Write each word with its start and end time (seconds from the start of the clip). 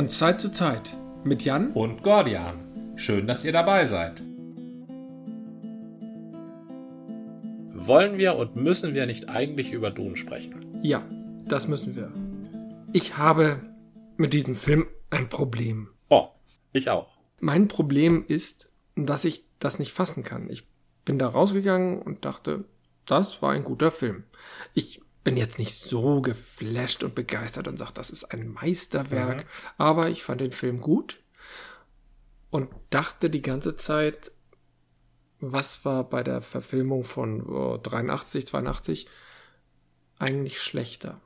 Von 0.00 0.08
Zeit 0.08 0.40
zu 0.40 0.50
Zeit 0.50 0.96
mit 1.24 1.44
Jan 1.44 1.72
und 1.72 2.02
Gordian. 2.02 2.96
Schön, 2.96 3.26
dass 3.26 3.44
ihr 3.44 3.52
dabei 3.52 3.84
seid. 3.84 4.22
Wollen 7.74 8.16
wir 8.16 8.36
und 8.36 8.56
müssen 8.56 8.94
wir 8.94 9.04
nicht 9.04 9.28
eigentlich 9.28 9.72
über 9.72 9.90
Dune 9.90 10.16
sprechen? 10.16 10.80
Ja, 10.82 11.06
das 11.44 11.68
müssen 11.68 11.96
wir. 11.96 12.10
Ich 12.94 13.18
habe 13.18 13.60
mit 14.16 14.32
diesem 14.32 14.56
Film 14.56 14.86
ein 15.10 15.28
Problem. 15.28 15.90
Oh, 16.08 16.28
ich 16.72 16.88
auch. 16.88 17.08
Mein 17.38 17.68
Problem 17.68 18.24
ist, 18.26 18.70
dass 18.96 19.26
ich 19.26 19.44
das 19.58 19.78
nicht 19.78 19.92
fassen 19.92 20.22
kann. 20.22 20.48
Ich 20.48 20.66
bin 21.04 21.18
da 21.18 21.28
rausgegangen 21.28 22.00
und 22.00 22.24
dachte, 22.24 22.64
das 23.04 23.42
war 23.42 23.52
ein 23.52 23.64
guter 23.64 23.90
Film. 23.90 24.24
Ich 24.72 25.02
bin 25.22 25.36
jetzt 25.36 25.58
nicht 25.58 25.74
so 25.74 26.20
geflasht 26.20 27.02
und 27.04 27.14
begeistert 27.14 27.68
und 27.68 27.76
sage, 27.76 27.92
das 27.94 28.10
ist 28.10 28.24
ein 28.24 28.48
Meisterwerk, 28.48 29.44
mhm. 29.44 29.48
aber 29.76 30.08
ich 30.08 30.22
fand 30.22 30.40
den 30.40 30.52
Film 30.52 30.80
gut 30.80 31.20
und 32.50 32.70
dachte 32.90 33.30
die 33.30 33.42
ganze 33.42 33.76
Zeit, 33.76 34.32
was 35.40 35.84
war 35.84 36.04
bei 36.04 36.22
der 36.22 36.40
Verfilmung 36.40 37.04
von 37.04 37.42
oh, 37.46 37.78
83, 37.78 38.46
82 38.46 39.06
eigentlich 40.18 40.60
schlechter. 40.60 41.20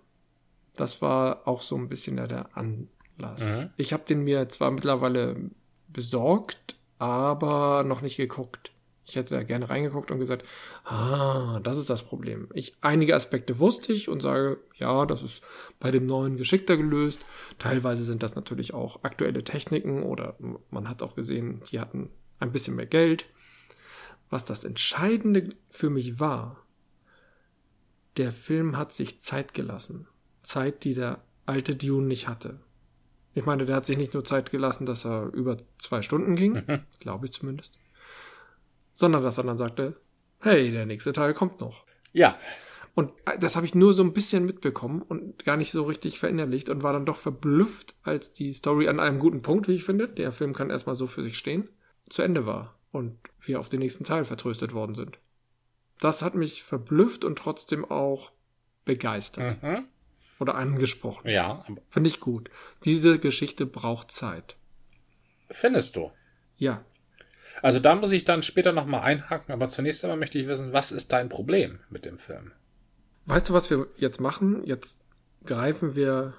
Das 0.77 1.03
war 1.03 1.47
auch 1.47 1.63
so 1.63 1.77
ein 1.77 1.89
bisschen 1.89 2.17
der 2.17 2.57
Anlass. 2.57 3.45
Mhm. 3.45 3.71
Ich 3.77 3.93
habe 3.93 4.05
den 4.05 4.23
mir 4.23 4.49
zwar 4.49 4.71
mittlerweile 4.71 5.51
besorgt, 5.89 6.77
aber 6.99 7.85
noch 7.85 8.03
nicht 8.03 8.17
geguckt. 8.17 8.74
Ich 9.07 9.17
hätte 9.17 9.35
da 9.35 9.43
gerne 9.43 9.69
reingeguckt 9.69 10.11
und 10.11 10.19
gesagt, 10.19 10.47
ah, 10.85 11.61
das 11.63 11.77
ist 11.77 11.91
das 11.91 12.03
Problem. 12.05 12.49
Ich 12.55 12.75
einige 12.81 13.15
Aspekte 13.15 13.59
wusste 13.59 13.93
ich 13.93 14.09
und 14.09 14.21
sage, 14.21 14.59
ja, 14.77 15.05
das 15.05 15.23
ist 15.23 15.43
bei 15.79 15.91
dem 15.91 16.07
neuen 16.07 16.37
geschickter 16.37 16.77
gelöst. 16.77 17.25
Teilweise 17.59 18.05
sind 18.05 18.23
das 18.23 18.35
natürlich 18.35 18.73
auch 18.73 19.05
aktuelle 19.05 19.45
Techniken 19.45 20.03
oder 20.03 20.37
man 20.71 20.89
hat 20.89 21.03
auch 21.03 21.15
gesehen, 21.15 21.63
die 21.71 21.81
hatten 21.81 22.11
ein 22.39 22.53
bisschen 22.53 22.77
mehr 22.77 22.87
Geld. 22.87 23.27
Was 24.31 24.47
das 24.47 24.65
Entscheidende 24.65 25.51
für 25.69 25.91
mich 25.91 26.19
war, 26.19 26.65
der 28.17 28.33
Film 28.33 28.79
hat 28.79 28.93
sich 28.93 29.21
Zeit 29.21 29.53
gelassen. 29.53 30.09
Zeit, 30.43 30.85
die 30.85 30.95
der 30.95 31.23
alte 31.45 31.77
Dune 31.77 32.07
nicht 32.07 32.27
hatte. 32.27 32.61
Ich 33.35 33.45
meine, 33.45 33.67
der 33.67 33.77
hat 33.77 33.87
sich 33.87 33.99
nicht 33.99 34.15
nur 34.15 34.25
Zeit 34.25 34.51
gelassen, 34.51 34.87
dass 34.87 35.05
er 35.05 35.27
über 35.33 35.59
zwei 35.79 36.01
Stunden 36.01 36.37
ging, 36.37 36.65
mhm. 36.67 36.81
glaube 37.01 37.27
ich 37.27 37.33
zumindest 37.33 37.79
sondern 38.95 39.23
dass 39.23 39.37
er 39.37 39.45
dann 39.45 39.59
sagte, 39.59 40.01
hey, 40.41 40.71
der 40.71 40.87
nächste 40.87 41.13
Teil 41.13 41.35
kommt 41.35 41.61
noch. 41.61 41.85
Ja. 42.13 42.39
Und 42.95 43.13
das 43.41 43.57
habe 43.57 43.67
ich 43.67 43.75
nur 43.75 43.93
so 43.93 44.05
ein 44.05 44.13
bisschen 44.13 44.47
mitbekommen 44.47 45.03
und 45.03 45.45
gar 45.45 45.57
nicht 45.57 45.73
so 45.73 45.83
richtig 45.83 46.21
verinnerlicht 46.21 46.69
und 46.69 46.85
war 46.85 46.93
dann 46.93 47.05
doch 47.05 47.17
verblüfft, 47.17 47.97
als 48.05 48.33
die 48.33 48.53
Story 48.53 48.89
an 48.89 49.01
einem 49.01 49.19
guten 49.19 49.43
Punkt, 49.43 49.67
wie 49.67 49.75
ich 49.75 49.85
finde, 49.85 50.09
der 50.09 50.31
Film 50.31 50.55
kann 50.55 50.71
erstmal 50.71 50.95
so 50.95 51.09
für 51.09 51.25
sich 51.25 51.37
stehen, 51.37 51.65
zu 52.09 52.23
Ende 52.23 52.47
war 52.47 52.79
und 52.93 53.19
wir 53.41 53.59
auf 53.59 53.69
den 53.69 53.81
nächsten 53.81 54.05
Teil 54.05 54.25
vertröstet 54.25 54.75
worden 54.75 54.95
sind. 54.95 55.19
Das 55.99 56.23
hat 56.23 56.37
mich 56.37 56.63
verblüfft 56.63 57.25
und 57.25 57.37
trotzdem 57.37 57.85
auch 57.85 58.31
begeistert. 58.85 59.61
Mhm. 59.63 59.87
Oder 60.39 60.55
angesprochen. 60.57 61.29
Ja. 61.31 61.65
Finde 61.91 62.09
ich 62.09 62.21
gut. 62.21 62.51
Diese 62.85 63.19
Geschichte 63.19 63.67
braucht 63.67 64.11
Zeit. 64.11 64.57
Findest 65.51 65.97
du? 65.97 66.11
Ja. 66.57 66.85
Also 67.63 67.79
da 67.79 67.95
muss 67.95 68.13
ich 68.13 68.25
dann 68.25 68.43
später 68.43 68.73
nochmal 68.73 69.03
einhaken, 69.03 69.53
aber 69.53 69.69
zunächst 69.69 70.05
einmal 70.05 70.19
möchte 70.19 70.39
ich 70.39 70.49
wissen, 70.49 70.73
was 70.73 70.93
ist 70.93 71.13
dein 71.13 71.29
Problem 71.29 71.81
mit 71.91 72.05
dem 72.05 72.19
Film? 72.19 72.53
Weißt 73.27 73.49
du, 73.49 73.55
was 73.55 73.71
wir 73.71 73.87
jetzt 73.97 74.21
machen? 74.21 74.63
Jetzt 74.65 75.01
greifen 75.45 75.95
wir 75.95 76.35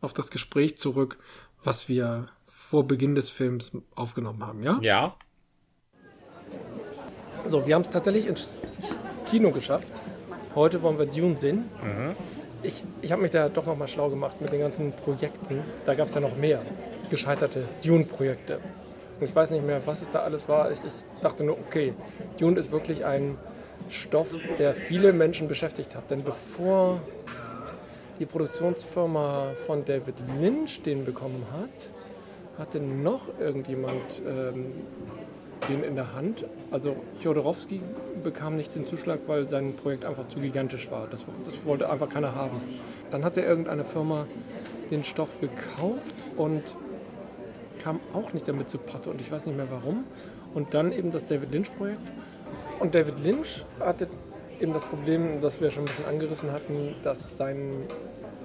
auf 0.00 0.12
das 0.12 0.30
Gespräch 0.30 0.76
zurück, 0.76 1.18
was 1.62 1.88
wir 1.88 2.28
vor 2.44 2.86
Beginn 2.86 3.14
des 3.14 3.30
Films 3.30 3.76
aufgenommen 3.94 4.46
haben, 4.46 4.62
ja? 4.62 4.78
Ja. 4.82 5.16
So, 7.48 7.66
wir 7.66 7.74
haben 7.74 7.82
es 7.82 7.90
tatsächlich 7.90 8.26
ins 8.26 8.54
Kino 9.26 9.50
geschafft. 9.50 10.00
Heute 10.54 10.82
wollen 10.82 10.98
wir 10.98 11.06
Dune 11.06 11.36
sehen. 11.36 11.64
Mhm. 11.82 12.16
Ich, 12.62 12.82
ich 13.02 13.12
habe 13.12 13.20
mich 13.20 13.30
da 13.30 13.48
doch 13.48 13.66
nochmal 13.66 13.88
schlau 13.88 14.08
gemacht 14.08 14.40
mit 14.40 14.50
den 14.50 14.60
ganzen 14.60 14.92
Projekten. 14.92 15.60
Da 15.84 15.94
gab 15.94 16.08
es 16.08 16.14
ja 16.14 16.20
noch 16.20 16.36
mehr 16.36 16.62
gescheiterte 17.10 17.64
Dune-Projekte. 17.84 18.60
Ich 19.24 19.34
weiß 19.34 19.50
nicht 19.50 19.66
mehr, 19.66 19.84
was 19.86 20.02
es 20.02 20.10
da 20.10 20.20
alles 20.20 20.48
war. 20.48 20.70
Ich, 20.70 20.78
ich 20.84 20.92
dachte 21.22 21.44
nur, 21.44 21.58
okay, 21.58 21.94
Dune 22.38 22.58
ist 22.58 22.70
wirklich 22.70 23.04
ein 23.04 23.36
Stoff, 23.88 24.36
der 24.58 24.74
viele 24.74 25.12
Menschen 25.12 25.48
beschäftigt 25.48 25.94
hat. 25.96 26.10
Denn 26.10 26.22
bevor 26.22 27.00
die 28.18 28.26
Produktionsfirma 28.26 29.52
von 29.66 29.84
David 29.84 30.14
Lynch 30.40 30.82
den 30.82 31.04
bekommen 31.04 31.44
hat, 31.52 31.90
hatte 32.58 32.80
noch 32.80 33.22
irgendjemand 33.40 34.22
ähm, 34.28 34.72
den 35.68 35.82
in 35.82 35.96
der 35.96 36.14
Hand. 36.14 36.44
Also 36.70 36.96
Jodorowsky 37.22 37.80
bekam 38.22 38.56
nicht 38.56 38.74
den 38.74 38.86
Zuschlag, 38.86 39.20
weil 39.26 39.48
sein 39.48 39.74
Projekt 39.74 40.04
einfach 40.04 40.28
zu 40.28 40.40
gigantisch 40.40 40.90
war. 40.90 41.06
Das, 41.10 41.26
das 41.44 41.64
wollte 41.64 41.90
einfach 41.90 42.08
keiner 42.08 42.34
haben. 42.34 42.60
Dann 43.10 43.24
hatte 43.24 43.40
irgendeine 43.40 43.84
Firma 43.84 44.26
den 44.90 45.04
Stoff 45.04 45.40
gekauft 45.40 46.14
und 46.36 46.76
kam 47.84 48.00
auch 48.14 48.32
nicht 48.32 48.48
damit 48.48 48.70
zu 48.70 48.78
Potte 48.78 49.10
und 49.10 49.20
ich 49.20 49.30
weiß 49.30 49.44
nicht 49.46 49.56
mehr 49.56 49.70
warum. 49.70 50.04
Und 50.54 50.72
dann 50.72 50.90
eben 50.90 51.10
das 51.10 51.26
David 51.26 51.52
Lynch-Projekt. 51.52 52.12
Und 52.80 52.94
David 52.94 53.22
Lynch 53.22 53.64
hatte 53.78 54.08
eben 54.58 54.72
das 54.72 54.84
Problem, 54.86 55.40
das 55.42 55.60
wir 55.60 55.70
schon 55.70 55.82
ein 55.82 55.86
bisschen 55.86 56.06
angerissen 56.06 56.50
hatten, 56.50 56.94
dass 57.02 57.36
sein, 57.36 57.72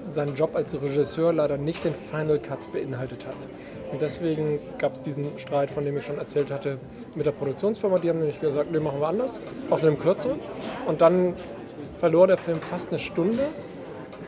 sein 0.06 0.36
Job 0.36 0.56
als 0.56 0.74
Regisseur 0.82 1.32
leider 1.32 1.58
nicht 1.58 1.86
den 1.86 1.94
Final 1.94 2.40
Cut 2.40 2.72
beinhaltet 2.74 3.26
hat. 3.26 3.48
Und 3.92 4.02
deswegen 4.02 4.60
gab 4.78 4.96
es 4.96 5.02
diesen 5.02 5.40
Streit, 5.40 5.72
von 5.72 5.86
dem 5.86 5.96
ich 5.96 6.06
schon 6.06 6.18
erzählt 6.18 6.52
hatte, 6.52 6.78
mit 7.16 7.26
der 7.26 7.32
Produktionsfirma. 7.32 8.00
Die 8.00 8.10
haben 8.10 8.20
nämlich 8.20 8.42
gesagt, 8.42 8.72
nee, 8.72 8.80
machen 8.80 9.00
wir 9.00 9.08
anders, 9.08 9.40
außerdem 9.70 10.00
kürzer. 10.00 10.36
Und 10.86 11.02
dann 11.02 11.36
verlor 11.98 12.28
der 12.28 12.38
Film 12.38 12.60
fast 12.60 12.90
eine 12.90 13.00
Stunde. 13.00 13.44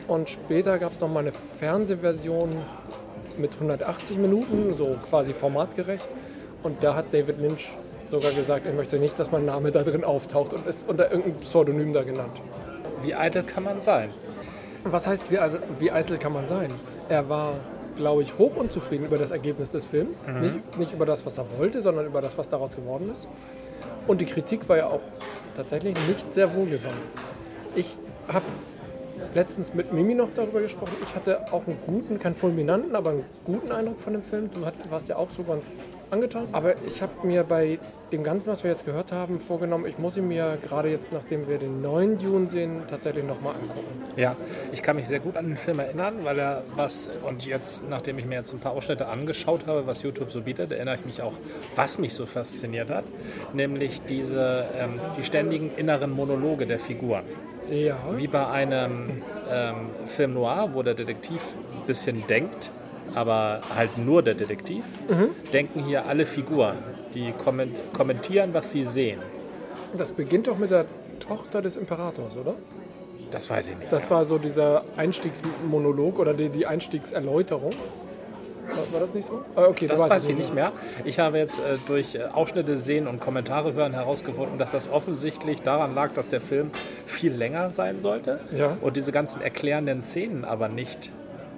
Und 0.08 0.30
später 0.30 0.80
gab 0.80 0.94
es 0.94 1.02
noch 1.02 1.10
mal 1.10 1.20
eine 1.20 1.32
Fernsehversion 1.32 2.50
mit 3.40 3.54
180 3.54 4.18
Minuten, 4.18 4.74
so 4.76 4.96
quasi 5.10 5.34
formatgerecht. 5.34 6.10
Und 6.64 6.84
da 6.84 6.96
hat 6.96 7.14
David 7.14 7.40
Lynch 7.40 7.76
sogar 8.10 8.32
gesagt, 8.32 8.66
er 8.66 8.74
möchte 8.74 9.00
nicht, 9.00 9.18
dass 9.20 9.32
mein 9.32 9.46
Name 9.46 9.72
da 9.72 9.84
drin 9.84 10.04
auftaucht 10.04 10.54
und 10.54 10.68
ist 10.68 10.88
unter 10.88 11.12
irgendeinem 11.12 11.40
Pseudonym 11.40 11.94
da 11.94 12.04
genannt. 12.04 12.42
Wie 13.04 13.16
eitel 13.16 13.44
kann 13.44 13.64
man 13.64 13.82
sein? 13.82 14.10
Was 14.84 15.08
heißt, 15.08 15.32
wie, 15.32 15.40
wie 15.80 15.92
eitel 15.92 16.18
kann 16.18 16.34
man 16.34 16.48
sein? 16.48 16.72
Er 17.10 17.30
war, 17.30 17.54
glaube 17.98 18.22
ich, 18.22 18.38
hoch 18.38 18.56
unzufrieden 18.58 19.06
über 19.06 19.18
das 19.18 19.32
Ergebnis 19.32 19.72
des 19.72 19.86
Films. 19.86 20.28
Mhm. 20.28 20.42
Nicht, 20.42 20.78
nicht 20.78 20.94
über 20.94 21.06
das, 21.06 21.26
was 21.26 21.38
er 21.38 21.46
wollte, 21.58 21.82
sondern 21.82 22.06
über 22.06 22.22
das, 22.22 22.38
was 22.38 22.50
daraus 22.50 22.76
geworden 22.76 23.10
ist. 23.12 23.28
Und 24.08 24.22
die 24.22 24.26
Kritik 24.26 24.68
war 24.68 24.78
ja 24.78 24.88
auch 24.88 25.02
tatsächlich 25.56 25.96
nicht 26.08 26.34
sehr 26.34 26.54
wohlgesonnen. 26.54 27.00
Ich 27.76 27.98
habe 28.28 28.46
letztens 29.34 29.74
mit 29.74 29.94
Mimi 29.94 30.14
noch 30.14 30.30
darüber 30.36 30.62
gesprochen. 30.62 30.94
Ich 31.02 31.16
hatte 31.16 31.52
auch 31.52 31.68
einen 31.68 31.80
guten, 31.86 32.20
keinen 32.20 32.36
fulminanten, 32.36 32.96
aber 32.96 33.12
einen 33.12 33.26
guten 33.46 33.72
Eindruck 33.72 34.00
von 34.00 34.14
dem 34.14 34.24
Film. 34.24 34.50
Du 34.52 34.62
warst 34.62 35.10
ja 35.10 35.16
auch 35.16 35.30
so 35.30 35.44
ganz 35.44 35.64
angetan. 36.12 36.48
Aber 36.52 36.76
ich 36.86 37.02
habe 37.02 37.26
mir 37.26 37.44
bei 37.44 37.80
dem 38.12 38.24
Ganzen, 38.24 38.52
was 38.52 38.64
wir 38.64 38.72
jetzt 38.72 38.86
gehört 38.86 39.12
haben, 39.12 39.40
vorgenommen, 39.40 39.86
ich 39.86 39.98
muss 39.98 40.18
ihn 40.18 40.28
mir 40.28 40.58
gerade 40.62 40.90
jetzt, 40.90 41.14
nachdem 41.14 41.48
wir 41.48 41.58
den 41.58 41.82
neuen 41.82 42.18
Dune 42.18 42.48
sehen, 42.48 42.82
tatsächlich 42.88 43.24
nochmal 43.24 43.56
angucken. 43.56 43.88
Ja, 44.18 44.36
ich 44.74 44.82
kann 44.82 44.98
mich 44.98 45.08
sehr 45.08 45.22
gut 45.22 45.38
an 45.38 45.48
den 45.48 45.56
Film 45.56 45.80
erinnern, 45.80 46.16
weil 46.24 46.38
er 46.38 46.64
was, 46.76 47.10
und 47.28 47.46
jetzt, 47.46 47.88
nachdem 47.90 48.20
ich 48.20 48.26
mir 48.26 48.36
jetzt 48.36 48.54
ein 48.54 48.60
paar 48.60 48.74
Ausschnitte 48.74 49.08
angeschaut 49.08 49.66
habe, 49.66 49.88
was 49.88 50.04
YouTube 50.04 50.32
so 50.32 50.42
bietet, 50.42 50.72
erinnere 50.72 50.96
ich 50.96 51.06
mich 51.06 51.22
auch, 51.22 51.34
was 51.76 51.98
mich 51.98 52.14
so 52.14 52.26
fasziniert 52.26 52.90
hat, 52.90 53.06
nämlich 53.54 54.02
diese, 54.02 54.66
ähm, 54.78 55.00
die 55.18 55.24
ständigen 55.24 55.72
inneren 55.78 56.12
Monologe 56.12 56.68
der 56.68 56.80
Figuren. 56.80 57.24
Ja. 57.72 57.98
Wie 58.16 58.28
bei 58.28 58.48
einem 58.48 59.24
ähm, 59.50 59.76
Film 60.06 60.34
noir, 60.34 60.70
wo 60.74 60.84
der 60.84 60.94
Detektiv 60.94 61.42
ein 61.74 61.86
bisschen 61.88 62.28
denkt, 62.28 62.70
aber 63.16 63.62
halt 63.74 63.98
nur 63.98 64.22
der 64.22 64.34
Detektiv, 64.34 64.84
mhm. 65.10 65.30
denken 65.54 65.84
hier 65.84 66.06
alle 66.06 66.26
Figuren, 66.26 66.78
die 67.14 67.34
kommentieren, 67.94 68.54
was 68.54 68.72
sie 68.72 68.84
sehen. 68.84 69.20
Das 69.98 70.12
beginnt 70.12 70.48
doch 70.48 70.58
mit 70.58 70.72
der 70.72 70.86
Tochter 71.20 71.62
des 71.62 71.78
Imperators, 71.78 72.36
oder? 72.38 72.56
Das 73.32 73.50
weiß 73.50 73.70
ich 73.70 73.78
nicht. 73.78 73.94
Das 73.94 74.12
war 74.12 74.26
so 74.26 74.38
dieser 74.38 74.84
Einstiegsmonolog 74.98 76.20
oder 76.20 76.34
die, 76.34 76.50
die 76.50 76.66
Einstiegserläuterung. 76.66 77.72
War 78.92 79.00
das 79.00 79.14
nicht 79.14 79.26
so? 79.26 79.44
Ah, 79.56 79.66
okay, 79.68 79.88
das 79.88 80.10
weiß 80.10 80.28
ich 80.30 80.38
nicht 80.38 80.54
mehr. 80.54 80.72
Ich 81.06 81.20
habe 81.20 81.38
jetzt 81.38 81.60
äh, 81.60 81.78
durch 81.88 82.16
äh, 82.16 82.24
Ausschnitte 82.34 82.78
sehen 82.78 83.08
und 83.08 83.20
Kommentare 83.20 83.74
hören 83.74 83.94
herausgefunden, 83.94 84.58
dass 84.58 84.72
das 84.72 84.90
offensichtlich 84.90 85.62
daran 85.62 85.96
lag, 85.96 86.14
dass 86.14 86.30
der 86.30 86.42
Film 86.42 86.72
viel 87.06 87.34
länger 87.34 87.72
sein 87.72 88.00
sollte 88.00 88.40
ja. 88.58 88.78
und 88.82 88.98
diese 88.98 89.12
ganzen 89.12 89.42
erklärenden 89.42 90.02
Szenen 90.02 90.46
aber 90.46 90.68
nicht 90.68 91.12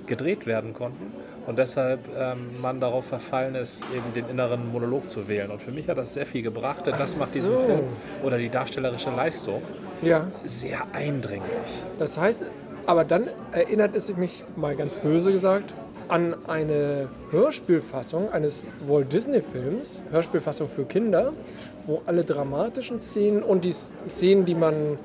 gedreht 0.05 0.45
werden 0.45 0.73
konnten 0.73 1.13
und 1.45 1.59
deshalb 1.59 1.99
ähm, 2.17 2.61
man 2.61 2.79
darauf 2.79 3.05
verfallen 3.05 3.55
ist, 3.55 3.83
eben 3.93 4.13
den 4.13 4.29
inneren 4.29 4.71
Monolog 4.71 5.09
zu 5.09 5.27
wählen. 5.27 5.51
Und 5.51 5.61
für 5.61 5.71
mich 5.71 5.87
hat 5.89 5.97
das 5.97 6.13
sehr 6.13 6.25
viel 6.25 6.41
gebracht, 6.41 6.85
denn 6.87 6.95
das 6.97 7.15
Ach 7.15 7.21
macht 7.21 7.35
diesen 7.35 7.57
so. 7.57 7.63
Film 7.63 7.83
oder 8.23 8.37
die 8.37 8.49
darstellerische 8.49 9.11
Leistung 9.11 9.61
ja. 10.01 10.27
sehr 10.43 10.85
eindringlich. 10.93 11.83
Das 11.99 12.17
heißt, 12.17 12.45
aber 12.85 13.03
dann 13.03 13.27
erinnert 13.51 13.95
es 13.95 14.15
mich 14.15 14.43
mal 14.55 14.75
ganz 14.75 14.95
böse 14.95 15.31
gesagt 15.31 15.73
an 16.07 16.35
eine 16.47 17.07
Hörspielfassung 17.31 18.31
eines 18.31 18.63
Walt 18.87 19.11
Disney-Films, 19.11 20.01
Hörspielfassung 20.11 20.67
für 20.67 20.85
Kinder, 20.85 21.33
wo 21.85 22.01
alle 22.05 22.23
dramatischen 22.23 22.99
Szenen 22.99 23.43
und 23.43 23.63
die 23.63 23.73
Szenen, 23.73 24.45
die 24.45 24.55
man 24.55 24.97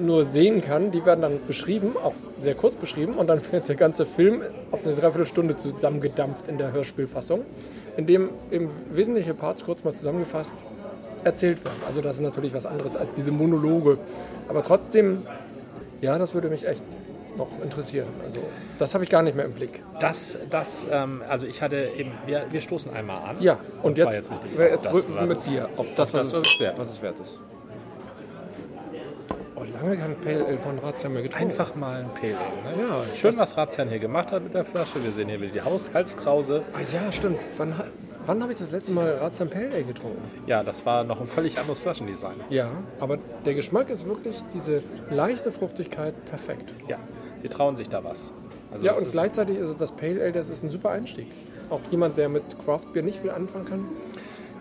nur 0.00 0.24
sehen 0.24 0.60
kann, 0.60 0.90
die 0.90 1.04
werden 1.04 1.20
dann 1.22 1.38
beschrieben, 1.46 1.96
auch 2.02 2.14
sehr 2.38 2.54
kurz 2.54 2.74
beschrieben, 2.76 3.14
und 3.14 3.26
dann 3.26 3.40
wird 3.52 3.68
der 3.68 3.76
ganze 3.76 4.04
Film 4.04 4.42
auf 4.70 4.84
eine 4.84 4.94
Dreiviertelstunde 4.94 5.56
zusammengedampft 5.56 6.48
in 6.48 6.58
der 6.58 6.72
Hörspielfassung, 6.72 7.42
in 7.96 8.06
dem 8.06 8.30
eben 8.50 8.68
wesentliche 8.90 9.34
Parts 9.34 9.64
kurz 9.64 9.84
mal 9.84 9.94
zusammengefasst 9.94 10.64
erzählt 11.22 11.64
werden. 11.64 11.78
Also 11.86 12.00
das 12.00 12.16
ist 12.16 12.22
natürlich 12.22 12.52
was 12.52 12.66
anderes 12.66 12.96
als 12.96 13.12
diese 13.12 13.32
Monologe. 13.32 13.98
Aber 14.48 14.62
trotzdem, 14.62 15.22
ja, 16.00 16.18
das 16.18 16.34
würde 16.34 16.48
mich 16.48 16.66
echt 16.66 16.84
noch 17.36 17.48
interessieren. 17.62 18.08
Also 18.24 18.40
das 18.78 18.94
habe 18.94 19.04
ich 19.04 19.10
gar 19.10 19.22
nicht 19.22 19.36
mehr 19.36 19.44
im 19.44 19.52
Blick. 19.52 19.82
Das, 20.00 20.38
das, 20.50 20.86
ähm, 20.90 21.22
also 21.28 21.46
ich 21.46 21.62
hatte 21.62 21.90
eben, 21.96 22.12
wir, 22.26 22.46
wir 22.50 22.60
stoßen 22.60 22.92
einmal 22.92 23.18
an. 23.18 23.36
Ja, 23.40 23.58
und 23.82 23.98
Das 23.98 24.06
war 24.06 24.14
jetzt, 24.14 24.30
jetzt 24.30 24.44
richtig. 24.44 24.58
jetzt 24.58 24.86
Das, 24.86 24.94
rücken 24.94 25.14
wir 25.14 25.20
was 25.22 25.28
mit 25.28 25.46
dir 25.46 25.68
auf 25.76 25.86
Das, 25.94 26.14
was, 26.14 26.24
was 26.26 26.32
was, 26.32 26.48
es 26.54 26.60
wert, 26.60 26.78
was 26.78 26.90
es 26.90 27.02
wert 27.02 27.20
ist. 27.20 27.40
Oh, 29.56 29.62
lange 29.64 29.96
kein 29.96 30.16
Pale 30.20 30.44
Ale 30.46 30.58
von 30.58 30.78
Razzia 30.78 31.08
mehr 31.10 31.22
getrunken. 31.22 31.46
Einfach 31.50 31.74
mal 31.74 32.00
ein 32.00 32.10
Pale 32.20 32.34
Ale. 32.36 32.76
Ne? 32.76 32.82
Ja, 32.82 33.00
Schön, 33.14 33.36
was 33.38 33.56
Razian 33.56 33.88
hier 33.88 33.98
gemacht 33.98 34.32
hat 34.32 34.42
mit 34.42 34.54
der 34.54 34.64
Flasche. 34.64 35.02
Wir 35.02 35.10
sehen 35.10 35.28
hier 35.28 35.40
wieder 35.40 35.52
die 35.52 35.60
Haushaltskrause. 35.62 36.62
Ah 36.72 36.78
ja, 36.92 37.10
stimmt. 37.12 37.38
Wann, 37.56 37.74
wann 38.26 38.42
habe 38.42 38.52
ich 38.52 38.58
das 38.58 38.70
letzte 38.70 38.92
Mal 38.92 39.10
Razzia 39.18 39.46
Pale 39.46 39.70
Ale 39.72 39.84
getrunken? 39.84 40.22
Ja, 40.46 40.62
das 40.62 40.84
war 40.86 41.04
noch 41.04 41.20
ein 41.20 41.26
völlig 41.26 41.58
anderes 41.58 41.80
Flaschendesign. 41.80 42.36
Ja, 42.50 42.70
aber 43.00 43.18
der 43.44 43.54
Geschmack 43.54 43.90
ist 43.90 44.06
wirklich 44.06 44.40
diese 44.52 44.82
leichte 45.10 45.52
Fruchtigkeit 45.52 46.14
perfekt. 46.26 46.74
Ja, 46.88 46.98
sie 47.40 47.48
trauen 47.48 47.76
sich 47.76 47.88
da 47.88 48.02
was. 48.04 48.32
Also 48.72 48.86
Ja, 48.86 48.92
und 48.94 49.06
ist- 49.06 49.12
gleichzeitig 49.12 49.58
ist 49.58 49.68
es 49.68 49.76
das 49.76 49.92
Pale 49.92 50.20
Ale, 50.22 50.32
das 50.32 50.48
ist 50.48 50.62
ein 50.62 50.68
super 50.68 50.90
Einstieg. 50.90 51.28
Auch 51.70 51.80
jemand, 51.90 52.18
der 52.18 52.28
mit 52.28 52.42
Craft 52.62 52.86
Beer 52.92 53.02
nicht 53.02 53.20
viel 53.20 53.30
anfangen 53.30 53.64
kann. 53.64 53.88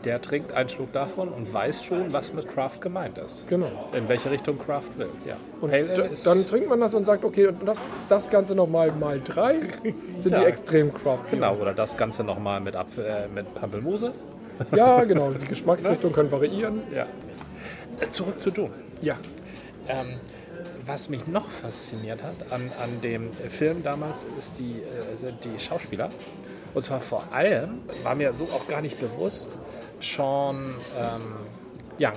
Der 0.06 0.22
trinkt 0.22 0.52
einen 0.52 0.68
Schluck 0.68 0.92
davon 0.92 1.30
und 1.30 1.54
weiß 1.54 1.84
schon, 1.84 2.12
was 2.12 2.34
mit 2.34 2.50
Craft 2.50 2.80
gemeint 2.82 3.18
ist. 3.18 3.48
Genau. 3.48 3.90
In 3.96 4.10
welche 4.10 4.30
Richtung 4.32 4.58
Craft 4.58 4.98
will. 4.98 5.10
Ja. 5.26 5.38
Und 5.62 5.72
dann 6.26 6.46
trinkt 6.46 6.68
man 6.70 6.82
das 6.82 6.94
und 6.94 7.06
sagt, 7.06 7.24
okay, 7.24 7.48
und 7.48 7.66
das, 7.66 7.90
das 8.10 8.30
Ganze 8.30 8.54
nochmal 8.54 8.92
mal 8.92 9.22
drei 9.22 9.60
sind 10.18 10.32
Ja. 10.34 10.40
die 10.42 10.46
extrem 10.46 10.94
Craft 10.94 11.24
genau 11.32 11.56
oder 11.56 11.74
das 11.74 11.96
Ganze 11.96 12.24
nochmal 12.24 12.60
mit 12.60 12.76
Apfel, 12.76 13.06
äh, 13.06 13.28
mit 13.34 13.54
Pampelmuse. 13.54 14.14
Ja, 14.76 15.04
genau. 15.04 15.32
Die 15.32 15.48
Geschmacksrichtungen 15.48 16.14
können 16.14 16.32
variieren. 16.32 16.84
Ja. 16.94 17.08
Äh, 18.00 18.10
Zurück 18.12 18.40
zu 18.40 18.52
Dune. 18.52 18.70
Ja. 19.02 19.18
Ähm, 19.88 20.06
was 20.86 21.10
mich 21.10 21.26
noch 21.28 21.50
fasziniert 21.50 22.22
hat 22.22 22.52
an, 22.52 22.62
an 22.84 23.02
dem 23.02 23.32
Film 23.32 23.82
damals, 23.84 24.26
ist 24.38 24.60
die, 24.60 24.82
äh, 24.84 25.16
sind 25.16 25.44
die 25.44 25.60
Schauspieler. 25.60 26.10
Und 26.76 26.84
zwar 26.84 27.00
vor 27.02 27.24
allem, 27.32 27.80
war 28.04 28.14
mir 28.16 28.34
so 28.34 28.44
auch 28.46 28.68
gar 28.68 28.82
nicht 28.82 29.00
bewusst, 29.00 29.58
Sean 30.04 30.58
ähm, 31.00 31.22
Young. 32.00 32.14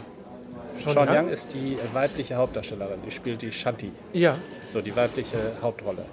Sean 0.76 0.92
Sean, 0.94 1.08
Young? 1.08 1.16
Young 1.16 1.28
ist 1.28 1.54
die 1.54 1.78
weibliche 1.92 2.34
Hauptdarstellerin, 2.36 2.98
die 3.06 3.10
spielt 3.10 3.42
die 3.42 3.52
Shanti, 3.52 3.92
Ja. 4.12 4.36
so 4.72 4.80
die 4.82 4.94
weibliche 4.94 5.38
Hauptrolle. 5.62 6.04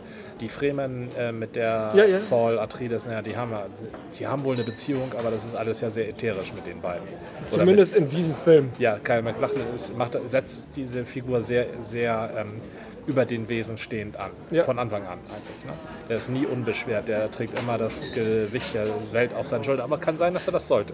Die 0.42 0.50
Fremen 0.50 1.10
äh, 1.18 1.32
mit 1.32 1.56
der 1.56 1.92
Ja, 1.96 2.06
ja. 2.06 2.18
Paul 2.30 2.60
Atreides, 2.60 3.06
naja, 3.06 3.22
die 3.22 3.38
haben 3.38 3.52
ja, 3.52 3.68
sie 4.10 4.28
haben 4.28 4.44
wohl 4.44 4.56
eine 4.56 4.64
Beziehung, 4.64 5.12
aber 5.18 5.32
das 5.32 5.46
ist 5.46 5.56
alles 5.56 5.80
ja 5.82 5.90
sehr 5.90 6.10
ätherisch 6.10 6.54
mit 6.54 6.66
den 6.66 6.82
beiden. 6.82 7.08
Oder 7.52 7.60
Zumindest 7.60 7.96
in 7.96 8.10
diesem 8.10 8.34
Film. 8.34 8.70
ja, 8.80 8.98
Kyle 9.00 9.22
MacLachlan 9.22 9.64
ist, 9.74 9.96
macht, 9.98 10.18
setzt 10.26 10.70
diese 10.76 11.06
Figur 11.06 11.42
sehr, 11.42 11.68
sehr 11.82 12.32
ähm, 12.36 12.62
über 13.06 13.26
den 13.26 13.48
Wesen 13.48 13.78
stehend 13.78 14.18
an. 14.18 14.32
Ja. 14.50 14.64
Von 14.64 14.80
Anfang 14.80 15.04
an 15.04 15.20
eigentlich. 15.34 15.66
Ne? 15.66 15.74
Der 16.10 16.18
ist 16.18 16.30
nie 16.30 16.46
unbeschwert, 16.46 17.08
der 17.08 17.30
trägt 17.32 17.58
immer 17.60 17.78
das 17.78 18.12
Gewicht 18.14 18.74
der 18.74 18.88
Welt 19.12 19.34
auf 19.36 19.48
seinen 19.48 19.64
Schultern. 19.64 19.84
Aber 19.86 19.98
kann 19.98 20.18
sein, 20.18 20.34
dass 20.34 20.48
er 20.48 20.54
das 20.54 20.68
sollte. 20.68 20.94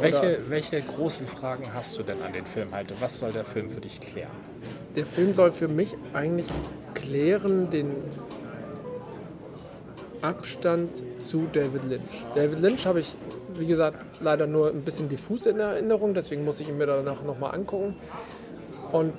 Welche, 0.00 0.38
welche 0.48 0.82
großen 0.82 1.26
Fragen 1.26 1.72
hast 1.74 1.98
du 1.98 2.02
denn 2.02 2.20
an 2.22 2.32
den 2.32 2.46
Film 2.46 2.68
heute? 2.72 2.94
Was 3.00 3.18
soll 3.18 3.32
der 3.32 3.44
Film 3.44 3.68
für 3.70 3.80
dich 3.80 4.00
klären? 4.00 4.30
Der 4.94 5.06
Film 5.06 5.34
soll 5.34 5.50
für 5.50 5.68
mich 5.68 5.96
eigentlich 6.12 6.46
klären 6.94 7.70
den 7.70 7.90
Abstand 10.22 11.02
zu 11.18 11.48
David 11.52 11.84
Lynch. 11.84 12.26
David 12.34 12.60
Lynch 12.60 12.86
habe 12.86 13.00
ich, 13.00 13.14
wie 13.54 13.66
gesagt, 13.66 14.04
leider 14.20 14.46
nur 14.46 14.70
ein 14.70 14.82
bisschen 14.82 15.08
diffus 15.08 15.46
in 15.46 15.60
Erinnerung, 15.60 16.14
deswegen 16.14 16.44
muss 16.44 16.60
ich 16.60 16.68
ihn 16.68 16.78
mir 16.78 16.86
danach 16.86 17.22
nochmal 17.22 17.54
angucken. 17.54 17.96
Und 18.92 19.12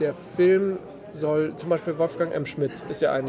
der 0.00 0.14
Film 0.14 0.78
soll, 1.12 1.54
zum 1.56 1.68
Beispiel 1.68 1.96
Wolfgang 1.98 2.32
M. 2.34 2.46
Schmidt 2.46 2.84
ist 2.88 3.00
ja 3.00 3.12
ein 3.12 3.28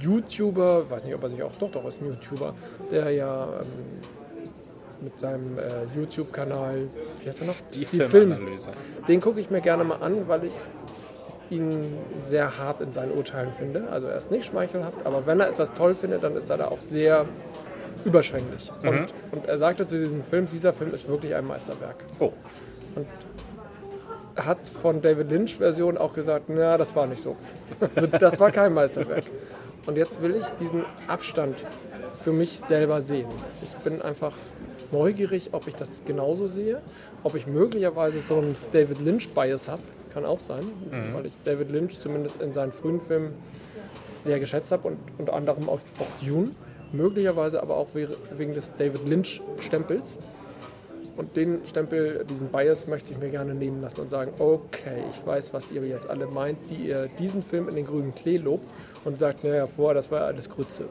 YouTuber, 0.00 0.88
weiß 0.88 1.04
nicht, 1.04 1.14
ob 1.14 1.22
er 1.22 1.30
sich 1.30 1.42
auch, 1.42 1.54
doch, 1.58 1.70
doch, 1.70 1.84
ist 1.88 2.00
ein 2.00 2.06
YouTuber, 2.06 2.54
der 2.90 3.10
ja 3.10 3.60
ähm, 3.60 3.66
mit 5.00 5.18
seinem 5.18 5.58
äh, 5.58 5.62
YouTube-Kanal, 5.96 6.88
wie 7.22 7.28
heißt 7.28 7.40
er 7.42 7.46
noch? 7.46 7.54
Die, 7.74 7.84
Film- 7.84 8.08
Filmanalyse. 8.10 8.70
den 9.06 9.20
gucke 9.20 9.40
ich 9.40 9.50
mir 9.50 9.60
gerne 9.60 9.84
mal 9.84 10.02
an, 10.02 10.26
weil 10.28 10.44
ich 10.44 10.54
ihn 11.50 11.96
sehr 12.16 12.58
hart 12.58 12.80
in 12.80 12.92
seinen 12.92 13.12
Urteilen 13.12 13.52
finde. 13.52 13.88
Also 13.90 14.06
er 14.06 14.16
ist 14.16 14.30
nicht 14.30 14.44
schmeichelhaft, 14.46 15.06
aber 15.06 15.26
wenn 15.26 15.40
er 15.40 15.48
etwas 15.48 15.72
toll 15.72 15.94
findet, 15.94 16.22
dann 16.24 16.36
ist 16.36 16.50
er 16.50 16.58
da 16.58 16.68
auch 16.68 16.80
sehr 16.80 17.24
überschwänglich. 18.04 18.70
Und, 18.82 19.14
und 19.32 19.46
er 19.46 19.56
sagte 19.58 19.86
zu 19.86 19.96
diesem 19.98 20.24
Film, 20.24 20.48
dieser 20.48 20.72
Film 20.72 20.92
ist 20.92 21.08
wirklich 21.08 21.34
ein 21.34 21.46
Meisterwerk. 21.46 22.04
Oh, 22.18 22.32
Er 24.34 24.44
hat 24.46 24.68
von 24.68 25.00
David 25.02 25.30
Lynch 25.30 25.56
Version 25.56 25.96
auch 25.98 26.12
gesagt, 26.14 26.44
na, 26.48 26.76
das 26.78 26.94
war 26.94 27.06
nicht 27.06 27.20
so. 27.22 27.36
Also 27.94 28.06
das 28.06 28.38
war 28.38 28.50
kein 28.52 28.72
Meisterwerk. 28.74 29.24
Und 29.86 29.96
jetzt 29.96 30.20
will 30.22 30.36
ich 30.36 30.44
diesen 30.60 30.84
Abstand 31.08 31.64
für 32.14 32.30
mich 32.32 32.60
selber 32.60 33.00
sehen. 33.00 33.28
Ich 33.62 33.74
bin 33.78 34.00
einfach 34.02 34.34
neugierig, 34.92 35.50
ob 35.52 35.66
ich 35.66 35.74
das 35.74 36.02
genauso 36.04 36.46
sehe, 36.46 36.80
ob 37.22 37.34
ich 37.34 37.46
möglicherweise 37.46 38.20
so 38.20 38.36
einen 38.36 38.56
David 38.72 39.00
Lynch 39.00 39.28
Bias 39.30 39.68
habe, 39.68 39.82
kann 40.12 40.24
auch 40.24 40.40
sein, 40.40 40.64
weil 41.14 41.26
ich 41.26 41.34
David 41.44 41.70
Lynch 41.70 41.98
zumindest 42.00 42.40
in 42.40 42.52
seinen 42.52 42.72
frühen 42.72 43.00
Filmen 43.00 43.34
sehr 44.22 44.40
geschätzt 44.40 44.72
habe 44.72 44.88
und 44.88 44.98
unter 45.18 45.34
anderem 45.34 45.68
auf, 45.68 45.84
auch 46.00 46.26
Dune, 46.26 46.50
möglicherweise 46.92 47.62
aber 47.62 47.76
auch 47.76 47.88
we- 47.94 48.16
wegen 48.32 48.54
des 48.54 48.72
David 48.76 49.06
Lynch 49.08 49.42
Stempels. 49.60 50.18
Und 51.16 51.36
den 51.36 51.66
Stempel, 51.66 52.24
diesen 52.30 52.46
Bias 52.48 52.86
möchte 52.86 53.12
ich 53.12 53.18
mir 53.18 53.28
gerne 53.28 53.52
nehmen 53.52 53.80
lassen 53.82 54.00
und 54.00 54.08
sagen, 54.08 54.32
okay, 54.38 55.02
ich 55.10 55.26
weiß, 55.26 55.52
was 55.52 55.70
ihr 55.72 55.84
jetzt 55.84 56.08
alle 56.08 56.26
meint, 56.26 56.70
die 56.70 56.76
ihr 56.76 57.08
diesen 57.18 57.42
Film 57.42 57.68
in 57.68 57.74
den 57.74 57.86
grünen 57.86 58.14
Klee 58.14 58.36
lobt 58.36 58.72
und 59.04 59.18
sagt, 59.18 59.42
naja, 59.42 59.66
vorher, 59.66 59.94
das 59.94 60.12
war 60.12 60.20
alles 60.22 60.48
Grütze. 60.48 60.84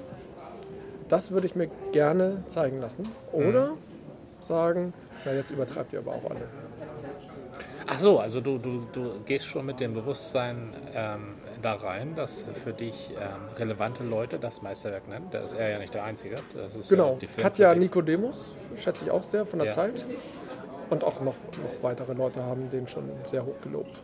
Das 1.07 1.31
würde 1.31 1.47
ich 1.47 1.55
mir 1.55 1.69
gerne 1.93 2.43
zeigen 2.47 2.81
lassen. 2.81 3.07
Oder 3.31 3.75
sagen, 4.39 4.93
na 5.25 5.33
jetzt 5.33 5.51
übertreibt 5.51 5.93
ihr 5.93 5.99
aber 5.99 6.11
auch 6.11 6.29
alle. 6.29 6.41
Ach 7.89 7.99
so, 7.99 8.19
also 8.19 8.41
du, 8.41 8.57
du, 8.57 8.81
du 8.91 9.19
gehst 9.25 9.45
schon 9.45 9.65
mit 9.65 9.79
dem 9.79 9.93
Bewusstsein 9.93 10.73
ähm, 10.93 11.35
da 11.61 11.73
rein, 11.75 12.15
dass 12.15 12.43
für 12.63 12.73
dich 12.73 13.11
ähm, 13.11 13.55
relevante 13.57 14.03
Leute 14.03 14.39
das 14.39 14.61
Meisterwerk 14.61 15.07
nennen. 15.07 15.27
Da 15.31 15.39
ist 15.39 15.53
er 15.53 15.69
ja 15.69 15.79
nicht 15.79 15.93
der 15.93 16.03
Einzige. 16.03 16.41
Das 16.53 16.75
ist 16.75 16.89
Genau, 16.89 17.17
ja 17.21 17.27
Katja. 17.37 17.73
Nicodemus 17.73 18.55
schätze 18.75 19.05
ich 19.05 19.11
auch 19.11 19.23
sehr 19.23 19.45
von 19.45 19.59
der 19.59 19.69
Ja. 19.69 19.73
Zeit. 19.73 20.05
Und 20.89 21.03
auch 21.03 21.19
noch, 21.21 21.35
noch 21.63 21.81
weitere 21.83 22.13
Leute 22.13 22.43
haben 22.43 22.69
den 22.69 22.87
schon 22.87 23.09
sehr 23.25 23.45
hoch 23.45 23.59
gelobt. 23.61 24.01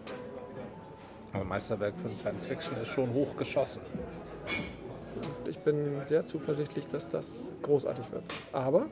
Aber 1.34 1.44
Meisterwerk 1.44 1.94
für 1.98 2.14
Science 2.16 2.48
Fiction 2.48 2.76
ist 2.82 2.90
schon 2.90 3.14
hoch 3.14 3.36
geschossen. 3.38 3.82
Ich 5.48 5.60
bin 5.60 6.04
sehr 6.04 6.26
zuversichtlich, 6.26 6.88
dass 6.88 7.10
das 7.10 7.52
großartig 7.62 8.12
wird. 8.12 8.24
Aber 8.52 8.88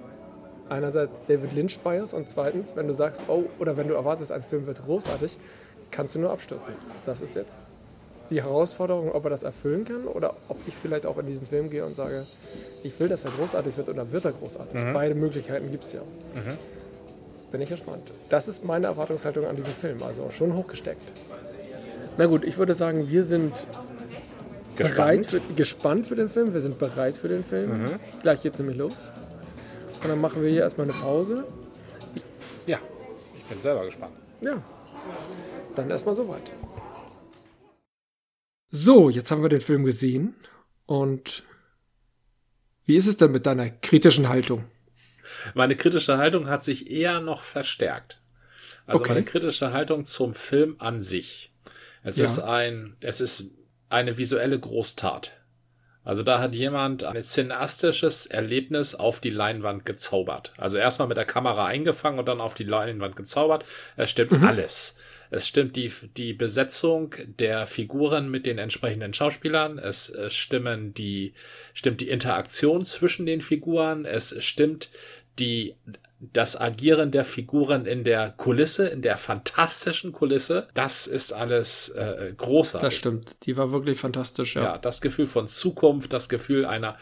einerseits 0.72 1.24
David 1.28 1.54
Lynch 1.54 1.80
Bias 1.80 2.14
und 2.14 2.30
zweitens, 2.30 2.76
wenn 2.76 2.88
du 2.88 2.94
sagst, 2.94 3.24
oh, 3.28 3.44
oder 3.60 3.78
wenn 3.78 3.88
du 3.88 3.94
erwartest, 3.94 4.32
ein 4.32 4.44
Film 4.44 4.66
wird 4.66 4.84
großartig, 4.84 5.38
kannst 5.92 6.16
du 6.16 6.20
nur 6.20 6.32
abstürzen. 6.32 6.74
Das 7.06 7.22
ist 7.22 7.36
jetzt 7.36 7.68
die 8.30 8.42
Herausforderung, 8.42 9.12
ob 9.12 9.26
er 9.26 9.30
das 9.30 9.44
erfüllen 9.44 9.84
kann 9.84 10.06
oder 10.06 10.36
ob 10.48 10.58
ich 10.66 10.74
vielleicht 10.74 11.06
auch 11.06 11.18
in 11.18 11.26
diesen 11.26 11.46
Film 11.46 11.70
gehe 11.70 11.86
und 11.86 11.96
sage, 11.96 12.26
ich 12.82 12.98
will, 13.00 13.10
dass 13.10 13.26
er 13.26 13.32
großartig 13.32 13.76
wird 13.76 13.90
oder 13.90 14.12
wird 14.12 14.24
er 14.26 14.32
großartig. 14.32 14.80
Beide 14.94 15.16
Möglichkeiten 15.16 15.70
gibt 15.70 15.84
es 15.84 15.92
ja. 15.92 16.02
Bin 17.52 17.60
ich 17.62 17.70
gespannt. 17.70 18.12
Das 18.30 18.48
ist 18.48 18.64
meine 18.64 18.88
Erwartungshaltung 18.88 19.46
an 19.46 19.58
diesen 19.58 19.74
Film, 19.74 20.02
also 20.02 20.32
schon 20.32 20.56
hochgesteckt. 20.56 21.12
Na 22.18 22.26
gut, 22.26 22.46
ich 22.46 22.58
würde 22.58 22.74
sagen, 22.74 23.10
wir 23.10 23.24
sind 23.24 23.68
bereit 24.78 25.26
für, 25.26 25.42
gespannt 25.56 26.08
für 26.08 26.16
den 26.16 26.30
Film. 26.30 26.54
Wir 26.54 26.62
sind 26.62 26.80
bereit 26.80 27.18
für 27.18 27.28
den 27.28 27.44
Film. 27.44 28.00
Gleich 28.22 28.42
geht's 28.42 28.60
nämlich 28.60 28.78
los. 28.78 29.12
Und 30.02 30.08
dann 30.10 30.20
machen 30.22 30.42
wir 30.42 30.50
hier 30.50 30.62
erstmal 30.62 30.90
eine 30.90 30.98
Pause. 31.00 31.46
Ja, 32.66 32.80
ich 33.38 33.44
bin 33.46 33.62
selber 33.62 33.86
gespannt. 33.86 34.16
Ja, 34.42 34.62
dann 35.76 35.90
erstmal 35.90 36.16
soweit. 36.16 36.52
So, 38.70 39.10
jetzt 39.10 39.32
haben 39.32 39.42
wir 39.42 39.50
den 39.50 39.62
Film 39.62 39.84
gesehen. 39.84 40.36
Und 40.86 41.44
wie 42.86 42.96
ist 42.96 43.08
es 43.08 43.18
denn 43.18 43.32
mit 43.32 43.46
deiner 43.46 43.70
kritischen 43.70 44.30
Haltung? 44.30 44.66
Meine 45.54 45.76
kritische 45.76 46.18
Haltung 46.18 46.48
hat 46.50 46.64
sich 46.64 46.90
eher 46.92 47.20
noch 47.20 47.44
verstärkt. 47.44 48.22
Also 48.86 49.02
Okay. 49.04 49.14
meine 49.14 49.26
kritische 49.26 49.74
Haltung 49.74 50.06
zum 50.06 50.34
Film 50.34 50.76
an 50.80 51.00
sich. 51.02 51.54
Es 52.04 52.18
Ja. 52.18 52.26
ist 52.26 52.40
ein, 52.40 52.96
es 53.02 53.22
ist 53.22 53.46
eine 53.90 54.18
visuelle 54.18 54.60
Großtat. 54.60 55.41
Also 56.04 56.24
da 56.24 56.40
hat 56.40 56.56
jemand 56.56 57.04
ein 57.04 57.22
cineastisches 57.22 58.26
Erlebnis 58.26 58.96
auf 58.96 59.20
die 59.20 59.30
Leinwand 59.30 59.86
gezaubert. 59.86 60.52
Also 60.58 60.78
erstmal 60.78 61.08
mit 61.08 61.18
der 61.18 61.26
Kamera 61.26 61.66
eingefangen 61.66 62.20
und 62.20 62.28
dann 62.28 62.42
auf 62.42 62.56
die 62.56 62.64
Leinwand 62.64 63.16
gezaubert. 63.16 63.66
Es 63.98 64.10
stimmt 64.10 64.32
mhm. 64.32 64.46
alles. 64.46 64.96
Es 65.30 65.48
stimmt 65.48 65.78
die, 65.78 65.92
die 66.18 66.34
Besetzung 66.34 67.16
der 67.40 67.66
Figuren 67.66 68.30
mit 68.30 68.46
den 68.46 68.58
entsprechenden 68.58 69.14
Schauspielern. 69.14 69.78
Es, 69.78 70.10
es 70.10 70.34
stimmen 70.34 70.94
die, 70.94 71.34
stimmt 71.74 72.02
die 72.02 72.10
Interaktion 72.10 72.84
zwischen 72.84 73.26
den 73.26 73.42
Figuren. 73.42 74.06
Es 74.06 74.36
stimmt 74.44 74.90
die 75.40 75.76
das 76.22 76.60
Agieren 76.60 77.10
der 77.10 77.26
Figuren 77.26 77.88
in 77.88 78.04
der 78.04 78.30
Kulisse, 78.30 78.88
in 78.88 79.02
der 79.02 79.18
fantastischen 79.18 80.12
Kulisse, 80.12 80.68
das 80.76 81.08
ist 81.08 81.34
alles 81.34 81.90
äh, 81.90 82.34
großartig. 82.38 82.88
Das 82.88 82.94
stimmt. 82.94 83.36
Die 83.46 83.58
war 83.58 83.72
wirklich 83.72 84.00
fantastisch, 84.00 84.56
ja. 84.56 84.64
Ja, 84.64 84.78
das 84.78 85.02
Gefühl 85.02 85.26
von 85.26 85.48
Zukunft, 85.48 86.14
das 86.14 86.30
Gefühl 86.30 86.66
einer, 86.66 86.96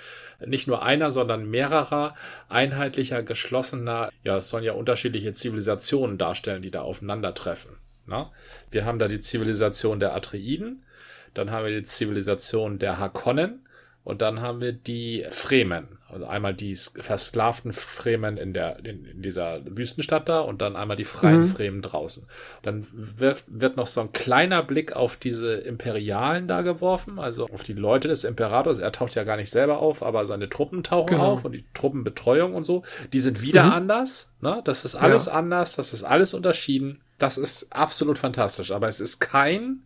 nicht 0.46 0.68
nur 0.68 0.84
einer, 0.84 1.12
sondern 1.12 1.50
mehrerer, 1.50 2.16
einheitlicher, 2.48 3.22
geschlossener, 3.22 4.10
ja, 4.24 4.38
es 4.38 4.50
sollen 4.50 4.64
ja 4.64 4.72
unterschiedliche 4.74 5.34
Zivilisationen 5.34 6.18
darstellen, 6.18 6.62
die 6.62 6.72
da 6.72 6.82
aufeinandertreffen. 6.82 7.76
Na? 8.06 8.32
Wir 8.72 8.86
haben 8.86 9.00
da 9.00 9.10
die 9.10 9.20
Zivilisation 9.20 10.00
der 10.00 10.16
Atreiden, 10.16 10.86
dann 11.34 11.52
haben 11.52 11.66
wir 11.66 11.78
die 11.78 11.86
Zivilisation 11.86 12.80
der 12.80 13.00
Hakonnen, 13.00 13.66
und 14.06 14.22
dann 14.22 14.42
haben 14.42 14.62
wir 14.62 14.72
die 14.72 15.26
Fremen. 15.30 15.99
Also 16.12 16.26
einmal 16.26 16.54
die 16.54 16.76
versklavten 16.76 17.74
Fremen 17.74 18.38
in 18.38 18.54
der, 18.54 18.80
in, 18.86 19.06
in 19.06 19.22
dieser 19.22 19.62
Wüstenstadt 19.66 20.28
da 20.28 20.42
und 20.42 20.62
dann 20.62 20.76
einmal 20.76 20.98
die 20.98 21.04
freien 21.04 21.42
mhm. 21.42 21.48
Fremen 21.48 21.82
draußen. 21.82 22.26
Dann 22.62 22.88
wird, 22.92 23.44
wird 23.48 23.78
noch 23.78 23.88
so 23.88 24.02
ein 24.02 24.12
kleiner 24.12 24.64
Blick 24.64 24.96
auf 24.96 25.18
diese 25.18 25.56
Imperialen 25.56 26.48
da 26.48 26.62
geworfen, 26.62 27.20
also 27.20 27.48
auf 27.48 27.64
die 27.64 27.74
Leute 27.74 28.08
des 28.08 28.24
Imperators. 28.24 28.80
Er 28.80 28.92
taucht 28.92 29.16
ja 29.16 29.24
gar 29.24 29.38
nicht 29.38 29.50
selber 29.50 29.80
auf, 29.80 30.04
aber 30.04 30.26
seine 30.26 30.50
Truppen 30.50 30.84
tauchen 30.84 31.18
genau. 31.18 31.34
auf 31.34 31.46
und 31.46 31.52
die 31.52 31.66
Truppenbetreuung 31.74 32.56
und 32.56 32.64
so. 32.64 32.84
Die 33.14 33.20
sind 33.20 33.42
wieder 33.42 33.66
mhm. 33.66 33.72
anders. 33.72 34.34
Ne? 34.42 34.62
Das 34.66 34.86
ist 34.86 34.96
alles 34.96 35.28
ja. 35.28 35.34
anders, 35.34 35.76
das 35.76 35.94
ist 35.94 36.04
alles 36.04 36.34
unterschieden. 36.34 37.02
Das 37.18 37.38
ist 37.38 37.74
absolut 37.74 38.18
fantastisch, 38.18 38.72
aber 38.72 38.88
es 38.88 39.00
ist 39.00 39.20
kein 39.20 39.84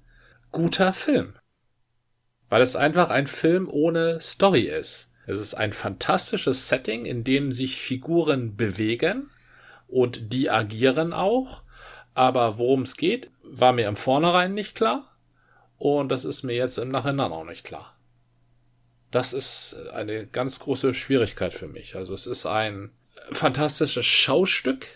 guter 0.51 0.94
Film 0.94 1.34
weil 2.53 2.62
es 2.62 2.75
einfach 2.75 3.10
ein 3.10 3.25
Film 3.25 3.68
ohne 3.68 4.22
Story 4.22 4.62
ist. 4.62 5.10
Es 5.25 5.38
ist 5.38 5.53
ein 5.53 5.74
fantastisches 5.74 6.68
Setting, 6.68 7.06
in 7.06 7.24
dem 7.24 7.51
sich 7.51 7.77
Figuren 7.77 8.56
bewegen 8.56 9.30
und 9.88 10.34
die 10.34 10.50
agieren 10.50 11.13
auch. 11.13 11.63
Aber 12.13 12.58
worum 12.58 12.84
es 12.84 12.98
geht, 12.98 13.32
war 13.44 13.74
mir 13.74 13.88
im 13.88 13.96
Vornherein 13.96 14.53
nicht 14.53 14.75
klar. 14.75 15.15
Und 15.77 16.10
das 16.10 16.25
ist 16.25 16.44
mir 16.44 16.56
jetzt 16.56 16.77
im 16.77 16.89
Nachhinein 16.89 17.32
auch 17.32 17.46
nicht 17.46 17.63
klar. 17.63 17.96
Das 19.12 19.34
ist 19.34 19.75
eine 19.94 20.27
ganz 20.27 20.60
große 20.60 20.94
Schwierigkeit 20.94 21.53
für 21.53 21.68
mich. 21.68 21.96
Also 21.96 22.13
es 22.13 22.25
ist 22.25 22.46
ein 22.46 22.92
fantastisches 23.32 24.06
Schaustück, 24.06 24.88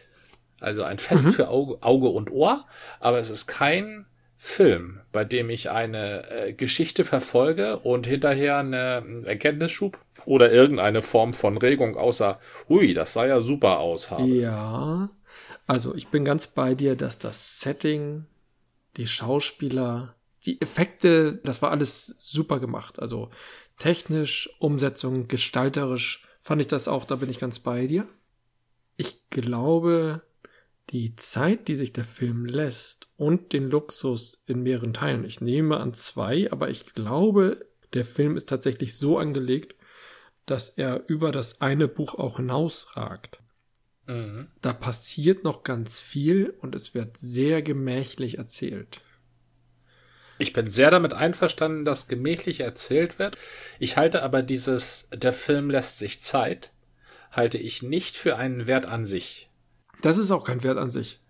also 0.59 0.83
ein 0.83 0.99
Fest 0.99 1.27
mhm. 1.27 1.33
für 1.33 1.49
Auge, 1.49 1.77
Auge 1.81 2.09
und 2.09 2.31
Ohr, 2.31 2.65
aber 2.99 3.19
es 3.19 3.29
ist 3.29 3.47
kein 3.47 4.05
Film, 4.39 5.01
bei 5.11 5.25
dem 5.25 5.49
ich 5.49 5.71
eine 5.71 6.29
äh, 6.29 6.53
Geschichte 6.53 7.03
verfolge 7.03 7.79
und 7.79 8.05
hinterher 8.05 8.59
eine 8.59 9.23
Erkenntnisschub 9.25 9.97
oder 10.25 10.51
irgendeine 10.51 11.01
Form 11.01 11.33
von 11.33 11.57
Regung 11.57 11.97
außer, 11.97 12.39
hui, 12.69 12.93
das 12.93 13.13
sah 13.13 13.25
ja 13.25 13.41
super 13.41 13.79
aus 13.79 14.11
habe. 14.11 14.23
Ja, 14.27 15.09
also 15.65 15.95
ich 15.95 16.09
bin 16.09 16.23
ganz 16.23 16.47
bei 16.47 16.75
dir, 16.75 16.95
dass 16.95 17.17
das 17.17 17.59
Setting, 17.59 18.25
die 18.95 19.07
Schauspieler, 19.07 20.15
die 20.45 20.61
Effekte, 20.61 21.39
das 21.43 21.63
war 21.63 21.71
alles 21.71 22.15
super 22.19 22.59
gemacht. 22.59 22.99
Also 22.99 23.31
technisch, 23.79 24.49
Umsetzung, 24.59 25.27
gestalterisch 25.27 26.27
fand 26.39 26.61
ich 26.61 26.67
das 26.67 26.87
auch, 26.87 27.05
da 27.05 27.15
bin 27.15 27.29
ich 27.29 27.39
ganz 27.39 27.59
bei 27.59 27.87
dir. 27.87 28.07
Ich 28.97 29.29
glaube, 29.29 30.21
die 30.89 31.15
Zeit, 31.15 31.67
die 31.67 31.75
sich 31.75 31.93
der 31.93 32.05
Film 32.05 32.45
lässt 32.45 33.07
und 33.17 33.53
den 33.53 33.69
Luxus 33.69 34.41
in 34.45 34.63
mehreren 34.63 34.93
Teilen. 34.93 35.25
Ich 35.25 35.41
nehme 35.41 35.77
an 35.77 35.93
zwei, 35.93 36.51
aber 36.51 36.69
ich 36.69 36.93
glaube, 36.93 37.65
der 37.93 38.05
Film 38.05 38.37
ist 38.37 38.49
tatsächlich 38.49 38.95
so 38.95 39.17
angelegt, 39.17 39.75
dass 40.45 40.69
er 40.69 41.03
über 41.07 41.31
das 41.31 41.61
eine 41.61 41.87
Buch 41.87 42.15
auch 42.15 42.37
hinausragt. 42.37 43.39
Mhm. 44.07 44.47
Da 44.61 44.73
passiert 44.73 45.43
noch 45.43 45.63
ganz 45.63 45.99
viel 45.99 46.53
und 46.61 46.73
es 46.73 46.93
wird 46.93 47.17
sehr 47.17 47.61
gemächlich 47.61 48.37
erzählt. 48.37 49.01
Ich 50.39 50.53
bin 50.53 50.69
sehr 50.69 50.91
damit 50.91 51.13
einverstanden, 51.13 51.83
dass 51.83 52.07
gemächlich 52.07 52.61
erzählt 52.61 53.19
wird. 53.19 53.37
Ich 53.79 53.97
halte 53.97 54.23
aber 54.23 54.43
dieses, 54.43 55.09
der 55.13 55.33
Film 55.33 55.69
lässt 55.69 55.97
sich 55.97 56.21
Zeit, 56.21 56.71
halte 57.31 57.57
ich 57.57 57.83
nicht 57.83 58.15
für 58.15 58.37
einen 58.37 58.67
Wert 58.67 58.85
an 58.85 59.05
sich. 59.05 59.46
Das 60.01 60.17
ist 60.17 60.31
auch 60.31 60.43
kein 60.43 60.63
Wert 60.63 60.77
an 60.77 60.89
sich. 60.89 61.21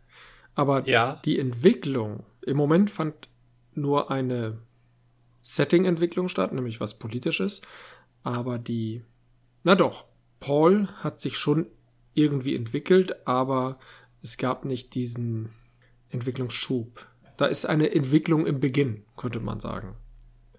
Aber 0.55 0.87
ja. 0.87 1.21
die 1.23 1.39
Entwicklung, 1.39 2.23
im 2.41 2.57
Moment 2.57 2.89
fand 2.89 3.29
nur 3.73 4.09
eine 4.11 4.57
Setting-Entwicklung 5.41 6.27
statt, 6.27 6.51
nämlich 6.51 6.79
was 6.79 6.97
politisches. 6.97 7.61
Aber 8.23 8.57
die, 8.57 9.03
na 9.63 9.75
doch, 9.75 10.05
Paul 10.39 10.87
hat 10.97 11.21
sich 11.21 11.37
schon 11.37 11.67
irgendwie 12.13 12.55
entwickelt, 12.55 13.27
aber 13.27 13.79
es 14.21 14.37
gab 14.37 14.65
nicht 14.65 14.95
diesen 14.95 15.49
Entwicklungsschub. 16.09 17.07
Da 17.37 17.45
ist 17.45 17.65
eine 17.65 17.91
Entwicklung 17.93 18.47
im 18.47 18.59
Beginn, 18.59 19.05
könnte 19.15 19.39
man 19.39 19.59
sagen. 19.59 19.95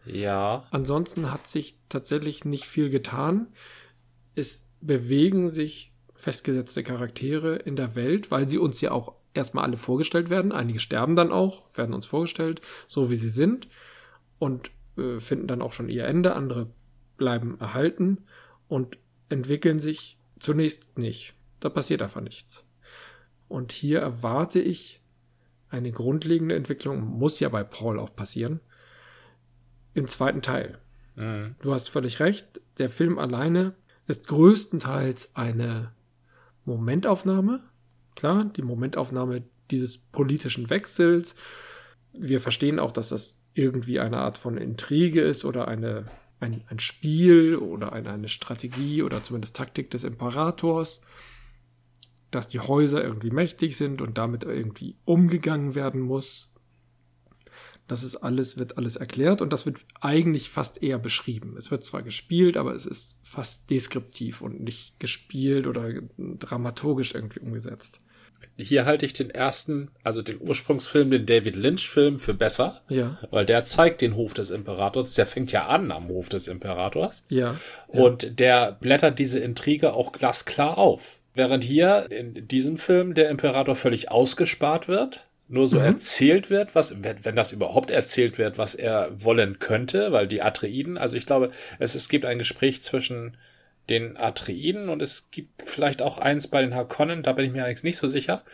Ja. 0.07 0.65
Ansonsten 0.71 1.33
hat 1.33 1.47
sich 1.47 1.77
tatsächlich 1.89 2.45
nicht 2.45 2.65
viel 2.65 2.89
getan. 2.89 3.49
Es 4.35 4.73
bewegen 4.81 5.51
sich 5.51 5.88
festgesetzte 6.19 6.83
Charaktere 6.83 7.57
in 7.57 7.77
der 7.77 7.95
Welt, 7.95 8.31
weil 8.33 8.49
sie 8.49 8.59
uns 8.59 8.81
ja 8.81 8.91
auch 8.91 9.15
erstmal 9.35 9.65
alle 9.65 9.77
vorgestellt 9.77 10.31
werden. 10.31 10.51
Einige 10.51 10.81
sterben 10.81 11.15
dann 11.15 11.31
auch, 11.31 11.65
werden 11.77 11.95
uns 11.95 12.07
vorgestellt, 12.07 12.61
so 12.89 13.09
wie 13.11 13.17
sie 13.17 13.31
sind 13.31 13.69
und 14.41 14.73
äh, 14.97 15.21
finden 15.21 15.47
dann 15.47 15.63
auch 15.63 15.73
schon 15.73 15.89
ihr 15.89 16.05
Ende. 16.05 16.35
Andere 16.35 16.71
bleiben 17.17 17.59
erhalten 17.61 18.19
und 18.67 18.99
entwickeln 19.29 19.79
sich 19.79 20.19
zunächst 20.41 20.99
nicht. 20.99 21.35
Da 21.61 21.69
passiert 21.69 22.03
einfach 22.03 22.21
nichts. 22.21 22.65
Und 23.47 23.71
hier 23.71 24.01
erwarte 24.01 24.61
ich 24.61 25.01
eine 25.71 25.93
grundlegende 25.93 26.57
Entwicklung, 26.57 27.01
muss 27.01 27.39
ja 27.39 27.49
bei 27.49 27.63
Paul 27.63 28.01
auch 28.01 28.15
passieren, 28.15 28.59
im 29.95 30.09
zweiten 30.09 30.43
Teil. 30.43 30.81
Mhm. 31.15 31.55
Du 31.61 31.73
hast 31.73 31.91
völlig 31.91 32.19
recht, 32.19 32.61
der 32.79 32.91
Film 32.91 33.19
alleine 33.19 33.75
ist 34.09 34.27
größtenteils 34.27 35.37
eine 35.37 35.93
Momentaufnahme. 36.69 37.61
Klar, 38.15 38.45
die 38.45 38.63
Momentaufnahme 38.63 39.43
dieses 39.71 39.99
politischen 39.99 40.71
Wechsels. 40.71 41.35
Wir 42.13 42.41
verstehen 42.41 42.79
auch, 42.79 42.93
dass 42.93 43.09
das 43.09 43.43
irgendwie 43.55 44.01
eine 44.01 44.19
Art 44.19 44.39
von 44.39 44.57
Intrige 44.57 45.21
ist 45.21 45.45
oder 45.45 45.69
eine, 45.69 46.07
ein, 46.41 46.63
ein 46.69 46.79
Spiel 46.79 47.57
oder 47.57 47.93
eine, 47.93 48.11
eine 48.11 48.29
Strategie 48.29 49.03
oder 49.03 49.23
zumindest 49.23 49.57
Taktik 49.57 49.91
des 49.91 50.05
Imperators, 50.05 51.03
dass 52.31 52.47
die 52.47 52.61
Häuser 52.61 53.03
irgendwie 53.03 53.31
mächtig 53.31 53.77
sind 53.77 54.01
und 54.01 54.19
damit 54.19 54.45
irgendwie 54.45 54.97
umgegangen 55.05 55.75
werden 55.75 56.01
muss. 56.01 56.48
Das 57.89 58.05
ist 58.05 58.17
alles, 58.17 58.59
wird 58.59 58.77
alles 58.77 58.97
erklärt 58.97 59.41
und 59.41 59.53
das 59.53 59.65
wird 59.65 59.79
eigentlich 60.01 60.51
fast 60.51 60.83
eher 60.83 60.99
beschrieben. 60.99 61.57
Es 61.57 61.71
wird 61.71 61.85
zwar 61.85 62.03
gespielt, 62.03 62.57
aber 62.59 62.75
es 62.75 62.85
ist 62.85 63.17
fast 63.23 63.71
deskriptiv 63.71 64.43
und 64.43 64.61
nicht 64.61 65.01
gespielt 65.01 65.67
oder 65.67 65.93
dramaturgisch 66.17 67.15
irgendwie 67.15 67.41
umgesetzt. 67.41 68.01
Hier 68.57 68.85
halte 68.85 69.07
ich 69.07 69.13
den 69.13 69.31
ersten, 69.31 69.91
also 70.03 70.21
den 70.21 70.41
Ursprungsfilm, 70.41 71.11
den 71.11 71.27
David 71.27 71.57
Lynch-Film 71.57 72.19
für 72.19 72.35
besser. 72.35 72.83
Ja. 72.89 73.19
Weil 73.31 73.47
der 73.47 73.65
zeigt 73.65 74.01
den 74.01 74.17
Hof 74.17 74.35
des 74.35 74.51
Imperators. 74.51 75.15
Der 75.15 75.27
fängt 75.27 75.53
ja 75.53 75.67
an 75.67 75.91
am 75.91 76.09
Hof 76.09 76.29
des 76.29 76.49
Imperators. 76.49 77.25
Ja. 77.29 77.57
ja. 77.93 78.01
Und 78.01 78.39
der 78.39 78.73
blättert 78.73 79.19
diese 79.19 79.39
Intrige 79.39 79.93
auch 79.93 80.13
glasklar 80.13 80.77
auf. 80.77 81.19
Während 81.35 81.63
hier 81.63 82.11
in 82.11 82.49
diesem 82.49 82.79
Film 82.79 83.15
der 83.15 83.31
Imperator 83.31 83.77
völlig 83.77 84.11
ausgespart 84.11 84.89
wird 84.89 85.28
nur 85.49 85.67
so 85.67 85.79
mhm. 85.79 85.85
erzählt 85.85 86.51
wird, 86.51 86.75
was, 86.75 87.03
wenn, 87.03 87.25
wenn 87.25 87.37
das 87.37 87.53
überhaupt 87.53 87.91
erzählt 87.91 88.39
wird, 88.39 88.59
was 88.59 88.75
er 88.75 89.11
wollen 89.15 89.59
könnte, 89.59 90.13
weil 90.13 90.29
die 90.29 90.43
Atreiden, 90.43 90.99
also 90.99 91.17
ich 91.17 91.27
glaube, 91.27 91.51
es, 91.79 91.95
es 91.95 92.09
gibt 92.09 92.27
ein 92.27 92.39
Gespräch 92.39 92.83
zwischen 92.83 93.37
den 93.89 94.19
Atreiden 94.19 94.91
und 94.91 95.01
es 95.01 95.31
gibt 95.31 95.63
vielleicht 95.67 96.03
auch 96.03 96.19
eins 96.19 96.49
bei 96.49 96.61
den 96.61 96.75
Harkonnen, 96.75 97.23
da 97.23 97.33
bin 97.33 97.47
ich 97.47 97.53
mir 97.53 97.61
allerdings 97.61 97.83
nicht 97.83 97.97
so 97.97 98.07
sicher, 98.07 98.45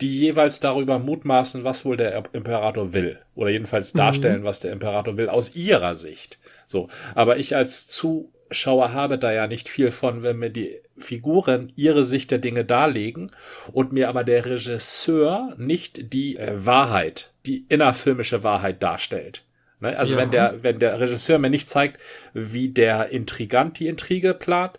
die 0.00 0.20
jeweils 0.20 0.60
darüber 0.60 1.00
mutmaßen, 1.00 1.64
was 1.64 1.84
wohl 1.84 1.96
der 1.96 2.22
Imperator 2.32 2.92
will. 2.92 3.18
Oder 3.34 3.50
jedenfalls 3.50 3.92
mhm. 3.92 3.98
darstellen, 3.98 4.40
mhm. 4.42 4.44
was 4.44 4.60
der 4.60 4.72
Imperator 4.72 5.16
will, 5.16 5.28
aus 5.28 5.56
ihrer 5.56 5.96
Sicht. 5.96 6.38
So. 6.68 6.88
Aber 7.16 7.38
ich 7.38 7.56
als 7.56 7.88
zu 7.88 8.30
Schauer 8.54 8.92
habe 8.92 9.18
da 9.18 9.32
ja 9.32 9.46
nicht 9.46 9.68
viel 9.68 9.90
von, 9.90 10.22
wenn 10.22 10.38
mir 10.38 10.50
die 10.50 10.80
Figuren 10.96 11.72
ihre 11.76 12.04
Sicht 12.04 12.30
der 12.30 12.38
Dinge 12.38 12.64
darlegen 12.64 13.26
und 13.72 13.92
mir 13.92 14.08
aber 14.08 14.24
der 14.24 14.46
Regisseur 14.46 15.54
nicht 15.58 16.12
die 16.12 16.36
äh, 16.36 16.64
Wahrheit, 16.64 17.32
die 17.46 17.66
innerfilmische 17.68 18.42
Wahrheit 18.42 18.82
darstellt. 18.82 19.44
Ne? 19.80 19.96
Also 19.98 20.14
ja. 20.14 20.20
wenn 20.20 20.30
der, 20.30 20.62
wenn 20.62 20.78
der 20.78 20.98
Regisseur 21.00 21.38
mir 21.38 21.50
nicht 21.50 21.68
zeigt, 21.68 22.00
wie 22.32 22.68
der 22.68 23.10
Intrigant 23.10 23.78
die 23.78 23.88
Intrige 23.88 24.34
plant, 24.34 24.78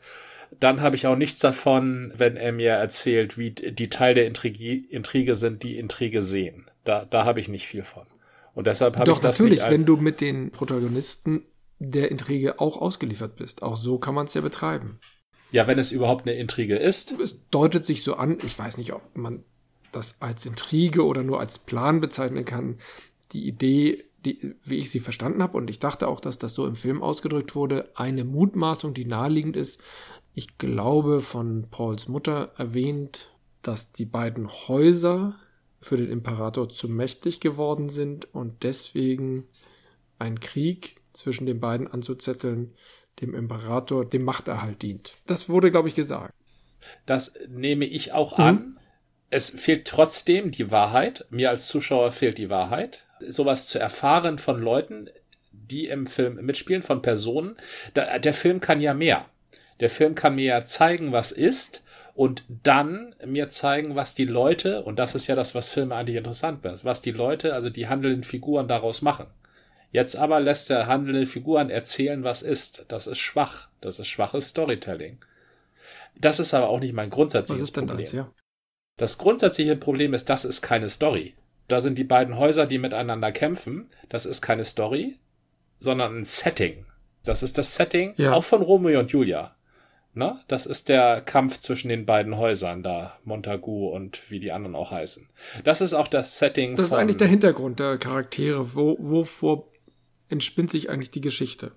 dann 0.59 0.81
habe 0.81 0.95
ich 0.95 1.07
auch 1.07 1.17
nichts 1.17 1.39
davon, 1.39 2.13
wenn 2.15 2.37
er 2.37 2.51
mir 2.51 2.71
erzählt, 2.71 3.37
wie 3.37 3.51
die 3.51 3.89
Teil 3.89 4.13
der 4.13 4.25
Intrige, 4.25 4.87
Intrige 4.89 5.35
sind, 5.35 5.63
die 5.63 5.77
Intrige 5.77 6.23
sehen. 6.23 6.69
Da, 6.83 7.05
da 7.05 7.25
habe 7.25 7.39
ich 7.39 7.49
nicht 7.49 7.67
viel 7.67 7.83
von. 7.83 8.05
Und 8.53 8.67
deshalb 8.67 8.97
habe 8.97 9.11
ich 9.11 9.19
das 9.19 9.39
natürlich, 9.39 9.61
wenn 9.69 9.85
du 9.85 9.97
mit 9.97 10.21
den 10.21 10.51
Protagonisten 10.51 11.43
der 11.79 12.11
Intrige 12.11 12.59
auch 12.59 12.77
ausgeliefert 12.77 13.35
bist. 13.35 13.63
Auch 13.63 13.75
so 13.75 13.97
kann 13.97 14.15
man 14.15 14.27
es 14.27 14.33
ja 14.33 14.41
betreiben. 14.41 14.99
Ja, 15.51 15.67
wenn 15.67 15.79
es 15.79 15.91
überhaupt 15.91 16.25
eine 16.27 16.37
Intrige 16.37 16.75
ist. 16.75 17.11
Es 17.19 17.39
deutet 17.49 17.85
sich 17.85 18.03
so 18.03 18.15
an, 18.15 18.37
ich 18.43 18.57
weiß 18.57 18.77
nicht, 18.77 18.93
ob 18.93 19.15
man 19.15 19.43
das 19.91 20.21
als 20.21 20.45
Intrige 20.45 21.05
oder 21.05 21.23
nur 21.23 21.39
als 21.39 21.59
Plan 21.59 22.01
bezeichnen 22.01 22.45
kann. 22.45 22.77
Die 23.31 23.47
Idee, 23.47 24.03
die, 24.25 24.55
wie 24.63 24.77
ich 24.77 24.91
sie 24.91 24.99
verstanden 24.99 25.41
habe, 25.41 25.57
und 25.57 25.69
ich 25.69 25.79
dachte 25.79 26.07
auch, 26.07 26.19
dass 26.19 26.37
das 26.37 26.53
so 26.53 26.65
im 26.67 26.75
Film 26.75 27.01
ausgedrückt 27.01 27.55
wurde, 27.55 27.89
eine 27.95 28.25
Mutmaßung, 28.25 28.93
die 28.93 29.05
naheliegend 29.05 29.55
ist. 29.55 29.79
Ich 30.33 30.57
glaube, 30.57 31.21
von 31.21 31.69
Pauls 31.69 32.07
Mutter 32.07 32.51
erwähnt, 32.57 33.31
dass 33.61 33.93
die 33.93 34.05
beiden 34.05 34.49
Häuser 34.49 35.35
für 35.79 35.97
den 35.97 36.11
Imperator 36.11 36.67
zu 36.67 36.89
mächtig 36.89 37.39
geworden 37.39 37.89
sind 37.89 38.33
und 38.33 38.63
deswegen 38.63 39.47
ein 40.19 40.39
Krieg 40.39 41.01
zwischen 41.15 41.45
den 41.45 41.59
beiden 41.59 41.87
anzuzetteln, 41.87 42.73
dem 43.21 43.33
Imperator 43.33 44.05
dem 44.05 44.23
Machterhalt 44.23 44.81
dient. 44.81 45.13
Das 45.25 45.49
wurde, 45.49 45.71
glaube 45.71 45.87
ich, 45.87 45.95
gesagt. 45.95 46.33
Das 47.05 47.33
nehme 47.49 47.85
ich 47.85 48.11
auch 48.11 48.37
an. 48.37 48.55
Mhm. 48.55 48.77
Es 49.29 49.49
fehlt 49.49 49.87
trotzdem 49.87 50.51
die 50.51 50.71
Wahrheit. 50.71 51.25
Mir 51.29 51.49
als 51.49 51.67
Zuschauer 51.67 52.11
fehlt 52.11 52.37
die 52.37 52.49
Wahrheit. 52.49 53.05
Sowas 53.27 53.67
zu 53.67 53.79
erfahren 53.79 54.37
von 54.37 54.61
Leuten, 54.61 55.09
die 55.51 55.87
im 55.87 56.05
Film 56.05 56.35
mitspielen, 56.45 56.83
von 56.83 57.01
Personen. 57.01 57.57
der 57.95 58.33
Film 58.33 58.59
kann 58.59 58.81
ja 58.81 58.93
mehr. 58.93 59.25
Der 59.79 59.89
Film 59.89 60.15
kann 60.15 60.35
mir 60.35 60.45
ja 60.45 60.65
zeigen, 60.65 61.11
was 61.11 61.31
ist 61.31 61.83
und 62.13 62.43
dann 62.47 63.13
mir 63.25 63.49
zeigen, 63.49 63.95
was 63.95 64.15
die 64.15 64.25
Leute, 64.25 64.83
und 64.83 64.99
das 64.99 65.15
ist 65.15 65.27
ja 65.27 65.35
das, 65.35 65.53
was 65.53 65.69
Filme 65.69 65.95
eigentlich 65.95 66.15
interessant 66.15 66.63
wird, 66.63 66.85
was 66.85 67.01
die 67.01 67.11
Leute, 67.11 67.53
also 67.53 67.69
die 67.69 67.87
handelnden 67.87 68.23
Figuren 68.23 68.69
daraus 68.69 69.01
machen. 69.01 69.27
Jetzt 69.95 70.17
aber 70.17 70.41
lässt 70.41 70.69
der 70.69 70.87
handelnde 70.87 71.25
Figuren 71.25 71.69
erzählen, 71.69 72.25
was 72.25 72.41
ist. 72.41 72.83
Das 72.89 73.07
ist 73.07 73.19
schwach. 73.19 73.69
Das 73.79 73.97
ist 73.97 74.09
schwaches 74.09 74.49
Storytelling. 74.49 75.19
Das 76.17 76.41
ist 76.41 76.53
aber 76.53 76.67
auch 76.67 76.81
nicht 76.81 76.93
mein 76.93 77.09
grundsätzliches 77.09 77.61
was 77.61 77.69
ist 77.69 77.77
denn 77.77 77.87
Problem. 77.87 78.03
Das, 78.03 78.11
ja? 78.11 78.29
das 78.97 79.17
grundsätzliche 79.17 79.77
Problem 79.77 80.13
ist, 80.13 80.29
das 80.29 80.43
ist 80.43 80.61
keine 80.61 80.89
Story. 80.89 81.35
Da 81.69 81.79
sind 81.79 81.97
die 81.97 82.03
beiden 82.03 82.37
Häuser, 82.37 82.65
die 82.65 82.77
miteinander 82.77 83.31
kämpfen. 83.31 83.89
Das 84.09 84.25
ist 84.25 84.41
keine 84.41 84.65
Story, 84.65 85.17
sondern 85.79 86.17
ein 86.17 86.23
Setting. 86.25 86.85
Das 87.23 87.41
ist 87.41 87.57
das 87.57 87.75
Setting 87.75 88.15
ja. 88.17 88.33
auch 88.33 88.43
von 88.43 88.61
Romeo 88.61 88.99
und 88.99 89.13
Julia. 89.13 89.55
Ne? 90.13 90.41
Das 90.49 90.65
ist 90.65 90.89
der 90.89 91.21
Kampf 91.21 91.61
zwischen 91.61 91.87
den 91.87 92.05
beiden 92.05 92.35
Häusern 92.37 92.83
da, 92.83 93.17
Montagu 93.23 93.87
und 93.87 94.29
wie 94.29 94.41
die 94.41 94.51
anderen 94.51 94.75
auch 94.75 94.91
heißen. 94.91 95.29
Das 95.63 95.79
ist 95.79 95.93
auch 95.93 96.09
das 96.09 96.37
Setting. 96.37 96.75
Das 96.75 96.87
ist 96.87 96.93
eigentlich 96.93 97.15
der 97.15 97.29
Hintergrund 97.29 97.79
der 97.79 97.97
Charaktere. 97.97 98.75
Wo, 98.75 98.97
wovor 98.99 99.69
entspinnt 100.29 100.71
sich 100.71 100.89
eigentlich 100.89 101.11
die 101.11 101.21
Geschichte? 101.21 101.73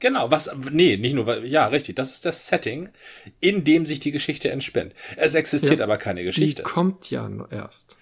Genau, 0.00 0.30
was, 0.30 0.50
nee, 0.70 0.96
nicht 0.96 1.14
nur, 1.14 1.44
ja, 1.44 1.66
richtig, 1.66 1.96
das 1.96 2.12
ist 2.12 2.24
das 2.24 2.46
Setting, 2.46 2.88
in 3.40 3.64
dem 3.64 3.84
sich 3.84 3.98
die 3.98 4.12
Geschichte 4.12 4.50
entspinnt. 4.50 4.94
Es 5.16 5.34
existiert 5.34 5.80
ja, 5.80 5.84
aber 5.84 5.98
keine 5.98 6.22
Geschichte. 6.22 6.62
Die 6.62 6.68
kommt 6.68 7.10
ja 7.10 7.28
nur 7.28 7.50
erst. 7.50 7.96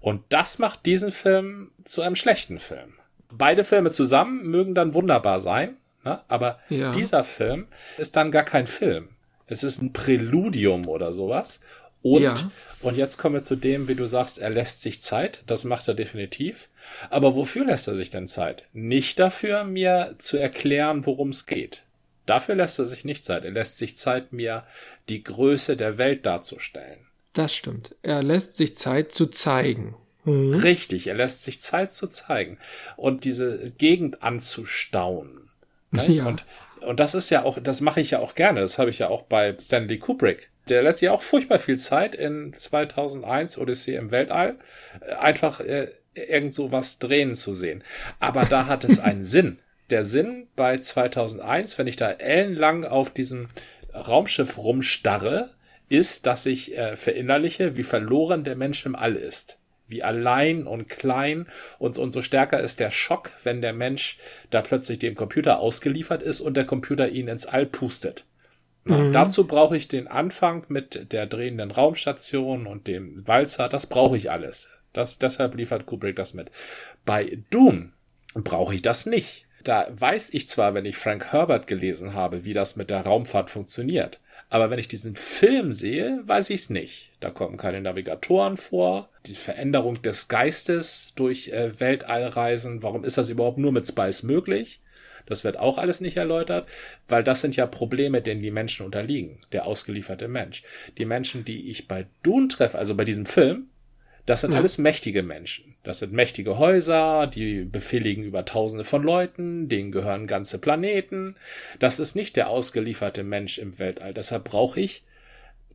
Und 0.00 0.24
das 0.30 0.58
macht 0.58 0.86
diesen 0.86 1.12
Film 1.12 1.70
zu 1.84 2.00
einem 2.00 2.16
schlechten 2.16 2.58
Film. 2.58 2.94
Beide 3.30 3.64
Filme 3.64 3.90
zusammen 3.90 4.46
mögen 4.48 4.74
dann 4.74 4.94
wunderbar 4.94 5.40
sein, 5.40 5.76
ne? 6.04 6.22
aber 6.28 6.58
ja. 6.70 6.92
dieser 6.92 7.24
Film 7.24 7.68
ist 7.98 8.16
dann 8.16 8.30
gar 8.30 8.44
kein 8.44 8.66
Film. 8.66 9.10
Es 9.46 9.62
ist 9.62 9.82
ein 9.82 9.92
Präludium 9.92 10.88
oder 10.88 11.12
sowas. 11.12 11.60
Und, 12.02 12.22
ja. 12.22 12.50
und 12.80 12.96
jetzt 12.96 13.16
kommen 13.16 13.36
wir 13.36 13.42
zu 13.42 13.56
dem, 13.56 13.86
wie 13.88 13.94
du 13.94 14.06
sagst, 14.06 14.38
er 14.38 14.50
lässt 14.50 14.82
sich 14.82 15.00
Zeit. 15.00 15.42
Das 15.46 15.64
macht 15.64 15.86
er 15.86 15.94
definitiv. 15.94 16.68
Aber 17.10 17.36
wofür 17.36 17.64
lässt 17.64 17.86
er 17.88 17.94
sich 17.94 18.10
denn 18.10 18.26
Zeit? 18.26 18.64
Nicht 18.72 19.18
dafür, 19.18 19.64
mir 19.64 20.16
zu 20.18 20.36
erklären, 20.36 21.06
worum 21.06 21.30
es 21.30 21.46
geht. 21.46 21.84
Dafür 22.26 22.56
lässt 22.56 22.78
er 22.78 22.86
sich 22.86 23.04
nicht 23.04 23.24
Zeit. 23.24 23.44
Er 23.44 23.50
lässt 23.52 23.78
sich 23.78 23.96
Zeit, 23.96 24.32
mir 24.32 24.64
die 25.08 25.22
Größe 25.22 25.76
der 25.76 25.98
Welt 25.98 26.26
darzustellen. 26.26 27.06
Das 27.32 27.54
stimmt. 27.54 27.96
Er 28.02 28.22
lässt 28.22 28.56
sich 28.56 28.76
Zeit 28.76 29.12
zu 29.12 29.26
zeigen. 29.26 29.94
Mhm. 30.24 30.54
Richtig, 30.54 31.08
er 31.08 31.14
lässt 31.14 31.42
sich 31.42 31.60
Zeit 31.60 31.92
zu 31.92 32.06
zeigen 32.06 32.58
und 32.96 33.24
diese 33.24 33.72
Gegend 33.72 34.22
anzustauen. 34.22 35.50
Ja. 35.90 36.26
Und, 36.26 36.44
und 36.80 37.00
das 37.00 37.14
ist 37.14 37.30
ja 37.30 37.42
auch, 37.42 37.58
das 37.60 37.80
mache 37.80 38.00
ich 38.00 38.12
ja 38.12 38.20
auch 38.20 38.34
gerne. 38.34 38.60
Das 38.60 38.78
habe 38.78 38.90
ich 38.90 39.00
ja 39.00 39.08
auch 39.08 39.22
bei 39.22 39.56
Stanley 39.58 39.98
Kubrick 39.98 40.51
der 40.68 40.82
lässt 40.82 41.00
sich 41.00 41.08
auch 41.08 41.22
furchtbar 41.22 41.58
viel 41.58 41.78
Zeit 41.78 42.14
in 42.14 42.52
2001 42.54 43.58
Odyssee 43.58 43.96
im 43.96 44.10
Weltall, 44.10 44.58
äh, 45.00 45.14
einfach 45.14 45.60
äh, 45.60 45.88
irgend 46.14 46.54
so 46.54 46.72
was 46.72 46.98
drehen 46.98 47.34
zu 47.34 47.54
sehen. 47.54 47.82
Aber 48.20 48.44
da 48.44 48.66
hat 48.66 48.84
es 48.84 48.98
einen 48.98 49.24
Sinn. 49.24 49.58
Der 49.90 50.04
Sinn 50.04 50.46
bei 50.56 50.78
2001, 50.78 51.78
wenn 51.78 51.86
ich 51.86 51.96
da 51.96 52.10
ellenlang 52.10 52.84
auf 52.84 53.10
diesem 53.10 53.48
Raumschiff 53.94 54.56
rumstarre, 54.56 55.50
ist, 55.88 56.26
dass 56.26 56.46
ich 56.46 56.76
äh, 56.76 56.96
verinnerliche, 56.96 57.76
wie 57.76 57.82
verloren 57.82 58.44
der 58.44 58.56
Mensch 58.56 58.86
im 58.86 58.96
All 58.96 59.16
ist. 59.16 59.58
Wie 59.88 60.02
allein 60.02 60.66
und 60.66 60.88
klein 60.88 61.46
und, 61.78 61.98
und 61.98 62.12
so 62.12 62.22
stärker 62.22 62.60
ist 62.60 62.80
der 62.80 62.90
Schock, 62.90 63.32
wenn 63.42 63.60
der 63.60 63.74
Mensch 63.74 64.16
da 64.48 64.62
plötzlich 64.62 65.00
dem 65.00 65.14
Computer 65.14 65.58
ausgeliefert 65.58 66.22
ist 66.22 66.40
und 66.40 66.56
der 66.56 66.64
Computer 66.64 67.10
ihn 67.10 67.28
ins 67.28 67.44
All 67.44 67.66
pustet. 67.66 68.24
Mhm. 68.84 69.12
Dazu 69.12 69.46
brauche 69.46 69.76
ich 69.76 69.88
den 69.88 70.08
Anfang 70.08 70.64
mit 70.68 71.12
der 71.12 71.26
drehenden 71.26 71.70
Raumstation 71.70 72.66
und 72.66 72.86
dem 72.86 73.26
Walzer. 73.26 73.68
Das 73.68 73.86
brauche 73.86 74.16
ich 74.16 74.30
alles. 74.30 74.70
Das, 74.92 75.18
deshalb 75.18 75.54
liefert 75.54 75.86
Kubrick 75.86 76.16
das 76.16 76.34
mit. 76.34 76.50
Bei 77.04 77.38
Doom 77.50 77.92
brauche 78.34 78.74
ich 78.74 78.82
das 78.82 79.06
nicht. 79.06 79.44
Da 79.64 79.86
weiß 79.90 80.34
ich 80.34 80.48
zwar, 80.48 80.74
wenn 80.74 80.84
ich 80.84 80.96
Frank 80.96 81.32
Herbert 81.32 81.66
gelesen 81.66 82.14
habe, 82.14 82.44
wie 82.44 82.52
das 82.52 82.76
mit 82.76 82.90
der 82.90 83.02
Raumfahrt 83.02 83.50
funktioniert. 83.50 84.18
Aber 84.50 84.68
wenn 84.68 84.78
ich 84.78 84.88
diesen 84.88 85.16
Film 85.16 85.72
sehe, 85.72 86.20
weiß 86.24 86.50
ich 86.50 86.62
es 86.62 86.70
nicht. 86.70 87.12
Da 87.20 87.30
kommen 87.30 87.56
keine 87.56 87.80
Navigatoren 87.80 88.58
vor. 88.58 89.08
Die 89.24 89.34
Veränderung 89.34 90.02
des 90.02 90.28
Geistes 90.28 91.12
durch 91.14 91.48
äh, 91.48 91.80
Weltallreisen. 91.80 92.82
Warum 92.82 93.04
ist 93.04 93.16
das 93.16 93.30
überhaupt 93.30 93.56
nur 93.56 93.72
mit 93.72 93.88
Spice 93.88 94.24
möglich? 94.24 94.81
Das 95.26 95.44
wird 95.44 95.58
auch 95.58 95.78
alles 95.78 96.00
nicht 96.00 96.16
erläutert, 96.16 96.68
weil 97.08 97.24
das 97.24 97.40
sind 97.40 97.56
ja 97.56 97.66
Probleme, 97.66 98.22
denen 98.22 98.42
die 98.42 98.50
Menschen 98.50 98.86
unterliegen, 98.86 99.38
der 99.52 99.66
ausgelieferte 99.66 100.28
Mensch. 100.28 100.62
Die 100.98 101.04
Menschen, 101.04 101.44
die 101.44 101.70
ich 101.70 101.88
bei 101.88 102.06
Dune 102.22 102.48
treffe, 102.48 102.78
also 102.78 102.94
bei 102.94 103.04
diesem 103.04 103.26
Film, 103.26 103.68
das 104.26 104.42
sind 104.42 104.52
ja. 104.52 104.58
alles 104.58 104.78
mächtige 104.78 105.22
Menschen. 105.22 105.74
Das 105.82 105.98
sind 105.98 106.12
mächtige 106.12 106.58
Häuser, 106.58 107.26
die 107.26 107.64
befehligen 107.64 108.22
über 108.22 108.44
Tausende 108.44 108.84
von 108.84 109.02
Leuten, 109.02 109.68
denen 109.68 109.90
gehören 109.90 110.28
ganze 110.28 110.58
Planeten. 110.58 111.34
Das 111.80 111.98
ist 111.98 112.14
nicht 112.14 112.36
der 112.36 112.48
ausgelieferte 112.48 113.24
Mensch 113.24 113.58
im 113.58 113.78
Weltall. 113.80 114.14
Deshalb 114.14 114.44
brauche 114.44 114.80
ich 114.80 115.04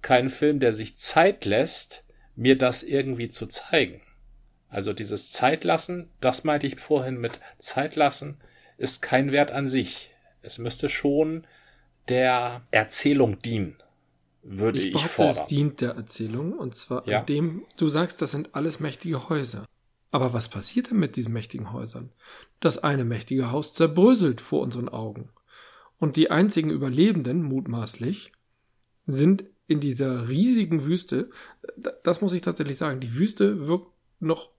keinen 0.01 0.29
Film, 0.29 0.59
der 0.59 0.71
sich 0.71 0.95
Zeit 0.95 1.43
lässt, 1.43 2.05
mir 2.35 2.57
das 2.57 2.83
irgendwie 2.83 3.27
zu 3.29 3.47
zeigen. 3.47 4.01
Also 4.69 4.93
dieses 4.93 5.31
Zeitlassen, 5.31 6.09
das 6.21 6.43
meinte 6.43 6.67
ich 6.67 6.79
vorhin 6.79 7.17
mit 7.17 7.39
Zeitlassen, 7.57 8.37
ist 8.77 9.01
kein 9.01 9.31
Wert 9.31 9.51
an 9.51 9.67
sich. 9.67 10.11
Es 10.41 10.57
müsste 10.59 10.89
schon 10.89 11.45
der 12.07 12.61
Erzählung 12.71 13.41
dienen, 13.41 13.75
würde 14.43 14.79
ich, 14.79 14.95
ich 14.95 15.01
fordern. 15.01 15.43
Es 15.43 15.45
dient 15.47 15.81
der 15.81 15.91
Erzählung 15.91 16.53
und 16.53 16.75
zwar 16.75 17.07
ja. 17.07 17.19
indem 17.19 17.65
du 17.77 17.89
sagst, 17.89 18.21
das 18.21 18.31
sind 18.31 18.55
alles 18.55 18.79
mächtige 18.79 19.29
Häuser. 19.29 19.65
Aber 20.11 20.31
was 20.31 20.47
passiert 20.47 20.89
denn 20.89 20.99
mit 20.99 21.17
diesen 21.17 21.33
mächtigen 21.33 21.73
Häusern? 21.73 22.11
Das 22.59 22.77
eine 22.77 23.03
mächtige 23.03 23.51
Haus 23.51 23.73
zerbröselt 23.73 24.39
vor 24.39 24.61
unseren 24.61 24.87
Augen. 24.89 25.29
Und 25.99 26.15
die 26.15 26.31
einzigen 26.31 26.69
Überlebenden, 26.69 27.43
mutmaßlich, 27.43 28.31
sind 29.05 29.43
in 29.67 29.79
dieser 29.79 30.29
riesigen 30.29 30.85
Wüste, 30.85 31.29
das 32.03 32.21
muss 32.21 32.33
ich 32.33 32.41
tatsächlich 32.41 32.77
sagen, 32.77 32.99
die 32.99 33.15
Wüste 33.15 33.67
wirkt 33.67 33.91
noch 34.19 34.51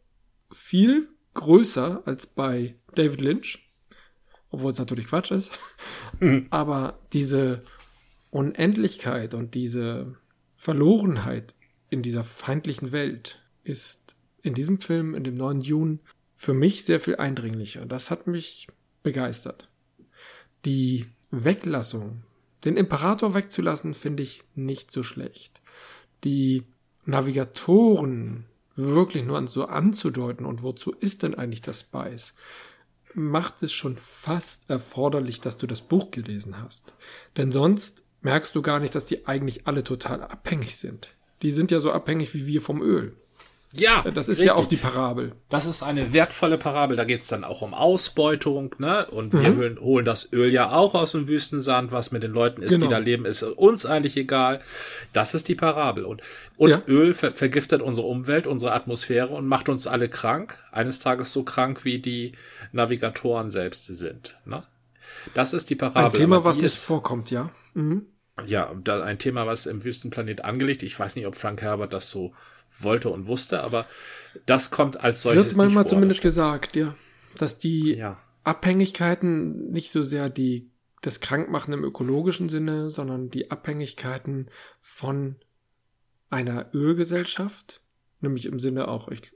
viel 0.51 1.09
größer 1.35 2.03
als 2.05 2.27
bei 2.27 2.75
David 2.95 3.21
Lynch 3.21 3.68
obwohl 4.51 4.73
es 4.73 4.79
natürlich 4.79 5.07
Quatsch 5.07 5.31
ist. 5.31 5.53
Mhm. 6.21 6.49
Aber 6.51 6.99
diese 7.13 7.63
Unendlichkeit 8.31 9.35
und 9.35 9.55
diese 9.55 10.17
Verlorenheit 10.57 11.55
in 11.91 12.03
dieser 12.03 12.25
feindlichen 12.25 12.91
Welt 12.91 13.41
ist 13.63 14.17
in 14.43 14.55
diesem 14.55 14.81
Film, 14.81 15.15
in 15.15 15.23
dem 15.23 15.35
neuen 15.35 15.63
Dune, 15.63 16.01
für 16.35 16.55
mich 16.55 16.85
sehr 16.85 16.99
viel 16.99 17.17
eindringlicher. 17.17 17.87
Das 17.87 18.11
hat 18.11 18.27
mich 18.27 18.67
begeistert. 19.03 19.69
Die 20.65 21.07
Weglassung, 21.31 22.25
den 22.65 22.77
Imperator 22.77 23.35
wegzulassen, 23.35 23.95
finde 23.95 24.23
ich 24.23 24.43
nicht 24.55 24.91
so 24.91 25.03
schlecht. 25.03 25.61
Die 26.25 26.65
Navigatoren 27.05 28.47
wirklich 28.75 29.25
nur 29.25 29.45
so 29.47 29.67
anzudeuten 29.67 30.47
und 30.47 30.63
wozu 30.63 30.93
ist 30.93 31.23
denn 31.23 31.35
eigentlich 31.35 31.63
das 31.63 31.81
Spice? 31.81 32.35
Macht 33.19 33.63
es 33.63 33.73
schon 33.73 33.97
fast 33.97 34.69
erforderlich, 34.71 35.41
dass 35.41 35.59
du 35.59 35.67
das 35.67 35.83
Buch 35.83 36.11
gelesen 36.11 36.61
hast. 36.61 36.95
Denn 37.37 37.53
sonst 37.53 38.05
merkst 38.21 38.55
du 38.55 38.63
gar 38.63 38.81
nicht, 38.81 38.95
dass 38.95 39.05
die 39.05 39.27
eigentlich 39.27 39.67
alle 39.67 39.85
total 39.85 40.23
abhängig 40.23 40.77
sind. 40.77 41.15
Die 41.43 41.51
sind 41.51 41.71
ja 41.71 41.81
so 41.81 41.93
abhängig 41.93 42.35
wie 42.35 42.47
wir 42.47 42.61
vom 42.61 42.83
Öl. 42.83 43.17
Ja, 43.75 44.03
das 44.03 44.29
ist 44.29 44.39
richtig. 44.39 44.47
ja 44.47 44.55
auch 44.55 44.67
die 44.67 44.77
Parabel. 44.77 45.33
Das 45.51 45.67
ist 45.67 45.83
eine 45.83 46.15
wertvolle 46.15 46.57
Parabel. 46.57 46.97
Da 46.97 47.05
geht 47.05 47.21
es 47.21 47.29
dann 47.29 47.45
auch 47.45 47.61
um 47.61 47.75
Ausbeutung, 47.75 48.75
ne? 48.79 49.07
Und 49.11 49.35
wir 49.35 49.71
mhm. 49.71 49.81
holen 49.81 50.05
das 50.07 50.33
Öl 50.33 50.51
ja 50.51 50.73
auch 50.73 50.95
aus 50.95 51.13
dem 51.13 51.29
Wüstensand. 51.29 51.93
Was 51.93 52.11
mit 52.11 52.23
den 52.23 52.33
Leuten 52.33 52.63
ist, 52.63 52.73
genau. 52.73 52.87
die 52.87 52.91
da 52.91 52.99
leben, 52.99 53.27
ist 53.27 53.43
uns 53.43 53.85
eigentlich 53.85 54.17
egal. 54.17 54.63
Das 55.13 55.35
ist 55.35 55.49
die 55.49 55.55
Parabel. 55.55 56.05
Und, 56.05 56.23
und 56.57 56.71
ja. 56.71 56.83
Öl 56.89 57.13
ver 57.13 57.35
vergiftet 57.35 57.83
unsere 57.83 58.07
Umwelt, 58.07 58.47
unsere 58.47 58.73
Atmosphäre 58.73 59.29
und 59.29 59.47
macht 59.47 59.69
uns 59.69 59.87
alle 59.87 60.09
krank. 60.09 60.59
Eines 60.73 60.99
Tages 60.99 61.33
so 61.33 61.43
krank, 61.43 61.85
wie 61.85 61.99
die 61.99 62.33
Navigatoren 62.73 63.51
selbst 63.51 63.87
sind. 63.87 64.35
Ne? 64.47 64.63
Das 65.35 65.53
ist 65.53 65.69
die 65.69 65.75
Parabel. 65.75 66.07
Ein 66.07 66.13
Thema, 66.13 66.45
was 66.45 66.57
nicht 66.57 66.75
vorkommt, 66.75 67.31
ja. 67.31 67.51
Mhm. 67.75 68.07
Ja, 68.47 68.71
ein 68.71 69.19
Thema, 69.19 69.47
was 69.47 69.67
im 69.67 69.85
Wüstenplanet 69.85 70.45
angelegt. 70.45 70.83
Ich 70.85 70.99
weiß 70.99 71.17
nicht, 71.17 71.27
ob 71.27 71.35
Frank 71.35 71.61
Herbert 71.61 71.93
das 71.93 72.09
so 72.09 72.33
wollte 72.71 73.11
und 73.11 73.27
wusste, 73.27 73.63
aber 73.63 73.87
das 74.47 74.71
kommt 74.71 75.01
als 75.01 75.23
solches. 75.23 75.47
Wird 75.47 75.57
manchmal 75.57 75.87
zumindest 75.87 76.23
gesagt, 76.23 76.77
ja, 76.77 76.95
dass 77.37 77.59
die 77.59 77.95
ja. 77.95 78.19
Abhängigkeiten 78.45 79.71
nicht 79.71 79.91
so 79.91 80.03
sehr 80.03 80.29
die 80.29 80.71
das 81.01 81.21
Krankmachen 81.21 81.73
im 81.73 81.85
ökologischen 81.85 82.49
Sinne, 82.49 82.91
sondern 82.91 83.31
die 83.31 83.51
Abhängigkeiten 83.51 84.51
von 84.81 85.37
einer 86.29 86.75
Ölgesellschaft, 86.75 87.83
nämlich 88.21 88.47
im 88.47 88.59
Sinne 88.59 88.89
auch, 88.89 89.09
ich, 89.09 89.33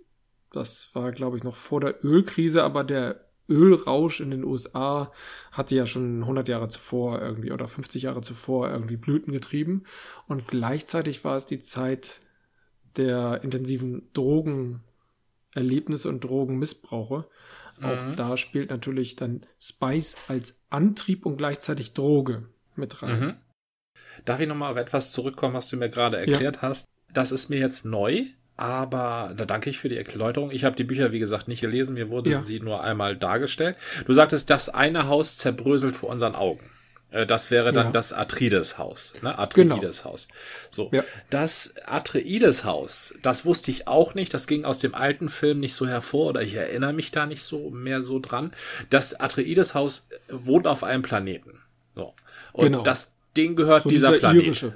das 0.51 0.95
war 0.95 1.13
glaube 1.13 1.37
ich 1.37 1.45
noch 1.45 1.57
vor 1.57 1.81
der 1.81 2.05
Ölkrise, 2.05 2.65
aber 2.65 2.85
der 2.85 3.29
Ölrausch 3.49 4.21
in 4.21 4.31
den 4.31 4.45
USA 4.45 5.13
hatte 5.51 5.75
ja 5.75 5.87
schon 5.87 6.23
100 6.23 6.49
Jahre 6.49 6.69
zuvor 6.69 7.21
irgendwie 7.21 7.53
oder 7.53 7.69
50 7.69 8.03
Jahre 8.03 8.23
zuvor 8.23 8.71
irgendwie 8.71 8.97
Blüten 8.97 9.33
getrieben 9.33 9.85
und 10.27 10.49
gleichzeitig 10.49 11.25
war 11.25 11.37
es 11.37 11.47
die 11.47 11.59
Zeit 11.59 12.21
der 12.97 13.43
intensiven 13.43 14.09
Drogenerlebnisse 14.13 16.09
und 16.09 16.25
Drogenmissbrauche. 16.25 17.27
Mhm. 17.79 17.85
Auch 17.85 18.15
da 18.17 18.37
spielt 18.37 18.71
natürlich 18.71 19.17
dann 19.17 19.43
Spice 19.61 20.17
als 20.29 20.61
Antrieb 20.71 21.27
und 21.27 21.37
gleichzeitig 21.37 21.95
Droge 21.95 22.49
mit 22.77 23.03
rein. 23.03 23.21
Mhm. 23.21 23.35
Darf 24.25 24.41
ich 24.41 24.49
nochmal 24.49 24.73
auf 24.73 24.79
etwas 24.79 25.13
zurückkommen, 25.13 25.55
was 25.55 25.69
du 25.69 25.77
mir 25.77 25.89
gerade 25.89 26.19
erklärt 26.19 26.57
ja. 26.57 26.63
hast? 26.63 26.89
Das 27.13 27.33
ist 27.33 27.51
mir 27.51 27.59
jetzt 27.59 27.85
neu, 27.85 28.25
aber 28.57 29.35
da 29.37 29.45
danke 29.45 29.71
ich 29.71 29.79
für 29.79 29.89
die 29.89 29.97
Erläuterung. 29.97 30.51
Ich 30.51 30.65
habe 30.65 30.77
die 30.77 30.85
Bücher, 30.85 31.13
wie 31.13 31.19
gesagt, 31.19 31.49
nicht 31.49 31.61
gelesen. 31.61 31.95
Mir 31.95 32.11
wurde 32.11 32.31
ja. 32.31 32.41
sie 32.41 32.61
nur 32.61 32.83
einmal 32.83 33.17
dargestellt. 33.17 33.77
Du 34.07 34.15
sagtest, 34.15 34.51
das 34.51 34.69
eine 34.69 35.09
Haus 35.09 35.37
zerbröselt 35.37 35.97
vor 35.97 36.11
unseren 36.11 36.35
Augen. 36.35 36.71
Äh, 37.13 37.27
das 37.27 37.51
wäre 37.51 37.73
dann 37.73 37.87
ja. 37.87 37.93
das 37.93 38.13
Atreides-Haus, 38.13 39.15
ne? 39.23 39.39
Atreides-Haus. 39.39 40.29
Genau. 40.29 40.41
So. 40.71 40.89
Ja. 40.93 41.05
Das 41.31 41.75
Atreides-Haus, 41.85 43.15
das 43.23 43.45
wusste 43.45 43.71
ich 43.71 43.87
auch 43.87 44.15
nicht. 44.15 44.33
Das 44.35 44.47
ging 44.47 44.65
aus 44.65 44.79
dem 44.79 44.95
alten 44.95 45.29
Film 45.29 45.61
nicht 45.61 45.75
so 45.75 45.87
hervor 45.87 46.31
oder 46.31 46.43
ich 46.43 46.55
erinnere 46.55 46.93
mich 46.93 47.11
da 47.11 47.27
nicht 47.27 47.45
so 47.45 47.71
mehr 47.71 48.03
so 48.03 48.19
dran. 48.19 48.53
Das 48.91 49.19
Atreides-Haus 49.19 50.09
wohnt 50.29 50.67
auf 50.67 50.83
einem 50.83 51.03
Planeten. 51.03 51.61
So. 51.95 52.15
Und 52.53 52.65
genau. 52.65 52.83
das 52.83 53.13
Ding 53.37 53.57
gehört 53.57 53.85
so 53.85 53.91
dieser, 53.91 54.09
dieser 54.09 54.19
Planet. 54.19 54.45
Irische. 54.45 54.75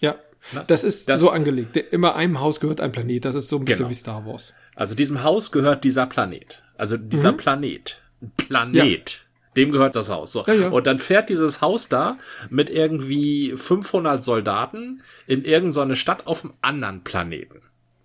Ja. 0.00 0.16
Na? 0.52 0.64
Das 0.64 0.84
ist 0.84 1.08
das, 1.08 1.20
so 1.20 1.30
angelegt. 1.30 1.76
Immer 1.76 2.14
einem 2.14 2.40
Haus 2.40 2.60
gehört 2.60 2.80
ein 2.80 2.92
Planet. 2.92 3.24
Das 3.24 3.34
ist 3.34 3.48
so 3.48 3.56
ein 3.56 3.64
bisschen 3.64 3.78
genau. 3.78 3.90
wie 3.90 3.94
Star 3.94 4.26
Wars. 4.26 4.54
Also 4.74 4.94
diesem 4.94 5.22
Haus 5.22 5.50
gehört 5.50 5.84
dieser 5.84 6.06
Planet. 6.06 6.62
Also 6.76 6.96
dieser 6.96 7.32
mhm. 7.32 7.36
Planet. 7.38 8.00
Planet. 8.36 9.10
Ja 9.12 9.29
dem 9.56 9.72
gehört 9.72 9.96
das 9.96 10.08
Haus. 10.10 10.32
So. 10.32 10.44
Ja, 10.46 10.54
ja. 10.54 10.68
Und 10.68 10.86
dann 10.86 10.98
fährt 10.98 11.28
dieses 11.28 11.60
Haus 11.60 11.88
da 11.88 12.18
mit 12.50 12.70
irgendwie 12.70 13.52
500 13.56 14.22
Soldaten 14.22 15.02
in 15.26 15.44
irgendeine 15.44 15.96
Stadt 15.96 16.26
auf 16.26 16.44
einem 16.44 16.54
anderen 16.62 17.02
Planeten. 17.02 17.62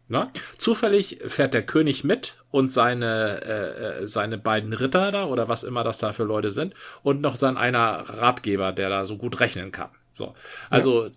Ne? 0.08 0.30
Zufällig 0.60 1.20
fährt 1.26 1.56
der 1.56 1.64
König 1.64 2.04
mit 2.04 2.36
und 2.52 2.72
seine, 2.72 3.42
äh, 3.44 4.04
äh, 4.04 4.08
seine 4.08 4.38
beiden 4.38 4.74
Ritter 4.74 5.12
da 5.12 5.26
oder 5.26 5.48
was 5.48 5.64
immer 5.64 5.84
das 5.84 5.98
da 5.98 6.14
für 6.14 6.24
Leute 6.24 6.52
sind 6.52 6.76
und 7.02 7.22
noch 7.22 7.36
sein 7.36 7.58
einer 7.58 8.08
Ratgeber, 8.08 8.72
der 8.72 8.90
da 8.90 9.06
so 9.06 9.18
gut 9.18 9.40
rechnen 9.40 9.72
kann. 9.72 9.90
So. 10.14 10.36
Also 10.70 11.06
ja. 11.06 11.12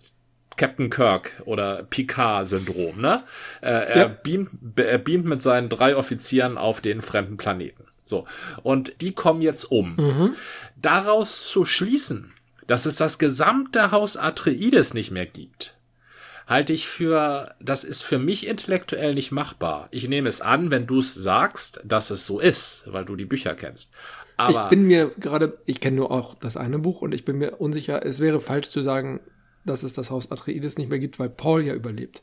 Captain 0.57 0.89
Kirk 0.89 1.43
oder 1.45 1.83
Picard-Syndrom, 1.83 2.99
ne? 2.99 3.23
Äh, 3.61 3.69
er, 3.69 4.09
beamt, 4.09 4.49
er 4.77 4.97
beamt 4.97 5.25
mit 5.25 5.41
seinen 5.41 5.69
drei 5.69 5.95
Offizieren 5.95 6.57
auf 6.57 6.81
den 6.81 7.01
fremden 7.01 7.37
Planeten. 7.37 7.85
So. 8.09 8.25
Und 8.63 9.01
die 9.01 9.13
kommen 9.13 9.41
jetzt 9.41 9.65
um. 9.65 9.95
Mhm. 9.95 10.35
Daraus 10.75 11.47
zu 11.47 11.63
schließen, 11.63 12.33
dass 12.65 12.85
es 12.85 12.95
das 12.95 13.19
gesamte 13.19 13.91
Haus 13.91 14.17
Atreides 14.17 14.93
nicht 14.93 15.11
mehr 15.11 15.27
gibt, 15.27 15.77
halte 16.47 16.73
ich 16.73 16.87
für, 16.87 17.53
das 17.59 17.83
ist 17.83 18.01
für 18.01 18.17
mich 18.17 18.47
intellektuell 18.47 19.13
nicht 19.13 19.31
machbar. 19.31 19.87
Ich 19.91 20.09
nehme 20.09 20.27
es 20.27 20.41
an, 20.41 20.71
wenn 20.71 20.87
du 20.87 20.99
es 20.99 21.13
sagst, 21.13 21.81
dass 21.85 22.09
es 22.09 22.25
so 22.25 22.39
ist, 22.39 22.83
weil 22.87 23.05
du 23.05 23.15
die 23.15 23.25
Bücher 23.25 23.53
kennst. 23.53 23.93
Aber 24.37 24.63
ich 24.63 24.69
bin 24.69 24.83
mir 24.83 25.11
gerade, 25.19 25.59
ich 25.65 25.79
kenne 25.79 25.97
nur 25.97 26.11
auch 26.11 26.33
das 26.33 26.57
eine 26.57 26.79
Buch 26.79 27.01
und 27.01 27.13
ich 27.13 27.25
bin 27.25 27.37
mir 27.37 27.57
unsicher, 27.57 28.03
es 28.05 28.19
wäre 28.19 28.41
falsch 28.41 28.69
zu 28.69 28.81
sagen, 28.81 29.19
dass 29.65 29.83
es 29.83 29.93
das 29.93 30.09
Haus 30.09 30.31
Atreides 30.31 30.77
nicht 30.77 30.89
mehr 30.89 30.99
gibt, 30.99 31.19
weil 31.19 31.29
Paul 31.29 31.63
ja 31.65 31.75
überlebt. 31.75 32.21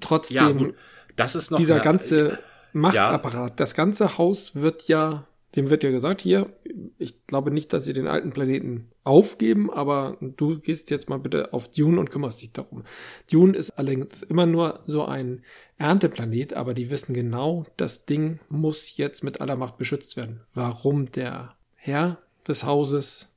Trotzdem, 0.00 0.36
ja, 0.36 0.50
gut, 0.52 0.74
das 1.16 1.34
ist 1.34 1.50
noch 1.50 1.58
dieser 1.58 1.74
eine, 1.74 1.84
ganze 1.84 2.38
Machtapparat. 2.72 3.50
Ja. 3.50 3.56
Das 3.56 3.74
ganze 3.74 4.18
Haus 4.18 4.54
wird 4.54 4.88
ja, 4.88 5.26
dem 5.56 5.70
wird 5.70 5.84
ja 5.84 5.90
gesagt, 5.90 6.20
hier, 6.20 6.52
ich 6.98 7.26
glaube 7.26 7.50
nicht, 7.50 7.72
dass 7.72 7.84
sie 7.84 7.92
den 7.92 8.06
alten 8.06 8.30
Planeten 8.30 8.90
aufgeben, 9.04 9.70
aber 9.70 10.16
du 10.20 10.58
gehst 10.58 10.90
jetzt 10.90 11.08
mal 11.08 11.18
bitte 11.18 11.52
auf 11.52 11.70
Dune 11.70 11.98
und 11.98 12.10
kümmerst 12.10 12.40
dich 12.42 12.52
darum. 12.52 12.84
Dune 13.30 13.56
ist 13.56 13.70
allerdings 13.70 14.22
immer 14.22 14.46
nur 14.46 14.80
so 14.86 15.04
ein 15.04 15.42
Ernteplanet, 15.76 16.54
aber 16.54 16.74
die 16.74 16.90
wissen 16.90 17.14
genau, 17.14 17.66
das 17.76 18.06
Ding 18.06 18.38
muss 18.48 18.96
jetzt 18.96 19.24
mit 19.24 19.40
aller 19.40 19.56
Macht 19.56 19.78
beschützt 19.78 20.16
werden. 20.16 20.40
Warum 20.54 21.10
der 21.10 21.56
Herr 21.74 22.18
des 22.46 22.64
Hauses 22.64 23.28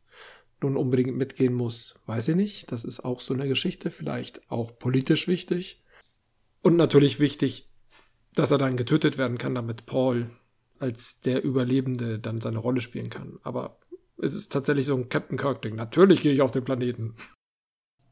nun 0.62 0.78
unbedingt 0.78 1.16
mitgehen 1.16 1.54
muss, 1.54 2.00
weiß 2.06 2.30
ich 2.30 2.36
nicht. 2.36 2.72
Das 2.72 2.86
ist 2.86 3.04
auch 3.04 3.20
so 3.20 3.34
eine 3.34 3.48
Geschichte, 3.48 3.92
vielleicht 3.92 4.50
auch 4.50 4.78
politisch 4.78 5.28
wichtig. 5.28 5.84
Und 6.62 6.76
natürlich 6.76 7.20
wichtig, 7.20 7.70
dass 8.36 8.52
er 8.52 8.58
dann 8.58 8.78
getötet 8.78 9.18
werden 9.18 9.38
kann, 9.38 9.56
damit 9.56 9.86
Paul 9.86 10.30
als 10.80 11.22
der 11.22 11.44
Überlebende 11.44 12.20
dann 12.20 12.42
seine 12.42 12.60
Rolle 12.60 12.82
spielen 12.82 13.10
kann. 13.10 13.40
Aber 13.44 13.80
es 14.22 14.36
ist 14.36 14.52
tatsächlich 14.52 14.86
so 14.86 14.96
ein 14.96 15.10
Captain 15.10 15.38
Kirk-Ding. 15.38 15.76
Natürlich 15.76 16.22
gehe 16.22 16.34
ich 16.34 16.42
auf 16.42 16.52
den 16.52 16.64
Planeten. 16.64 17.16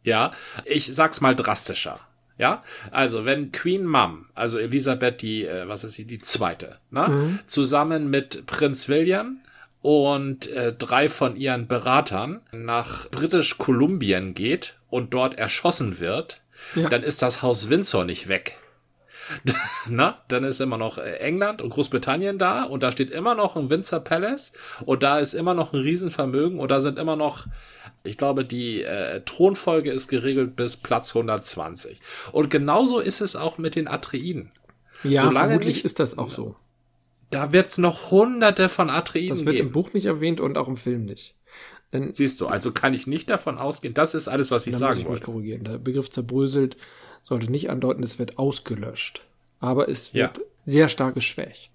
Ja, 0.03 0.31
ich 0.65 0.93
sag's 0.93 1.21
mal 1.21 1.35
drastischer. 1.35 1.99
Ja, 2.37 2.63
also 2.89 3.25
wenn 3.25 3.51
Queen 3.51 3.85
Mum, 3.85 4.25
also 4.33 4.57
Elisabeth 4.57 5.21
die, 5.21 5.45
äh, 5.45 5.67
was 5.67 5.83
ist 5.83 5.93
sie, 5.93 6.05
die 6.05 6.19
zweite, 6.19 6.79
ne, 6.89 7.07
mhm. 7.07 7.39
zusammen 7.45 8.09
mit 8.09 8.47
Prinz 8.47 8.89
William 8.89 9.41
und 9.83 10.47
äh, 10.47 10.73
drei 10.73 11.09
von 11.09 11.35
ihren 11.35 11.67
Beratern 11.67 12.41
nach 12.51 13.07
Britisch 13.11 13.59
Kolumbien 13.59 14.33
geht 14.33 14.77
und 14.89 15.13
dort 15.13 15.37
erschossen 15.37 15.99
wird, 15.99 16.41
ja. 16.73 16.89
dann 16.89 17.03
ist 17.03 17.21
das 17.21 17.43
Haus 17.43 17.69
Windsor 17.69 18.03
nicht 18.03 18.27
weg. 18.27 18.57
Na, 19.87 20.21
dann 20.27 20.43
ist 20.43 20.61
immer 20.61 20.77
noch 20.77 20.97
äh, 20.97 21.17
England 21.17 21.61
und 21.61 21.69
Großbritannien 21.69 22.37
da 22.37 22.63
und 22.63 22.83
da 22.83 22.91
steht 22.91 23.11
immer 23.11 23.35
noch 23.35 23.55
ein 23.55 23.69
Windsor 23.69 23.99
Palace 23.99 24.53
und 24.85 25.03
da 25.03 25.19
ist 25.19 25.33
immer 25.33 25.53
noch 25.53 25.73
ein 25.73 25.79
Riesenvermögen 25.79 26.59
und 26.59 26.69
da 26.69 26.81
sind 26.81 26.97
immer 26.97 27.15
noch, 27.15 27.47
ich 28.03 28.17
glaube, 28.17 28.45
die 28.45 28.83
äh, 28.83 29.21
Thronfolge 29.21 29.91
ist 29.91 30.07
geregelt 30.07 30.55
bis 30.55 30.77
Platz 30.77 31.15
120. 31.15 31.99
Und 32.31 32.49
genauso 32.49 32.99
ist 32.99 33.21
es 33.21 33.35
auch 33.35 33.57
mit 33.57 33.75
den 33.75 33.87
Atreiden. 33.87 34.51
Ja, 35.03 35.23
Solange 35.23 35.49
vermutlich 35.49 35.75
nicht, 35.77 35.85
ist 35.85 35.99
das 35.99 36.17
auch 36.17 36.31
so. 36.31 36.55
Da 37.29 37.51
wird's 37.51 37.77
noch 37.77 38.11
hunderte 38.11 38.69
von 38.69 38.89
Atreiden 38.89 39.27
geben. 39.27 39.35
Das 39.35 39.45
wird 39.45 39.55
geben. 39.55 39.67
im 39.67 39.73
Buch 39.73 39.93
nicht 39.93 40.05
erwähnt 40.05 40.39
und 40.39 40.57
auch 40.57 40.67
im 40.67 40.77
Film 40.77 41.05
nicht. 41.05 41.35
Denn, 41.91 42.13
Siehst 42.13 42.41
du, 42.41 42.47
also 42.47 42.71
kann 42.71 42.93
ich 42.93 43.05
nicht 43.05 43.29
davon 43.29 43.57
ausgehen, 43.57 43.93
das 43.93 44.15
ist 44.15 44.27
alles, 44.27 44.49
was 44.49 44.65
ich 44.65 44.75
sagen 44.75 44.93
muss 44.93 44.97
ich 44.97 45.05
wollte. 45.05 45.19
Mich 45.19 45.23
korrigieren. 45.23 45.63
Der 45.63 45.77
Begriff 45.77 46.09
zerbröselt 46.09 46.75
sollte 47.23 47.49
nicht 47.49 47.71
andeuten, 47.71 48.03
es 48.03 48.19
wird 48.19 48.37
ausgelöscht. 48.37 49.25
Aber 49.59 49.89
es 49.89 50.13
wird 50.13 50.37
ja. 50.37 50.43
sehr 50.65 50.89
stark 50.89 51.15
geschwächt. 51.15 51.71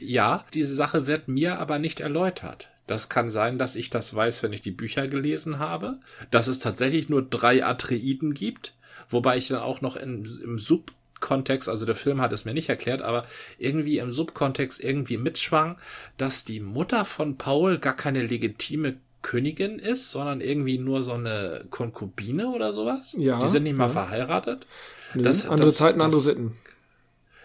Ja, 0.00 0.44
diese 0.54 0.74
Sache 0.74 1.06
wird 1.06 1.28
mir 1.28 1.58
aber 1.58 1.78
nicht 1.78 2.00
erläutert. 2.00 2.70
Das 2.86 3.10
kann 3.10 3.30
sein, 3.30 3.58
dass 3.58 3.76
ich 3.76 3.90
das 3.90 4.14
weiß, 4.14 4.42
wenn 4.42 4.54
ich 4.54 4.60
die 4.60 4.70
Bücher 4.70 5.06
gelesen 5.08 5.58
habe, 5.58 6.00
dass 6.30 6.48
es 6.48 6.58
tatsächlich 6.58 7.10
nur 7.10 7.22
drei 7.22 7.64
Atreiden 7.64 8.32
gibt, 8.32 8.74
wobei 9.08 9.36
ich 9.36 9.48
dann 9.48 9.60
auch 9.60 9.82
noch 9.82 9.96
in, 9.96 10.24
im 10.42 10.58
Subkontext, 10.58 11.68
also 11.68 11.84
der 11.84 11.94
Film 11.94 12.22
hat 12.22 12.32
es 12.32 12.46
mir 12.46 12.54
nicht 12.54 12.70
erklärt, 12.70 13.02
aber 13.02 13.26
irgendwie 13.58 13.98
im 13.98 14.10
Subkontext 14.10 14.82
irgendwie 14.82 15.18
mitschwang, 15.18 15.76
dass 16.16 16.46
die 16.46 16.60
Mutter 16.60 17.04
von 17.04 17.36
Paul 17.36 17.78
gar 17.78 17.94
keine 17.94 18.22
legitime 18.22 18.96
Königin 19.28 19.78
ist, 19.78 20.10
sondern 20.10 20.40
irgendwie 20.40 20.78
nur 20.78 21.02
so 21.02 21.12
eine 21.12 21.66
Konkubine 21.68 22.48
oder 22.48 22.72
sowas. 22.72 23.14
Ja. 23.18 23.38
Die 23.40 23.46
sind 23.46 23.64
nicht 23.64 23.76
mal 23.76 23.84
ja. 23.84 23.90
verheiratet. 23.90 24.66
Nee, 25.12 25.22
das, 25.22 25.46
andere 25.46 25.66
das, 25.66 25.76
Zeiten, 25.76 25.98
das, 25.98 26.04
andere 26.06 26.20
Sitten. 26.20 26.56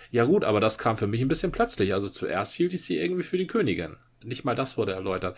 Ja 0.10 0.24
gut, 0.24 0.46
aber 0.46 0.62
das 0.62 0.78
kam 0.78 0.96
für 0.96 1.08
mich 1.08 1.20
ein 1.20 1.28
bisschen 1.28 1.52
plötzlich. 1.52 1.94
Also 1.94 2.08
zuerst 2.08 2.54
hielt 2.54 2.74
ich 2.74 2.86
sie 2.86 2.98
irgendwie 2.98 3.24
für 3.24 3.38
die 3.38 3.48
Königin. 3.48 3.98
Nicht 4.24 4.46
mal 4.46 4.56
das 4.56 4.78
wurde 4.78 4.94
erläutert. 4.94 5.38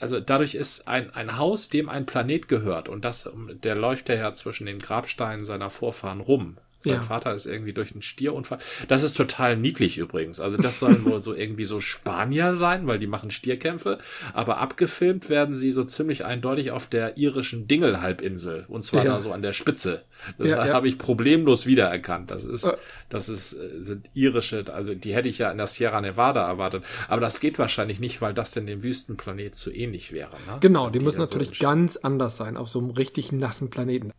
Also 0.00 0.18
dadurch 0.18 0.56
ist 0.56 0.88
ein, 0.88 1.10
ein 1.10 1.38
Haus, 1.38 1.68
dem 1.68 1.88
ein 1.88 2.06
Planet 2.06 2.48
gehört 2.48 2.88
und 2.88 3.04
das, 3.04 3.30
der 3.62 3.76
läuft 3.76 4.08
ja 4.08 4.32
zwischen 4.32 4.66
den 4.66 4.80
Grabsteinen 4.80 5.46
seiner 5.46 5.70
Vorfahren 5.70 6.20
rum. 6.20 6.56
Sein 6.80 6.94
ja. 6.94 7.02
Vater 7.02 7.34
ist 7.34 7.46
irgendwie 7.46 7.72
durch 7.72 7.92
einen 7.92 8.02
Stierunfall. 8.02 8.58
Das 8.86 9.02
ist 9.02 9.16
total 9.16 9.56
niedlich 9.56 9.98
übrigens. 9.98 10.38
Also 10.38 10.56
das 10.56 10.78
sollen 10.78 11.04
wohl 11.04 11.20
so 11.20 11.34
irgendwie 11.34 11.64
so 11.64 11.80
Spanier 11.80 12.54
sein, 12.54 12.86
weil 12.86 13.00
die 13.00 13.08
machen 13.08 13.32
Stierkämpfe. 13.32 13.98
Aber 14.32 14.58
abgefilmt 14.58 15.28
werden 15.28 15.56
sie 15.56 15.72
so 15.72 15.82
ziemlich 15.82 16.24
eindeutig 16.24 16.70
auf 16.70 16.86
der 16.86 17.16
irischen 17.18 17.66
Dingelhalbinsel. 17.66 18.66
Und 18.68 18.84
zwar 18.84 19.04
ja. 19.04 19.14
da 19.14 19.20
so 19.20 19.32
an 19.32 19.42
der 19.42 19.54
Spitze. 19.54 20.04
Das 20.38 20.48
ja, 20.48 20.68
habe 20.68 20.86
ich 20.86 20.98
problemlos 20.98 21.66
wiedererkannt. 21.66 22.30
Das 22.30 22.44
ist, 22.44 22.70
das 23.08 23.28
ist, 23.28 23.54
äh, 23.54 23.82
sind 23.82 24.08
irische, 24.14 24.64
also 24.72 24.94
die 24.94 25.14
hätte 25.14 25.28
ich 25.28 25.38
ja 25.38 25.50
in 25.50 25.58
der 25.58 25.66
Sierra 25.66 26.00
Nevada 26.00 26.46
erwartet. 26.46 26.84
Aber 27.08 27.20
das 27.20 27.40
geht 27.40 27.58
wahrscheinlich 27.58 27.98
nicht, 27.98 28.20
weil 28.20 28.34
das 28.34 28.52
denn 28.52 28.66
dem 28.66 28.84
Wüstenplanet 28.84 29.56
zu 29.56 29.74
ähnlich 29.74 30.12
wäre. 30.12 30.36
Ne? 30.46 30.58
Genau, 30.60 30.90
die, 30.90 31.00
die 31.00 31.04
müssen 31.04 31.18
natürlich 31.18 31.58
so 31.58 31.66
ganz 31.66 31.96
anders 31.96 32.36
sein 32.36 32.56
auf 32.56 32.68
so 32.68 32.78
einem 32.78 32.90
richtig 32.90 33.32
nassen 33.32 33.68
Planeten. 33.68 34.12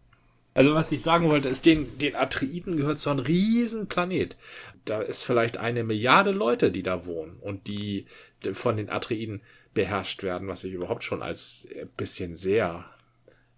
Also 0.54 0.74
was 0.74 0.92
ich 0.92 1.02
sagen 1.02 1.30
wollte, 1.30 1.50
ist, 1.50 1.66
den, 1.66 1.98
den 2.00 2.16
Atreiden 2.16 2.78
gehört 2.78 3.00
so 3.00 3.10
ein 3.10 3.20
Riesenplanet. 3.20 4.38
Da 4.86 5.02
ist 5.02 5.24
vielleicht 5.24 5.58
eine 5.58 5.84
Milliarde 5.84 6.32
Leute, 6.32 6.72
die 6.72 6.82
da 6.82 7.06
wohnen 7.06 7.38
und 7.40 7.68
die 7.68 8.06
von 8.52 8.78
den 8.78 8.90
Atreiden 8.90 9.42
beherrscht 9.74 10.24
werden, 10.24 10.48
was 10.48 10.64
ich 10.64 10.74
überhaupt 10.74 11.04
schon 11.04 11.22
als 11.22 11.68
ein 11.80 11.90
bisschen 11.96 12.36
sehr 12.36 12.86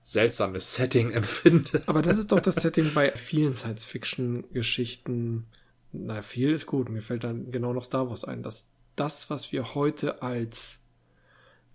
seltsames 0.02 0.74
Setting 0.74 1.12
empfinde. 1.14 1.84
Aber 1.86 2.02
das 2.02 2.18
ist 2.18 2.32
doch 2.32 2.40
das 2.40 2.56
Setting 2.56 2.94
bei 2.94 3.12
vielen 3.14 3.54
Science-Fiction-Geschichten. 3.54 5.46
Na, 5.94 6.22
viel 6.22 6.52
ist 6.52 6.66
gut. 6.66 6.90
Mir 6.90 7.02
fällt 7.02 7.24
dann 7.24 7.52
genau 7.52 7.74
noch 7.74 7.84
Star 7.84 8.10
Wars 8.10 8.26
ein, 8.26 8.44
dass 8.44 8.70
das, 8.96 9.30
was 9.30 9.52
wir 9.52 9.74
heute 9.76 10.22
als 10.22 10.80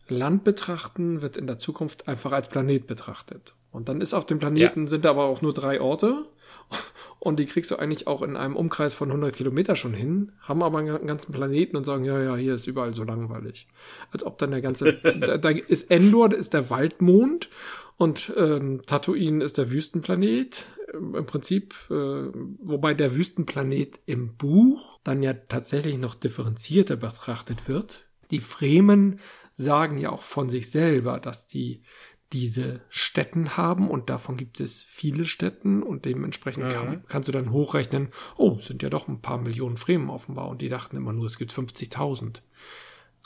Land 0.08 0.44
betrachten, 0.44 1.22
wird 1.22 1.36
in 1.36 1.46
der 1.46 1.58
Zukunft 1.58 2.08
einfach 2.08 2.32
als 2.32 2.48
Planet 2.48 2.86
betrachtet. 2.86 3.54
Und 3.76 3.90
dann 3.90 4.00
ist 4.00 4.14
auf 4.14 4.24
dem 4.24 4.38
Planeten 4.38 4.84
ja. 4.84 4.86
sind 4.86 5.04
da 5.04 5.10
aber 5.10 5.24
auch 5.24 5.42
nur 5.42 5.52
drei 5.52 5.82
Orte. 5.82 6.24
Und 7.18 7.38
die 7.38 7.44
kriegst 7.44 7.70
du 7.70 7.76
eigentlich 7.76 8.06
auch 8.06 8.22
in 8.22 8.34
einem 8.34 8.56
Umkreis 8.56 8.94
von 8.94 9.08
100 9.10 9.36
Kilometer 9.36 9.76
schon 9.76 9.92
hin, 9.92 10.32
haben 10.40 10.62
aber 10.62 10.78
einen 10.78 11.06
ganzen 11.06 11.32
Planeten 11.32 11.76
und 11.76 11.84
sagen, 11.84 12.04
ja, 12.04 12.20
ja, 12.22 12.36
hier 12.36 12.54
ist 12.54 12.66
überall 12.66 12.94
so 12.94 13.04
langweilig. 13.04 13.68
Als 14.12 14.24
ob 14.24 14.38
dann 14.38 14.50
der 14.50 14.62
ganze, 14.62 14.94
da, 15.20 15.36
da, 15.36 15.50
ist 15.50 15.90
Endor, 15.90 16.30
da 16.30 16.38
ist 16.38 16.54
der 16.54 16.70
Waldmond 16.70 17.50
und 17.98 18.32
ähm, 18.34 18.80
Tatooine 18.86 19.44
ist 19.44 19.58
der 19.58 19.70
Wüstenplanet. 19.70 20.66
Im 20.94 21.26
Prinzip, 21.26 21.74
äh, 21.90 21.94
wobei 21.94 22.94
der 22.94 23.14
Wüstenplanet 23.14 24.00
im 24.06 24.36
Buch 24.36 25.00
dann 25.04 25.22
ja 25.22 25.34
tatsächlich 25.34 25.98
noch 25.98 26.14
differenzierter 26.14 26.96
betrachtet 26.96 27.68
wird. 27.68 28.06
Die 28.30 28.40
Fremen 28.40 29.20
sagen 29.54 29.98
ja 29.98 30.10
auch 30.10 30.22
von 30.22 30.48
sich 30.48 30.70
selber, 30.70 31.18
dass 31.18 31.46
die 31.46 31.82
diese 32.32 32.80
Städten 32.88 33.56
haben 33.56 33.88
und 33.88 34.10
davon 34.10 34.36
gibt 34.36 34.60
es 34.60 34.82
viele 34.82 35.24
Städten 35.24 35.82
und 35.82 36.04
dementsprechend 36.04 36.64
mhm. 36.64 36.68
kann, 36.70 37.04
kannst 37.06 37.28
du 37.28 37.32
dann 37.32 37.50
hochrechnen, 37.50 38.08
oh, 38.36 38.58
sind 38.58 38.82
ja 38.82 38.88
doch 38.88 39.06
ein 39.08 39.20
paar 39.20 39.38
Millionen 39.38 39.76
Fremen 39.76 40.10
offenbar 40.10 40.48
und 40.48 40.60
die 40.60 40.68
dachten 40.68 40.96
immer 40.96 41.12
nur, 41.12 41.26
es 41.26 41.38
gibt 41.38 41.52
50.000. 41.52 42.42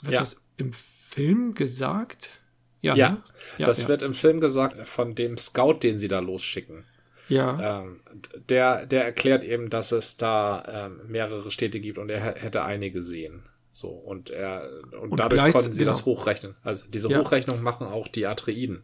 Wird 0.03 0.13
ja. 0.13 0.19
das 0.19 0.41
im 0.57 0.73
Film 0.73 1.55
gesagt? 1.55 2.41
Ja, 2.81 2.95
ja, 2.95 3.09
ne? 3.09 3.23
ja 3.57 3.65
das 3.65 3.87
wird 3.87 4.01
im 4.01 4.13
Film 4.13 4.39
gesagt 4.39 4.87
von 4.87 5.15
dem 5.15 5.37
Scout, 5.37 5.79
den 5.83 5.97
sie 5.97 6.07
da 6.07 6.19
losschicken. 6.19 6.85
Ja. 7.29 7.81
Ähm, 7.81 8.01
der, 8.49 8.85
der 8.85 9.05
erklärt 9.05 9.43
eben, 9.43 9.69
dass 9.69 9.91
es 9.91 10.17
da 10.17 10.63
ähm, 10.67 10.99
mehrere 11.07 11.49
Städte 11.49 11.79
gibt 11.79 11.97
und 11.97 12.09
er 12.09 12.19
hätte 12.19 12.63
eine 12.63 12.91
gesehen. 12.91 13.43
So, 13.73 13.89
und 13.89 14.29
er, 14.29 14.69
und, 14.91 15.11
und 15.11 15.19
dadurch 15.19 15.41
gleich, 15.41 15.53
konnten 15.53 15.71
sie 15.71 15.79
genau. 15.79 15.91
das 15.91 16.05
hochrechnen. 16.05 16.55
Also 16.61 16.85
diese 16.89 17.09
ja. 17.09 17.19
Hochrechnung 17.19 17.63
machen 17.63 17.87
auch 17.87 18.07
die 18.09 18.25
Atreiden. 18.25 18.83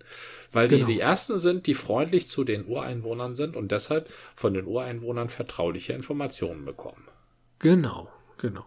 Weil 0.53 0.69
genau. 0.69 0.85
die 0.85 0.93
die 0.93 0.99
ersten 0.99 1.37
sind, 1.37 1.67
die 1.67 1.73
freundlich 1.73 2.27
zu 2.27 2.45
den 2.45 2.65
Ureinwohnern 2.65 3.35
sind 3.35 3.55
und 3.55 3.71
deshalb 3.71 4.09
von 4.35 4.53
den 4.53 4.65
Ureinwohnern 4.65 5.27
vertrauliche 5.27 5.93
Informationen 5.93 6.63
bekommen. 6.63 7.05
Genau, 7.59 8.09
genau. 8.37 8.65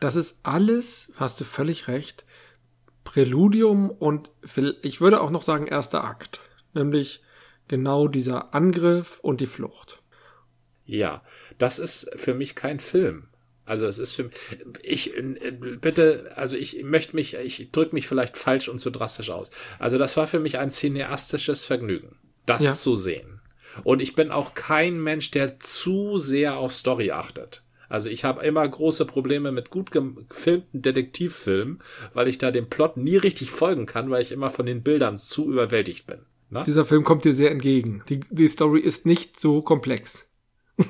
Das 0.00 0.16
ist 0.16 0.40
alles, 0.42 1.12
hast 1.16 1.40
du 1.40 1.44
völlig 1.44 1.86
recht, 1.86 2.24
Präludium 3.04 3.90
und 3.90 4.30
ich 4.82 5.00
würde 5.00 5.20
auch 5.20 5.30
noch 5.30 5.42
sagen 5.42 5.66
erster 5.66 6.04
Akt. 6.04 6.40
Nämlich 6.74 7.22
genau 7.68 8.08
dieser 8.08 8.54
Angriff 8.54 9.20
und 9.22 9.40
die 9.40 9.46
Flucht. 9.46 10.02
Ja, 10.84 11.22
das 11.58 11.78
ist 11.78 12.10
für 12.16 12.34
mich 12.34 12.56
kein 12.56 12.80
Film. 12.80 13.29
Also 13.70 13.86
es 13.86 14.00
ist 14.00 14.16
für 14.16 14.30
ich 14.82 15.12
bitte, 15.80 16.32
also 16.34 16.56
ich 16.56 16.82
möchte 16.82 17.14
mich, 17.14 17.34
ich 17.34 17.70
drücke 17.70 17.94
mich 17.94 18.08
vielleicht 18.08 18.36
falsch 18.36 18.68
und 18.68 18.80
zu 18.80 18.90
drastisch 18.90 19.30
aus. 19.30 19.52
Also 19.78 19.96
das 19.96 20.16
war 20.16 20.26
für 20.26 20.40
mich 20.40 20.58
ein 20.58 20.70
cineastisches 20.70 21.62
Vergnügen, 21.64 22.16
das 22.46 22.64
ja. 22.64 22.74
zu 22.74 22.96
sehen. 22.96 23.40
Und 23.84 24.02
ich 24.02 24.16
bin 24.16 24.32
auch 24.32 24.54
kein 24.54 25.00
Mensch, 25.00 25.30
der 25.30 25.60
zu 25.60 26.18
sehr 26.18 26.56
auf 26.56 26.72
Story 26.72 27.12
achtet. 27.12 27.62
Also 27.88 28.10
ich 28.10 28.24
habe 28.24 28.44
immer 28.44 28.68
große 28.68 29.04
Probleme 29.06 29.52
mit 29.52 29.70
gut 29.70 29.92
gefilmten 29.92 30.82
Detektivfilmen, 30.82 31.78
weil 32.12 32.26
ich 32.26 32.38
da 32.38 32.50
dem 32.50 32.68
Plot 32.68 32.96
nie 32.96 33.18
richtig 33.18 33.52
folgen 33.52 33.86
kann, 33.86 34.10
weil 34.10 34.22
ich 34.22 34.32
immer 34.32 34.50
von 34.50 34.66
den 34.66 34.82
Bildern 34.82 35.16
zu 35.16 35.48
überwältigt 35.48 36.08
bin. 36.08 36.22
Na? 36.48 36.62
Dieser 36.64 36.84
Film 36.84 37.04
kommt 37.04 37.24
dir 37.24 37.34
sehr 37.34 37.52
entgegen. 37.52 38.02
Die, 38.08 38.18
die 38.30 38.48
Story 38.48 38.80
ist 38.80 39.06
nicht 39.06 39.38
so 39.38 39.62
komplex. 39.62 40.29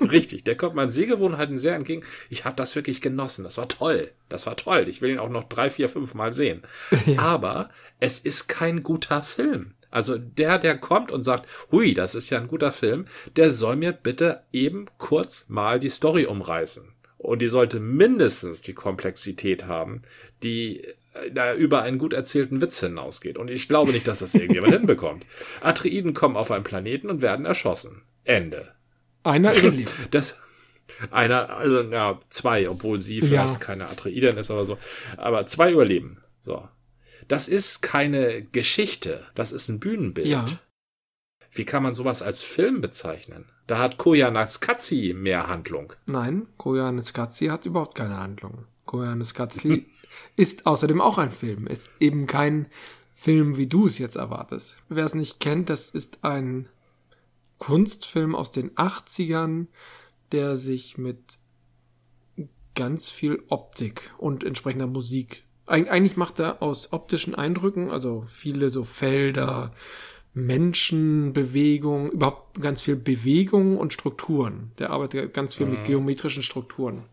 Richtig, 0.00 0.44
der 0.44 0.56
kommt 0.56 0.74
meinen 0.74 0.90
Sehgewohnheiten 0.90 1.58
sehr 1.58 1.74
entgegen. 1.74 2.04
Ich 2.28 2.44
habe 2.44 2.56
das 2.56 2.76
wirklich 2.76 3.00
genossen. 3.00 3.44
Das 3.44 3.58
war 3.58 3.68
toll. 3.68 4.10
Das 4.28 4.46
war 4.46 4.56
toll. 4.56 4.86
Ich 4.88 5.02
will 5.02 5.10
ihn 5.10 5.18
auch 5.18 5.28
noch 5.28 5.44
drei, 5.44 5.70
vier, 5.70 5.88
fünf 5.88 6.14
Mal 6.14 6.32
sehen. 6.32 6.62
Ja. 7.06 7.18
Aber 7.20 7.70
es 7.98 8.20
ist 8.20 8.46
kein 8.48 8.82
guter 8.82 9.22
Film. 9.22 9.72
Also 9.90 10.18
der, 10.18 10.58
der 10.58 10.76
kommt 10.78 11.10
und 11.10 11.24
sagt, 11.24 11.48
hui, 11.72 11.94
das 11.94 12.14
ist 12.14 12.30
ja 12.30 12.38
ein 12.38 12.46
guter 12.46 12.72
Film, 12.72 13.06
der 13.36 13.50
soll 13.50 13.76
mir 13.76 13.92
bitte 13.92 14.42
eben 14.52 14.86
kurz 14.98 15.46
mal 15.48 15.80
die 15.80 15.88
Story 15.88 16.26
umreißen. 16.26 16.92
Und 17.16 17.42
die 17.42 17.48
sollte 17.48 17.80
mindestens 17.80 18.60
die 18.60 18.74
Komplexität 18.74 19.66
haben, 19.66 20.02
die 20.42 20.86
da 21.32 21.54
über 21.54 21.82
einen 21.82 21.98
gut 21.98 22.12
erzählten 22.12 22.60
Witz 22.60 22.80
hinausgeht. 22.80 23.36
Und 23.36 23.50
ich 23.50 23.68
glaube 23.68 23.92
nicht, 23.92 24.06
dass 24.06 24.20
das 24.20 24.34
irgendjemand 24.34 24.72
hinbekommt. 24.78 25.26
Atreiden 25.60 26.14
kommen 26.14 26.36
auf 26.36 26.50
einen 26.50 26.64
Planeten 26.64 27.10
und 27.10 27.20
werden 27.20 27.46
erschossen. 27.46 28.02
Ende. 28.24 28.72
Einer 29.22 29.54
überlebt. 29.54 29.92
Das, 30.10 30.38
einer, 31.10 31.50
also 31.50 31.82
ja, 31.82 32.20
zwei, 32.30 32.68
obwohl 32.68 32.98
sie 32.98 33.20
vielleicht 33.20 33.54
ja. 33.54 33.58
keine 33.58 33.88
Atreiden 33.88 34.36
ist, 34.38 34.50
aber 34.50 34.64
so. 34.64 34.78
Aber 35.16 35.46
zwei 35.46 35.72
überleben. 35.72 36.18
So. 36.40 36.68
Das 37.28 37.48
ist 37.48 37.82
keine 37.82 38.42
Geschichte, 38.42 39.26
das 39.34 39.52
ist 39.52 39.68
ein 39.68 39.80
Bühnenbild. 39.80 40.26
Ja. 40.26 40.46
Wie 41.52 41.64
kann 41.64 41.82
man 41.82 41.94
sowas 41.94 42.22
als 42.22 42.42
Film 42.42 42.80
bezeichnen? 42.80 43.46
Da 43.66 43.78
hat 43.78 43.98
Koyaanisqatsi 43.98 45.14
mehr 45.16 45.46
Handlung. 45.46 45.92
Nein, 46.06 46.46
Koyaanisqatsi 46.58 47.46
hat 47.46 47.66
überhaupt 47.66 47.96
keine 47.96 48.18
Handlung. 48.18 48.66
Koyaanisqatsi 48.86 49.86
ist 50.36 50.66
außerdem 50.66 51.00
auch 51.00 51.18
ein 51.18 51.32
Film, 51.32 51.66
ist 51.66 51.90
eben 52.00 52.26
kein 52.26 52.66
Film, 53.14 53.56
wie 53.56 53.66
du 53.66 53.86
es 53.86 53.98
jetzt 53.98 54.16
erwartest. 54.16 54.76
Wer 54.88 55.04
es 55.04 55.14
nicht 55.14 55.40
kennt, 55.40 55.70
das 55.70 55.90
ist 55.90 56.24
ein 56.24 56.68
Kunstfilm 57.60 58.34
aus 58.34 58.50
den 58.50 58.72
80ern, 58.72 59.68
der 60.32 60.56
sich 60.56 60.98
mit 60.98 61.38
ganz 62.74 63.10
viel 63.10 63.42
Optik 63.48 64.10
und 64.18 64.42
entsprechender 64.42 64.88
Musik. 64.88 65.44
Eigentlich 65.66 66.16
macht 66.16 66.40
er 66.40 66.62
aus 66.62 66.92
optischen 66.92 67.36
Eindrücken, 67.36 67.90
also 67.90 68.22
viele 68.26 68.70
so 68.70 68.82
Felder, 68.82 69.72
Menschenbewegung, 70.32 72.10
überhaupt 72.10 72.60
ganz 72.60 72.82
viel 72.82 72.96
Bewegung 72.96 73.76
und 73.76 73.92
Strukturen. 73.92 74.72
Der 74.78 74.90
arbeitet 74.90 75.34
ganz 75.34 75.54
viel 75.54 75.66
mhm. 75.66 75.72
mit 75.72 75.84
geometrischen 75.84 76.42
Strukturen. 76.42 77.04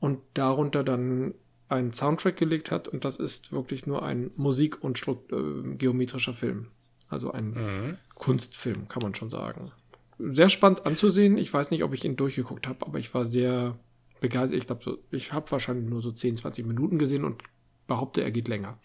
Und 0.00 0.20
darunter 0.34 0.82
dann 0.82 1.34
einen 1.68 1.92
Soundtrack 1.92 2.36
gelegt 2.36 2.70
hat 2.70 2.88
und 2.88 3.04
das 3.04 3.16
ist 3.16 3.52
wirklich 3.52 3.86
nur 3.86 4.02
ein 4.02 4.30
Musik- 4.36 4.82
und 4.82 4.98
Strukt 4.98 5.32
äh, 5.32 5.74
geometrischer 5.76 6.32
Film. 6.32 6.68
Also 7.08 7.32
ein 7.32 7.50
mhm. 7.50 7.96
Kunstfilm, 8.14 8.88
kann 8.88 9.02
man 9.02 9.14
schon 9.14 9.30
sagen. 9.30 9.72
Sehr 10.18 10.48
spannend 10.48 10.86
anzusehen. 10.86 11.38
Ich 11.38 11.52
weiß 11.52 11.70
nicht, 11.70 11.84
ob 11.84 11.94
ich 11.94 12.04
ihn 12.04 12.16
durchgeguckt 12.16 12.66
habe, 12.66 12.84
aber 12.86 12.98
ich 12.98 13.14
war 13.14 13.24
sehr 13.24 13.78
begeistert. 14.20 14.58
Ich 14.58 14.66
glaube, 14.66 14.98
ich 15.10 15.32
habe 15.32 15.50
wahrscheinlich 15.50 15.88
nur 15.88 16.02
so 16.02 16.10
10, 16.10 16.36
20 16.36 16.66
Minuten 16.66 16.98
gesehen 16.98 17.24
und 17.24 17.42
behaupte, 17.86 18.22
er 18.22 18.30
geht 18.30 18.48
länger. 18.48 18.78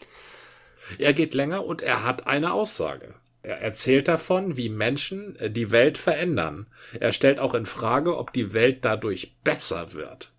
Er 0.97 1.13
geht 1.13 1.33
länger 1.33 1.65
und 1.65 1.81
er 1.81 2.03
hat 2.03 2.27
eine 2.27 2.53
Aussage. 2.53 3.15
Er 3.41 3.61
erzählt 3.61 4.07
davon, 4.07 4.55
wie 4.55 4.69
Menschen 4.69 5.35
äh, 5.35 5.51
die 5.51 5.71
Welt 5.71 5.97
verändern. 5.97 6.67
Er 6.99 7.11
stellt 7.11 7.39
auch 7.39 7.53
in 7.53 7.65
Frage, 7.65 8.17
ob 8.17 8.31
die 8.31 8.53
Welt 8.53 8.85
dadurch 8.85 9.35
besser 9.43 9.93
wird. 9.93 10.31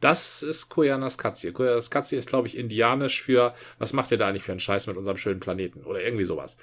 Das 0.00 0.42
ist 0.42 0.68
Koyanas 0.68 1.18
Katzi. 1.18 1.52
Koyanas 1.52 1.90
Katzi 1.90 2.16
ist, 2.16 2.28
glaube 2.28 2.48
ich, 2.48 2.56
indianisch 2.56 3.22
für, 3.22 3.54
was 3.78 3.92
macht 3.92 4.10
ihr 4.10 4.18
da 4.18 4.28
eigentlich 4.28 4.42
für 4.42 4.52
einen 4.52 4.60
Scheiß 4.60 4.86
mit 4.86 4.96
unserem 4.96 5.16
schönen 5.16 5.40
Planeten? 5.40 5.84
Oder 5.84 6.02
irgendwie 6.02 6.24
sowas. 6.24 6.56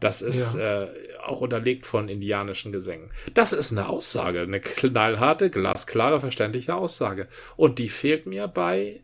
Das 0.00 0.20
ist 0.20 0.54
ja. 0.54 0.84
äh, 0.84 0.88
auch 1.24 1.40
unterlegt 1.40 1.86
von 1.86 2.08
indianischen 2.08 2.70
Gesängen. 2.70 3.10
Das 3.32 3.52
ist 3.52 3.72
eine 3.72 3.88
Aussage, 3.88 4.40
eine 4.40 4.60
knallharte, 4.60 5.50
glasklare, 5.50 6.20
verständliche 6.20 6.74
Aussage. 6.74 7.28
Und 7.56 7.78
die 7.78 7.88
fehlt 7.88 8.26
mir 8.26 8.46
bei 8.46 9.02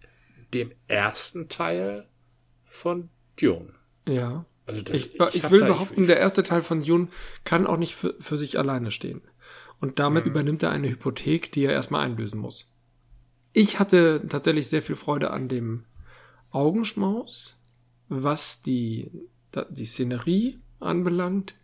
dem 0.52 0.72
ersten 0.88 1.48
Teil 1.48 2.06
von 2.64 3.08
Dune. 3.40 3.72
Ja. 4.06 4.44
Also 4.66 4.82
das, 4.82 4.94
ich, 4.94 5.18
ich, 5.18 5.34
ich 5.34 5.50
will 5.50 5.64
behaupten, 5.64 6.02
ich, 6.02 6.06
der 6.06 6.18
erste 6.18 6.42
Teil 6.42 6.62
von 6.62 6.82
Dune 6.82 7.08
kann 7.44 7.66
auch 7.66 7.78
nicht 7.78 7.94
für, 7.94 8.14
für 8.20 8.36
sich 8.36 8.58
alleine 8.58 8.90
stehen. 8.90 9.22
Und 9.80 9.98
damit 9.98 10.26
mhm. 10.26 10.30
übernimmt 10.30 10.62
er 10.62 10.70
eine 10.70 10.88
Hypothek, 10.88 11.50
die 11.52 11.64
er 11.64 11.72
erstmal 11.72 12.04
einlösen 12.04 12.38
muss. 12.38 12.72
Ich 13.52 13.78
hatte 13.78 14.22
tatsächlich 14.28 14.68
sehr 14.68 14.82
viel 14.82 14.96
Freude 14.96 15.30
an 15.30 15.48
dem 15.48 15.84
Augenschmaus, 16.50 17.56
was 18.08 18.62
die, 18.62 19.10
die 19.70 19.84
Szenerie 19.84 20.60
anbelangt, 20.82 21.54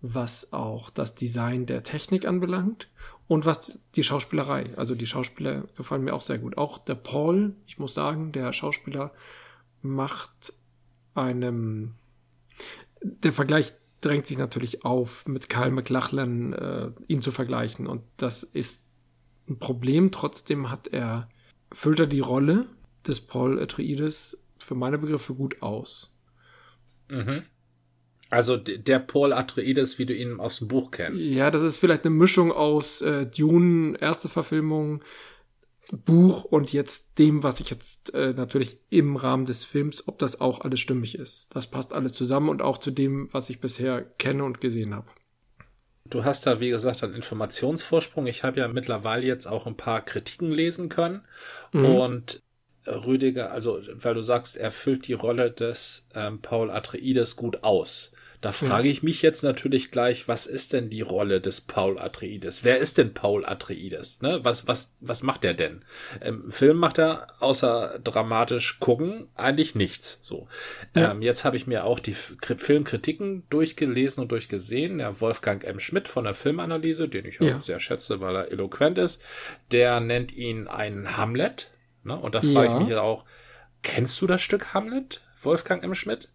was 0.00 0.52
auch 0.52 0.90
das 0.90 1.14
Design 1.14 1.66
der 1.66 1.82
Technik 1.82 2.26
anbelangt 2.26 2.88
und 3.28 3.44
was 3.46 3.80
die 3.94 4.02
Schauspielerei. 4.02 4.66
Also 4.76 4.94
die 4.94 5.06
Schauspieler 5.06 5.64
gefallen 5.76 6.04
mir 6.04 6.14
auch 6.14 6.22
sehr 6.22 6.38
gut. 6.38 6.58
Auch 6.58 6.78
der 6.78 6.94
Paul, 6.94 7.54
ich 7.66 7.78
muss 7.78 7.94
sagen, 7.94 8.32
der 8.32 8.52
Schauspieler 8.52 9.12
macht 9.82 10.52
einem 11.14 11.94
der 13.02 13.32
Vergleich 13.32 13.72
drängt 14.00 14.26
sich 14.26 14.38
natürlich 14.38 14.84
auf, 14.84 15.26
mit 15.26 15.48
Kyle 15.48 15.70
McLachlan 15.70 16.52
äh, 16.52 16.90
ihn 17.08 17.22
zu 17.22 17.32
vergleichen. 17.32 17.86
Und 17.86 18.02
das 18.16 18.42
ist 18.42 18.84
ein 19.48 19.58
Problem. 19.58 20.12
Trotzdem 20.12 20.70
hat 20.70 20.88
er, 20.88 21.28
füllt 21.72 22.00
er 22.00 22.06
die 22.06 22.20
Rolle 22.20 22.66
des 23.06 23.20
Paul 23.20 23.60
Atreides 23.60 24.38
für 24.58 24.74
meine 24.74 24.98
Begriffe 24.98 25.34
gut 25.34 25.62
aus. 25.62 26.10
Mhm. 27.08 27.44
Also 28.28 28.56
der 28.56 28.98
Paul 28.98 29.32
Atreides, 29.32 29.98
wie 29.98 30.06
du 30.06 30.14
ihn 30.14 30.40
aus 30.40 30.58
dem 30.58 30.68
Buch 30.68 30.90
kennst. 30.90 31.28
Ja, 31.28 31.50
das 31.50 31.62
ist 31.62 31.76
vielleicht 31.76 32.04
eine 32.04 32.14
Mischung 32.14 32.50
aus 32.50 33.00
äh, 33.00 33.26
Dune, 33.26 33.96
erste 34.00 34.28
Verfilmung, 34.28 35.02
Buch 35.92 36.44
und 36.44 36.72
jetzt 36.72 37.18
dem, 37.18 37.44
was 37.44 37.60
ich 37.60 37.70
jetzt 37.70 38.12
äh, 38.14 38.32
natürlich 38.32 38.78
im 38.90 39.16
Rahmen 39.16 39.46
des 39.46 39.64
Films, 39.64 40.08
ob 40.08 40.18
das 40.18 40.40
auch 40.40 40.62
alles 40.62 40.80
stimmig 40.80 41.16
ist. 41.16 41.54
Das 41.54 41.68
passt 41.68 41.92
alles 41.92 42.14
zusammen 42.14 42.48
und 42.48 42.62
auch 42.62 42.78
zu 42.78 42.90
dem, 42.90 43.32
was 43.32 43.50
ich 43.50 43.60
bisher 43.60 44.02
kenne 44.02 44.42
und 44.42 44.60
gesehen 44.60 44.94
habe. 44.94 45.06
Du 46.08 46.24
hast 46.24 46.46
da, 46.46 46.60
wie 46.60 46.70
gesagt, 46.70 47.02
einen 47.02 47.14
Informationsvorsprung. 47.14 48.26
Ich 48.26 48.44
habe 48.44 48.60
ja 48.60 48.68
mittlerweile 48.68 49.26
jetzt 49.26 49.46
auch 49.46 49.66
ein 49.66 49.76
paar 49.76 50.04
Kritiken 50.04 50.50
lesen 50.50 50.88
können. 50.88 51.22
Mhm. 51.72 51.84
Und 51.84 52.42
Rüdiger, 52.86 53.50
also 53.50 53.80
weil 53.94 54.14
du 54.14 54.22
sagst, 54.22 54.56
er 54.56 54.70
füllt 54.70 55.08
die 55.08 55.12
Rolle 55.12 55.50
des 55.50 56.06
ähm, 56.14 56.40
Paul 56.40 56.70
Atreides 56.70 57.34
gut 57.34 57.64
aus. 57.64 58.12
Da 58.40 58.52
frage 58.52 58.88
ich 58.88 59.02
mich 59.02 59.22
jetzt 59.22 59.42
natürlich 59.42 59.90
gleich, 59.90 60.28
was 60.28 60.46
ist 60.46 60.72
denn 60.72 60.90
die 60.90 61.00
Rolle 61.00 61.40
des 61.40 61.60
Paul 61.60 61.98
Atreides? 61.98 62.64
Wer 62.64 62.78
ist 62.78 62.98
denn 62.98 63.14
Paul 63.14 63.44
Atreides? 63.44 64.20
Ne? 64.20 64.40
Was, 64.42 64.68
was, 64.68 64.94
was 65.00 65.22
macht 65.22 65.44
er 65.44 65.54
denn? 65.54 65.84
Im 66.20 66.50
Film 66.50 66.76
macht 66.76 66.98
er 66.98 67.28
außer 67.40 67.98
dramatisch 68.02 68.78
gucken 68.78 69.26
eigentlich 69.34 69.74
nichts. 69.74 70.20
So. 70.22 70.48
Ja. 70.94 71.12
Ähm, 71.12 71.22
jetzt 71.22 71.44
habe 71.44 71.56
ich 71.56 71.66
mir 71.66 71.84
auch 71.84 71.98
die 71.98 72.14
Filmkritiken 72.14 73.44
durchgelesen 73.48 74.22
und 74.22 74.32
durchgesehen. 74.32 74.98
Der 74.98 75.20
Wolfgang 75.20 75.64
M. 75.64 75.80
Schmidt 75.80 76.08
von 76.08 76.24
der 76.24 76.34
Filmanalyse, 76.34 77.08
den 77.08 77.24
ich 77.24 77.38
ja. 77.40 77.56
auch 77.56 77.62
sehr 77.62 77.80
schätze, 77.80 78.20
weil 78.20 78.36
er 78.36 78.52
eloquent 78.52 78.98
ist, 78.98 79.22
der 79.72 80.00
nennt 80.00 80.32
ihn 80.32 80.68
einen 80.68 81.16
Hamlet. 81.16 81.70
Ne? 82.04 82.16
Und 82.16 82.34
da 82.34 82.40
frage 82.40 82.68
ja. 82.68 82.80
ich 82.80 82.86
mich 82.86 82.94
auch, 82.96 83.24
kennst 83.82 84.20
du 84.20 84.26
das 84.26 84.42
Stück 84.42 84.74
Hamlet, 84.74 85.22
Wolfgang 85.40 85.82
M. 85.82 85.94
Schmidt? 85.94 86.30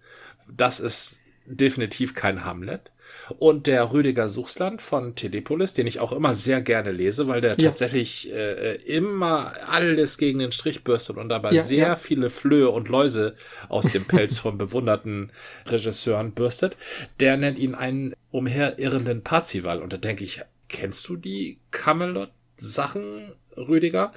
Das 0.49 0.79
ist 0.79 1.20
definitiv 1.57 2.15
kein 2.15 2.45
Hamlet. 2.45 2.91
Und 3.39 3.67
der 3.67 3.91
Rüdiger 3.91 4.29
Suchsland 4.29 4.81
von 4.81 5.15
Telepolis, 5.15 5.73
den 5.73 5.87
ich 5.87 5.99
auch 5.99 6.11
immer 6.11 6.33
sehr 6.33 6.61
gerne 6.61 6.91
lese, 6.91 7.27
weil 7.27 7.41
der 7.41 7.51
ja. 7.51 7.69
tatsächlich 7.69 8.31
äh, 8.31 8.75
immer 8.85 9.53
alles 9.67 10.17
gegen 10.17 10.39
den 10.39 10.51
Strich 10.51 10.83
bürstet 10.83 11.17
und 11.17 11.29
dabei 11.29 11.51
ja, 11.51 11.61
sehr 11.61 11.87
ja. 11.87 11.95
viele 11.95 12.29
Flöhe 12.29 12.69
und 12.69 12.87
Läuse 12.87 13.35
aus 13.69 13.91
dem 13.91 14.05
Pelz 14.05 14.37
von 14.39 14.57
bewunderten 14.57 15.31
Regisseuren 15.65 16.31
bürstet, 16.31 16.77
der 17.19 17.37
nennt 17.37 17.59
ihn 17.59 17.75
einen 17.75 18.15
umherirrenden 18.31 19.23
Parzival. 19.23 19.81
Und 19.81 19.93
da 19.93 19.97
denke 19.97 20.23
ich, 20.23 20.41
kennst 20.69 21.07
du 21.07 21.15
die 21.15 21.59
Camelot-Sachen, 21.71 23.33
Rüdiger? 23.57 24.13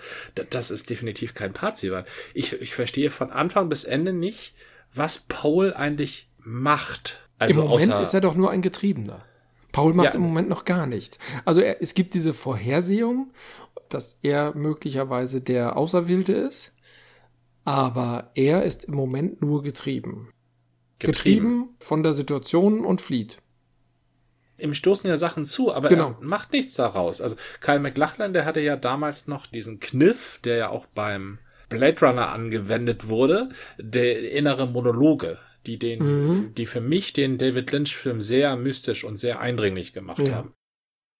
Das 0.51 0.71
ist 0.71 0.89
definitiv 0.89 1.35
kein 1.35 1.53
Parzival. 1.53 2.05
Ich, 2.33 2.61
ich 2.61 2.75
verstehe 2.75 3.11
von 3.11 3.31
Anfang 3.31 3.69
bis 3.69 3.85
Ende 3.85 4.13
nicht, 4.13 4.55
was 4.93 5.19
Paul 5.29 5.75
eigentlich 5.75 6.29
macht. 6.39 7.24
Also 7.39 7.63
Im 7.63 7.69
Moment 7.69 7.95
ist 7.95 8.15
er 8.15 8.21
doch 8.21 8.35
nur 8.35 8.51
ein 8.51 8.63
Getriebener. 8.63 9.25
Paul 9.73 9.93
macht 9.93 10.11
ja. 10.11 10.15
im 10.15 10.23
Moment 10.23 10.49
noch 10.49 10.65
gar 10.65 10.87
nichts. 10.87 11.19
Also 11.45 11.61
er, 11.61 11.83
es 11.83 11.95
gibt 11.95 12.15
diese 12.15 12.33
Vorhersehung, 12.33 13.33
dass 13.89 14.19
er 14.23 14.55
möglicherweise 14.55 15.41
der 15.41 15.77
Auserwählte 15.77 16.33
ist, 16.33 16.73
aber 17.65 18.31
er 18.35 18.63
ist 18.63 18.85
im 18.85 18.95
Moment 18.95 19.43
nur 19.43 19.63
getrieben. 19.63 20.31
Getrieben, 21.01 21.13
getrieben 21.13 21.69
von 21.81 22.03
der 22.05 22.15
Situation 22.15 22.85
und 22.85 23.01
flieht. 23.01 23.39
Ihm 24.59 24.75
stoßen 24.75 25.11
ja 25.11 25.17
Sachen 25.17 25.45
zu, 25.45 25.75
aber 25.75 25.89
genau. 25.89 26.17
er 26.21 26.25
macht 26.25 26.53
nichts 26.53 26.75
daraus. 26.75 27.21
Also 27.21 27.35
Kyle 27.61 27.81
McLachlan, 27.81 28.33
der 28.33 28.45
hatte 28.45 28.61
ja 28.61 28.77
damals 28.77 29.27
noch 29.27 29.47
diesen 29.49 29.81
Kniff, 29.81 30.39
der 30.45 30.57
ja 30.57 30.69
auch 30.69 30.87
beim 30.87 31.39
Blade 31.69 32.01
Runner 32.01 32.29
angewendet 32.29 33.09
wurde, 33.09 33.49
der 33.79 34.31
innere 34.31 34.69
Monologe 34.69 35.39
die 35.67 35.79
den, 35.79 36.27
mhm. 36.27 36.55
die 36.55 36.67
für 36.67 36.81
mich 36.81 37.13
den 37.13 37.39
David 37.39 37.73
Lynch-Film 37.73 38.23
sehr 38.23 38.57
mystisch 38.57 39.05
und 39.05 39.17
sehr 39.17 39.41
eindringlich 39.41 39.93
gemacht 39.93 40.27
ja. 40.27 40.35
haben. 40.35 40.55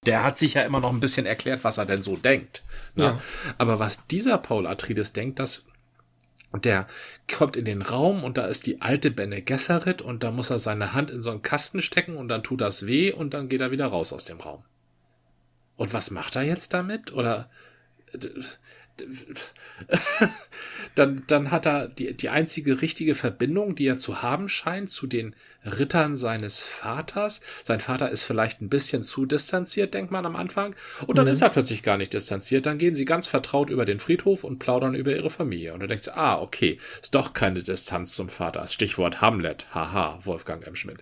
Der 0.07 0.23
hat 0.23 0.39
sich 0.39 0.55
ja 0.55 0.63
immer 0.63 0.81
noch 0.81 0.93
ein 0.93 1.01
bisschen 1.01 1.27
erklärt, 1.27 1.65
was 1.65 1.79
er 1.79 1.87
denn 1.87 2.03
so 2.03 2.17
denkt. 2.17 2.63
Ne? 2.95 3.05
Ja. 3.05 3.23
Aber 3.57 3.79
was 3.79 4.07
dieser 4.07 4.39
Paul 4.39 4.67
Atreides 4.67 5.13
denkt, 5.13 5.39
das 5.39 5.65
der 6.63 6.87
kommt 7.33 7.57
in 7.57 7.65
den 7.65 7.83
Raum 7.83 8.23
und 8.23 8.39
da 8.39 8.47
ist 8.47 8.67
die 8.67 8.81
alte 8.81 9.11
Bene 9.11 9.43
Gesserit 9.43 10.03
und 10.03 10.23
da 10.23 10.31
muss 10.31 10.51
er 10.51 10.61
seine 10.61 10.93
Hand 10.93 11.11
in 11.11 11.21
so 11.21 11.31
einen 11.31 11.43
Kasten 11.43 11.83
stecken 11.83 12.17
und 12.17 12.29
dann 12.29 12.45
tut 12.45 12.61
das 12.61 12.87
weh 12.87 13.13
und 13.13 13.35
dann 13.35 13.49
geht 13.49 13.61
er 13.61 13.73
wieder 13.73 13.87
raus 13.87 14.13
aus 14.13 14.25
dem 14.25 14.41
Raum. 14.41 14.63
Und 15.77 15.93
was 15.93 16.13
macht 16.13 16.37
er 16.37 16.43
jetzt 16.43 16.73
damit? 16.73 17.13
Oder 17.13 17.51
dann, 20.95 21.25
dann 21.27 21.51
hat 21.51 21.67
er 21.67 21.89
die, 21.89 22.15
die 22.17 22.29
einzige 22.29 22.81
richtige 22.81 23.15
Verbindung, 23.15 23.75
die 23.75 23.87
er 23.87 23.99
zu 23.99 24.23
haben 24.23 24.49
scheint, 24.49 24.91
zu 24.91 25.07
den 25.07 25.35
Rittern 25.65 26.17
seines 26.17 26.61
Vaters. 26.61 27.41
Sein 27.63 27.81
Vater 27.81 28.11
ist 28.11 28.23
vielleicht 28.23 28.61
ein 28.61 28.69
bisschen 28.69 29.03
zu 29.03 29.27
distanziert, 29.27 29.95
denkt 29.95 30.11
man 30.11 30.27
am 30.27 30.37
Anfang. 30.37 30.75
Und 31.07 31.19
dann 31.19 31.27
mhm. 31.27 31.33
ist 31.33 31.43
er 31.43 31.51
plötzlich 31.51 31.83
gar 31.83 31.97
nicht 31.97 32.13
distanziert. 32.13 32.67
Dann 32.67 32.79
gehen 32.79 32.95
sie 32.95 33.05
ganz 33.05 33.27
vertraut 33.27 33.71
über 33.71 33.85
den 33.85 34.01
Friedhof 34.01 34.45
und 34.45 34.59
plaudern 34.59 34.95
über 34.95 35.15
ihre 35.15 35.31
Familie. 35.31 35.75
Und 35.75 35.81
dann 35.81 35.89
denkt 35.89 36.05
sie, 36.05 36.17
ah, 36.17 36.41
okay, 36.41 36.79
ist 37.03 37.15
doch 37.15 37.33
keine 37.33 37.63
Distanz 37.63 38.15
zum 38.15 38.29
Vater. 38.29 38.67
Stichwort 38.69 39.21
Hamlet. 39.21 39.67
Haha, 39.75 40.19
Wolfgang 40.23 40.67
M. 40.67 40.75
Schmidt. 40.75 40.99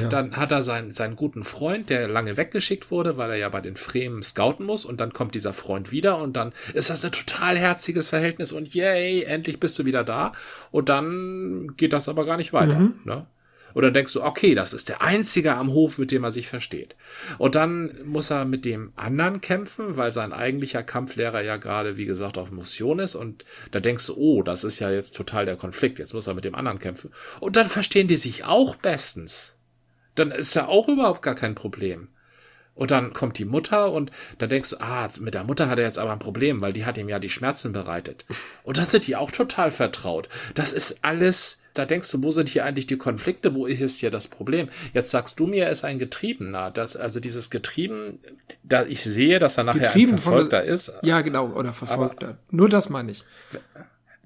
Ja. 0.00 0.08
Dann 0.08 0.36
hat 0.36 0.52
er 0.52 0.62
seinen, 0.62 0.92
seinen 0.92 1.16
guten 1.16 1.44
Freund, 1.44 1.90
der 1.90 2.08
lange 2.08 2.36
weggeschickt 2.36 2.90
wurde, 2.90 3.16
weil 3.16 3.30
er 3.30 3.36
ja 3.36 3.48
bei 3.48 3.60
den 3.60 3.76
Fremen 3.76 4.22
scouten 4.22 4.66
muss. 4.66 4.84
Und 4.84 5.00
dann 5.00 5.12
kommt 5.12 5.34
dieser 5.34 5.52
Freund 5.52 5.90
wieder 5.90 6.18
und 6.18 6.34
dann 6.34 6.52
ist 6.72 6.90
das 6.90 7.04
ein 7.04 7.12
total 7.12 7.58
herziges 7.58 8.08
Verhältnis 8.08 8.52
und 8.52 8.74
yay, 8.74 9.22
endlich 9.22 9.60
bist 9.60 9.78
du 9.78 9.84
wieder 9.84 10.04
da. 10.04 10.32
Und 10.70 10.88
dann 10.88 11.74
geht 11.76 11.92
das 11.92 12.08
aber 12.08 12.24
gar 12.24 12.36
nicht 12.36 12.52
weiter. 12.52 12.78
Mhm. 12.78 12.94
Ne? 13.04 13.26
Oder 13.74 13.90
denkst 13.90 14.12
du, 14.12 14.22
okay, 14.22 14.54
das 14.54 14.72
ist 14.72 14.88
der 14.88 15.02
einzige 15.02 15.54
am 15.54 15.72
Hof, 15.72 15.98
mit 15.98 16.10
dem 16.10 16.24
er 16.24 16.32
sich 16.32 16.48
versteht. 16.48 16.96
Und 17.38 17.56
dann 17.56 17.98
muss 18.04 18.30
er 18.30 18.44
mit 18.44 18.64
dem 18.64 18.92
anderen 18.96 19.40
kämpfen, 19.40 19.96
weil 19.96 20.12
sein 20.12 20.32
eigentlicher 20.32 20.82
Kampflehrer 20.82 21.42
ja 21.42 21.56
gerade, 21.56 21.96
wie 21.96 22.06
gesagt, 22.06 22.38
auf 22.38 22.52
Mission 22.52 23.00
ist. 23.00 23.16
Und 23.16 23.44
da 23.72 23.80
denkst 23.80 24.06
du, 24.06 24.14
oh, 24.16 24.42
das 24.42 24.64
ist 24.64 24.78
ja 24.78 24.90
jetzt 24.90 25.16
total 25.16 25.44
der 25.44 25.56
Konflikt. 25.56 25.98
Jetzt 25.98 26.14
muss 26.14 26.26
er 26.26 26.34
mit 26.34 26.44
dem 26.44 26.54
anderen 26.54 26.78
kämpfen. 26.78 27.10
Und 27.40 27.56
dann 27.56 27.66
verstehen 27.66 28.08
die 28.08 28.16
sich 28.16 28.44
auch 28.44 28.76
bestens. 28.76 29.56
Dann 30.14 30.30
ist 30.30 30.54
ja 30.54 30.68
auch 30.68 30.88
überhaupt 30.88 31.22
gar 31.22 31.34
kein 31.34 31.56
Problem. 31.56 32.08
Und 32.74 32.90
dann 32.90 33.12
kommt 33.12 33.38
die 33.38 33.44
Mutter 33.44 33.92
und 33.92 34.10
da 34.38 34.46
denkst 34.46 34.70
du, 34.70 34.76
ah, 34.80 35.08
mit 35.20 35.34
der 35.34 35.44
Mutter 35.44 35.68
hat 35.68 35.78
er 35.78 35.84
jetzt 35.84 35.98
aber 35.98 36.12
ein 36.12 36.18
Problem, 36.18 36.60
weil 36.60 36.72
die 36.72 36.84
hat 36.84 36.98
ihm 36.98 37.08
ja 37.08 37.18
die 37.18 37.30
Schmerzen 37.30 37.72
bereitet. 37.72 38.24
Und 38.64 38.78
dann 38.78 38.86
sind 38.86 39.06
die 39.06 39.16
auch 39.16 39.30
total 39.30 39.70
vertraut. 39.70 40.28
Das 40.54 40.72
ist 40.72 41.04
alles, 41.04 41.62
da 41.74 41.84
denkst 41.84 42.10
du, 42.10 42.22
wo 42.22 42.32
sind 42.32 42.48
hier 42.48 42.64
eigentlich 42.64 42.86
die 42.86 42.96
Konflikte, 42.96 43.54
wo 43.54 43.66
ist 43.66 44.00
hier 44.00 44.10
das 44.10 44.26
Problem? 44.26 44.68
Jetzt 44.92 45.10
sagst 45.10 45.38
du 45.38 45.46
mir, 45.46 45.66
er 45.66 45.70
ist 45.70 45.84
ein 45.84 45.98
Getriebener. 45.98 46.70
Das, 46.70 46.96
also 46.96 47.20
dieses 47.20 47.50
Getrieben, 47.50 48.18
da 48.64 48.84
ich 48.84 49.04
sehe, 49.04 49.38
dass 49.38 49.56
er 49.56 49.64
nachher 49.64 49.80
Getrieben 49.80 50.12
ein 50.12 50.18
Verfolgter 50.18 50.62
der, 50.62 50.72
ist. 50.72 50.92
Ja, 51.02 51.20
genau, 51.20 51.50
oder 51.50 51.72
Verfolgter. 51.72 52.28
Aber, 52.28 52.38
Nur 52.50 52.68
das 52.68 52.88
meine 52.88 53.12
ich. 53.12 53.24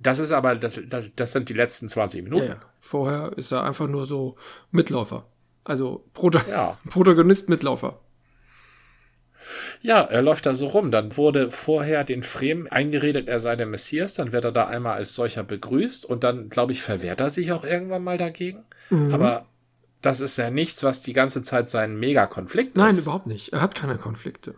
Das 0.01 0.21
ist 0.21 0.33
aber, 0.33 0.55
das, 0.57 0.81
das, 0.89 1.05
das 1.17 1.33
sind 1.33 1.49
die 1.49 1.55
letzten 1.55 1.89
20 1.89 2.23
Minuten. 2.23 2.45
Ja, 2.45 2.51
ja. 2.55 2.61
Vorher 2.81 3.33
ist 3.37 3.53
er 3.53 3.65
einfach 3.65 3.89
nur 3.89 4.07
so 4.07 4.37
Mitläufer. 4.71 5.27
Also 5.65 6.05
Proto 6.15 6.39
ja. 6.49 6.79
Protagonist, 6.89 7.49
Mitläufer. 7.49 8.01
Ja, 9.81 10.03
er 10.03 10.23
läuft 10.23 10.47
da 10.47 10.55
so 10.55 10.69
rum. 10.69 10.91
Dann 10.91 11.17
wurde 11.17 11.51
vorher 11.51 12.05
den 12.05 12.23
Fremen 12.23 12.69
eingeredet, 12.69 13.29
er 13.29 13.41
sei 13.41 13.57
der 13.57 13.67
Messias. 13.67 14.15
Dann 14.15 14.33
wird 14.33 14.45
er 14.45 14.53
da 14.53 14.67
einmal 14.67 14.95
als 14.95 15.15
solcher 15.15 15.45
begrüßt 15.45 16.05
und 16.05 16.25
dann, 16.25 16.49
glaube 16.49 16.73
ich, 16.73 16.83
verwehrt 16.83 17.21
er 17.21 17.31
sich 17.31 17.53
auch 17.53 17.65
irgendwann 17.65 18.05
mal 18.05 18.19
dagegen. 18.19 18.65
Mhm. 18.91 19.13
Aber 19.13 19.47
das 20.03 20.21
ist 20.21 20.37
ja 20.39 20.51
nichts, 20.51 20.83
was 20.83 21.03
die 21.03 21.13
ganze 21.13 21.43
Zeit 21.43 21.71
sein 21.71 21.99
Megakonflikt 21.99 22.77
ist. 22.77 22.77
Nein, 22.77 22.97
überhaupt 22.97 23.27
nicht. 23.27 23.53
Er 23.53 23.61
hat 23.61 23.75
keine 23.75 23.97
Konflikte. 23.97 24.55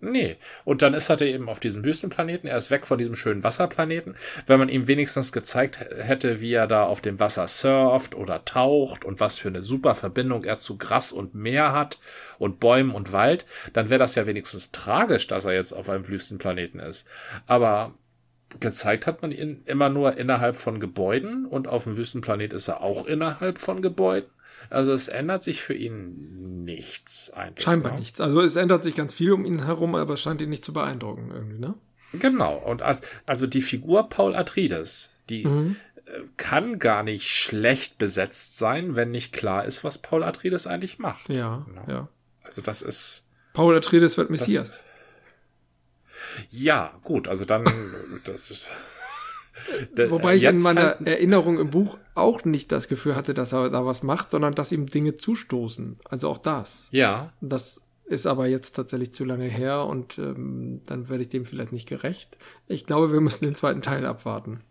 Nee. 0.00 0.36
Und 0.64 0.82
dann 0.82 0.94
ist 0.94 1.08
er 1.08 1.20
eben 1.22 1.48
auf 1.48 1.58
diesem 1.58 1.82
Wüstenplaneten. 1.82 2.48
Er 2.48 2.56
ist 2.56 2.70
weg 2.70 2.86
von 2.86 2.98
diesem 2.98 3.16
schönen 3.16 3.42
Wasserplaneten. 3.42 4.16
Wenn 4.46 4.60
man 4.60 4.68
ihm 4.68 4.86
wenigstens 4.86 5.32
gezeigt 5.32 5.80
hätte, 5.80 6.40
wie 6.40 6.52
er 6.52 6.68
da 6.68 6.84
auf 6.84 7.00
dem 7.00 7.18
Wasser 7.18 7.48
surft 7.48 8.14
oder 8.14 8.44
taucht 8.44 9.04
und 9.04 9.18
was 9.18 9.38
für 9.38 9.48
eine 9.48 9.64
super 9.64 9.96
Verbindung 9.96 10.44
er 10.44 10.58
zu 10.58 10.78
Gras 10.78 11.12
und 11.12 11.34
Meer 11.34 11.72
hat 11.72 11.98
und 12.38 12.60
Bäumen 12.60 12.92
und 12.92 13.12
Wald, 13.12 13.44
dann 13.72 13.90
wäre 13.90 13.98
das 13.98 14.14
ja 14.14 14.26
wenigstens 14.26 14.70
tragisch, 14.70 15.26
dass 15.26 15.44
er 15.44 15.54
jetzt 15.54 15.72
auf 15.72 15.88
einem 15.88 16.06
Wüstenplaneten 16.06 16.78
ist. 16.78 17.08
Aber 17.48 17.94
gezeigt 18.60 19.08
hat 19.08 19.22
man 19.22 19.32
ihn 19.32 19.62
immer 19.66 19.88
nur 19.88 20.16
innerhalb 20.16 20.56
von 20.56 20.78
Gebäuden 20.78 21.44
und 21.44 21.66
auf 21.66 21.84
dem 21.84 21.96
Wüstenplanet 21.96 22.52
ist 22.52 22.68
er 22.68 22.82
auch 22.82 23.04
innerhalb 23.04 23.58
von 23.58 23.82
Gebäuden. 23.82 24.30
Also 24.70 24.92
es 24.92 25.08
ändert 25.08 25.42
sich 25.42 25.62
für 25.62 25.74
ihn 25.74 26.64
nichts 26.64 27.30
eigentlich. 27.32 27.64
Scheinbar 27.64 27.92
ne? 27.92 27.98
nichts. 28.00 28.20
Also 28.20 28.40
es 28.40 28.56
ändert 28.56 28.84
sich 28.84 28.94
ganz 28.94 29.14
viel 29.14 29.32
um 29.32 29.44
ihn 29.44 29.64
herum, 29.64 29.94
aber 29.94 30.14
es 30.14 30.20
scheint 30.20 30.40
ihn 30.42 30.50
nicht 30.50 30.64
zu 30.64 30.72
beeindrucken 30.72 31.30
irgendwie, 31.32 31.58
ne? 31.58 31.74
Genau. 32.12 32.56
Und 32.56 32.82
als, 32.82 33.00
also 33.26 33.46
die 33.46 33.62
Figur 33.62 34.08
Paul 34.08 34.34
Atreides, 34.34 35.10
die 35.28 35.44
Mhm. 35.46 35.76
äh, 36.06 36.10
kann 36.36 36.78
gar 36.78 37.02
nicht 37.02 37.28
schlecht 37.28 37.98
besetzt 37.98 38.58
sein, 38.58 38.94
wenn 38.96 39.10
nicht 39.10 39.32
klar 39.32 39.64
ist, 39.64 39.84
was 39.84 39.98
Paul 39.98 40.22
Atreides 40.22 40.66
eigentlich 40.66 40.98
macht. 40.98 41.28
Ja, 41.28 41.64
Genau. 41.68 41.84
ja. 41.88 42.08
Also 42.42 42.62
das 42.62 42.80
ist 42.82 43.26
Paul 43.52 43.76
Atreides 43.76 44.16
wird 44.16 44.30
Messias. 44.30 44.80
ja 46.50 46.92
gut. 47.02 47.28
Also 47.28 47.44
dann 47.44 47.64
das 48.24 48.50
ist. 48.50 48.68
Wobei 50.08 50.36
ich 50.36 50.44
in 50.44 50.54
jetzt 50.54 50.62
meiner 50.62 50.82
halt- 50.96 51.06
Erinnerung 51.06 51.58
im 51.58 51.70
Buch 51.70 51.98
auch 52.14 52.44
nicht 52.44 52.72
das 52.72 52.88
Gefühl 52.88 53.16
hatte, 53.16 53.34
dass 53.34 53.52
er 53.52 53.70
da 53.70 53.84
was 53.86 54.02
macht, 54.02 54.30
sondern 54.30 54.54
dass 54.54 54.72
ihm 54.72 54.86
Dinge 54.86 55.16
zustoßen. 55.16 55.98
Also 56.08 56.28
auch 56.30 56.38
das. 56.38 56.88
ja, 56.90 57.32
Das 57.40 57.86
ist 58.06 58.26
aber 58.26 58.46
jetzt 58.46 58.74
tatsächlich 58.74 59.12
zu 59.12 59.24
lange 59.24 59.44
her 59.44 59.84
und 59.84 60.18
ähm, 60.18 60.80
dann 60.86 61.08
werde 61.10 61.22
ich 61.24 61.28
dem 61.28 61.44
vielleicht 61.44 61.72
nicht 61.72 61.88
gerecht. 61.88 62.38
Ich 62.66 62.86
glaube, 62.86 63.12
wir 63.12 63.20
müssen 63.20 63.44
den 63.44 63.54
zweiten 63.54 63.82
Teil 63.82 64.06
abwarten. 64.06 64.62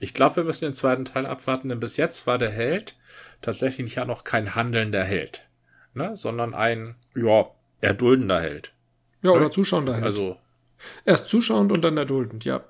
ich 0.00 0.12
glaube, 0.14 0.36
wir 0.36 0.44
müssen 0.44 0.64
den 0.64 0.74
zweiten 0.74 1.04
Teil 1.04 1.26
abwarten, 1.26 1.68
denn 1.68 1.78
bis 1.80 1.96
jetzt 1.96 2.26
war 2.26 2.38
der 2.38 2.50
Held 2.50 2.96
tatsächlich 3.42 3.94
ja 3.94 4.04
noch 4.04 4.24
kein 4.24 4.54
handelnder 4.56 5.04
Held, 5.04 5.46
ne, 5.94 6.16
sondern 6.16 6.52
ein 6.54 6.96
ja 7.14 7.46
erduldender 7.80 8.40
Held. 8.40 8.72
Ja, 9.22 9.30
oder 9.30 9.50
zuschauender 9.50 9.94
Held. 9.94 10.04
Also 10.04 10.36
Erst 11.04 11.28
zuschauend 11.28 11.72
und 11.72 11.82
dann 11.82 11.96
erduldend, 11.96 12.44
ja. 12.44 12.62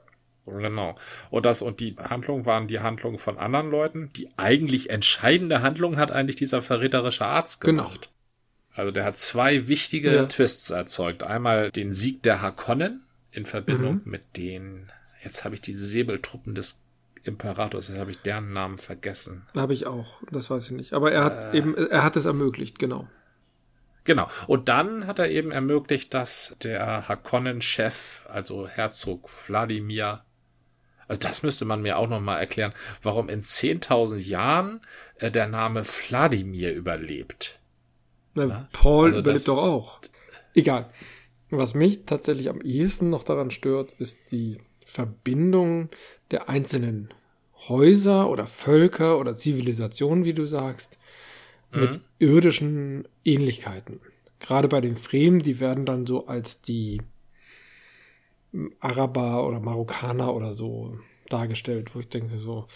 Genau. 0.47 0.97
Und 1.30 1.44
das 1.44 1.61
und 1.62 1.80
die 1.80 1.97
Handlung 1.97 2.47
waren 2.47 2.68
die 2.68 2.80
Handlungen 2.80 3.18
von 3.18 3.36
anderen 3.38 3.70
Leuten. 3.70 4.12
Die 4.14 4.28
eigentlich 4.36 4.90
entscheidende 4.90 5.62
Handlung 5.62 5.97
hat 5.97 6.12
eigentlich 6.12 6.36
dieser 6.36 6.62
verräterische 6.62 7.26
Arzt 7.26 7.61
Genau. 7.61 7.84
gemacht. 7.84 8.11
Also 8.72 8.92
der 8.92 9.05
hat 9.05 9.16
zwei 9.16 9.68
wichtige 9.68 10.14
Ja. 10.14 10.26
Twists 10.26 10.70
erzeugt. 10.70 11.24
Einmal 11.24 11.70
den 11.70 11.92
Sieg 11.92 12.22
der 12.22 12.42
Hakonnen 12.42 13.03
in 13.32 13.47
Verbindung 13.47 13.94
Mhm. 14.05 14.11
mit 14.11 14.36
den, 14.36 14.92
jetzt 15.24 15.44
habe 15.44 15.55
ich 15.55 15.61
die 15.62 15.74
Säbeltruppen 15.74 16.55
des 16.55 16.82
Imperators, 17.24 17.88
jetzt 17.88 17.99
habe 17.99 18.12
ich 18.12 18.18
deren 18.18 18.53
Namen 18.53 18.78
vergessen. 18.78 19.47
Habe 19.57 19.72
ich 19.74 19.86
auch, 19.88 20.22
das 20.30 20.49
weiß 20.49 20.66
ich 20.66 20.72
nicht. 20.72 20.92
Aber 20.92 21.11
er 21.11 21.24
hat 21.24 21.55
eben, 21.55 21.74
er 21.76 22.05
hat 22.05 22.14
es 22.16 22.24
ermöglicht, 22.24 22.78
genau. 22.78 23.09
Genau. 24.05 24.28
Und 24.47 24.68
dann 24.68 25.09
hat 25.09 25.18
er 25.18 25.28
eben 25.30 25.51
ermöglicht, 25.51 26.14
dass 26.14 26.57
der 26.62 27.09
Hakonnen-Chef, 27.09 28.24
also 28.28 28.68
Herzog 28.68 29.28
Wladimir, 29.49 30.22
also 31.09 31.21
das 31.21 31.43
müsste 31.43 31.65
man 31.65 31.83
mir 31.83 31.99
auch 31.99 32.09
nochmal 32.09 32.41
erklären, 32.41 32.73
warum 33.03 33.29
in 33.29 33.43
10.000 33.43 34.19
Jahren 34.19 34.81
äh, 35.17 35.31
der 35.31 35.47
Name 35.47 35.85
Wladimir 35.85 36.75
überlebt. 36.75 37.59
Na, 38.35 38.69
Paul 38.73 39.09
Also 39.09 39.19
überlebt 39.21 39.49
doch 39.49 39.59
auch. 39.59 40.01
Egal. 40.55 40.91
Was 41.51 41.75
mich 41.75 42.05
tatsächlich 42.07 42.49
am 42.49 42.61
ehesten 42.61 43.09
noch 43.09 43.23
daran 43.23 43.51
stört, 43.51 43.93
ist 43.93 44.19
die 44.33 44.59
Verbindung 44.85 45.91
der 46.31 46.49
einzelnen 46.49 47.15
Häuser 47.69 48.29
oder 48.29 48.47
Völker 48.47 49.19
oder 49.19 49.35
Zivilisationen, 49.35 50.25
wie 50.25 50.35
du 50.35 50.47
sagst, 50.47 50.99
mit 51.73 52.01
irdischen 52.19 53.07
Ähnlichkeiten. 53.25 54.01
Gerade 54.41 54.69
bei 54.69 54.81
den 54.81 54.97
Fremen, 54.97 55.41
die 55.41 55.61
werden 55.61 55.85
dann 55.85 56.07
so 56.07 56.27
als 56.27 56.61
die 56.61 57.01
Araber 58.81 59.47
oder 59.47 59.61
Marokkaner 59.61 60.35
oder 60.35 60.53
so 60.53 60.99
dargestellt, 61.29 61.95
wo 61.95 62.01
ich 62.01 62.09
denke 62.09 62.37
so, 62.37 62.67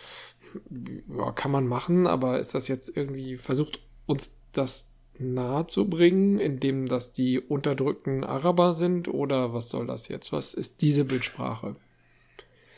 ja, 1.17 1.33
kann 1.33 1.51
man 1.51 1.67
machen, 1.67 2.07
aber 2.07 2.41
ist 2.41 2.55
das 2.55 2.69
jetzt 2.69 2.97
irgendwie 2.97 3.37
versucht 3.37 3.81
uns 4.07 4.37
das 4.53 4.95
nahe 5.19 5.67
zu 5.67 5.89
bringen, 5.89 6.39
indem 6.39 6.87
das 6.87 7.13
die 7.13 7.39
unterdrückten 7.39 8.25
Araber 8.25 8.73
sind 8.73 9.09
oder 9.09 9.53
was 9.53 9.69
soll 9.69 9.87
das 9.87 10.09
jetzt? 10.09 10.33
Was 10.33 10.55
ist 10.55 10.81
diese 10.81 11.05
Bildsprache? 11.05 11.77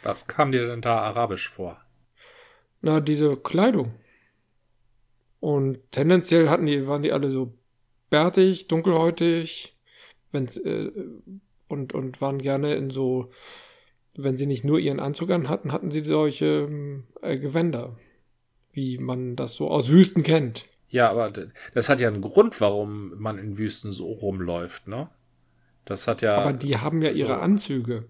Was 0.03 0.27
kam 0.27 0.51
dir 0.53 0.67
denn 0.67 0.83
da 0.83 0.99
arabisch 0.99 1.49
vor? 1.49 1.81
Na, 2.81 3.01
diese 3.01 3.37
Kleidung. 3.37 3.95
Und 5.39 5.79
tendenziell 5.93 6.49
hatten 6.49 6.67
die, 6.67 6.87
waren 6.87 7.03
die 7.03 7.13
alle 7.13 7.31
so 7.31 7.55
bärtig, 8.11 8.69
dunkelhäutig, 8.69 9.77
wenn's, 10.33 10.57
äh, 10.57 10.91
und, 11.73 11.93
und 11.95 12.21
waren 12.21 12.39
gerne 12.39 12.75
in 12.75 12.91
so, 12.91 13.31
wenn 14.15 14.37
sie 14.37 14.47
nicht 14.47 14.65
nur 14.65 14.79
ihren 14.79 15.01
Anzug 15.01 15.31
an 15.31 15.49
hatten, 15.49 15.73
hatten 15.73 15.91
sie 15.91 16.01
solche 16.01 16.67
ähm, 16.69 17.05
äh, 17.23 17.39
Gewänder, 17.39 17.97
wie 18.73 18.99
man 18.99 19.35
das 19.37 19.55
so 19.55 19.71
aus 19.71 19.89
Wüsten 19.89 20.23
kennt. 20.23 20.67
Ja, 20.89 21.11
aber 21.11 21.33
das 21.75 21.89
hat 21.89 22.01
ja 22.01 22.09
einen 22.09 22.21
Grund, 22.21 22.61
warum 22.61 23.19
man 23.19 23.39
in 23.39 23.57
Wüsten 23.57 23.93
so 23.93 24.07
rumläuft, 24.07 24.87
ne? 24.89 25.09
Das 25.87 26.07
hat 26.07 26.23
ja. 26.23 26.37
Aber 26.37 26.53
die 26.53 26.77
haben 26.79 27.03
ja 27.03 27.11
ihre 27.11 27.29
so. 27.29 27.35
Anzüge. 27.35 28.05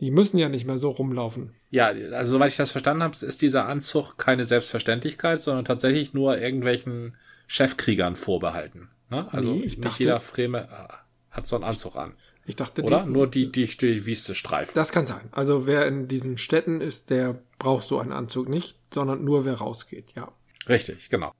Die 0.00 0.10
müssen 0.12 0.38
ja 0.38 0.48
nicht 0.48 0.64
mehr 0.66 0.78
so 0.78 0.90
rumlaufen. 0.90 1.54
Ja, 1.70 1.86
also 1.86 2.34
soweit 2.36 2.50
ich 2.52 2.56
das 2.56 2.70
verstanden 2.70 3.02
habe, 3.02 3.16
ist 3.20 3.42
dieser 3.42 3.66
Anzug 3.66 4.16
keine 4.16 4.44
Selbstverständlichkeit, 4.44 5.40
sondern 5.40 5.64
tatsächlich 5.64 6.14
nur 6.14 6.38
irgendwelchen 6.38 7.16
Chefkriegern 7.48 8.14
vorbehalten. 8.14 8.90
Ne? 9.10 9.26
Also 9.32 9.50
Nee, 9.50 9.58
ich 9.60 9.78
nicht 9.78 9.84
dachte- 9.84 10.02
jeder 10.04 10.20
Freme 10.20 10.68
äh, 10.70 10.92
hat 11.38 11.46
so 11.46 11.56
einen 11.56 11.64
Anzug 11.64 11.96
an. 11.96 12.14
Ich 12.46 12.56
dachte, 12.56 12.82
Oder? 12.82 13.02
die, 13.04 13.10
nur 13.10 13.26
die, 13.26 13.52
die 13.52 13.66
die 13.66 13.76
die 13.76 14.06
Wüste 14.06 14.34
streifen. 14.34 14.72
Das 14.74 14.90
kann 14.90 15.06
sein. 15.06 15.28
Also 15.32 15.66
wer 15.66 15.86
in 15.86 16.08
diesen 16.08 16.38
Städten 16.38 16.80
ist, 16.80 17.10
der 17.10 17.42
braucht 17.58 17.86
so 17.86 17.98
einen 17.98 18.12
Anzug 18.12 18.48
nicht, 18.48 18.78
sondern 18.92 19.24
nur 19.24 19.44
wer 19.44 19.54
rausgeht, 19.54 20.14
ja. 20.16 20.32
Richtig, 20.68 21.08
genau. 21.08 21.32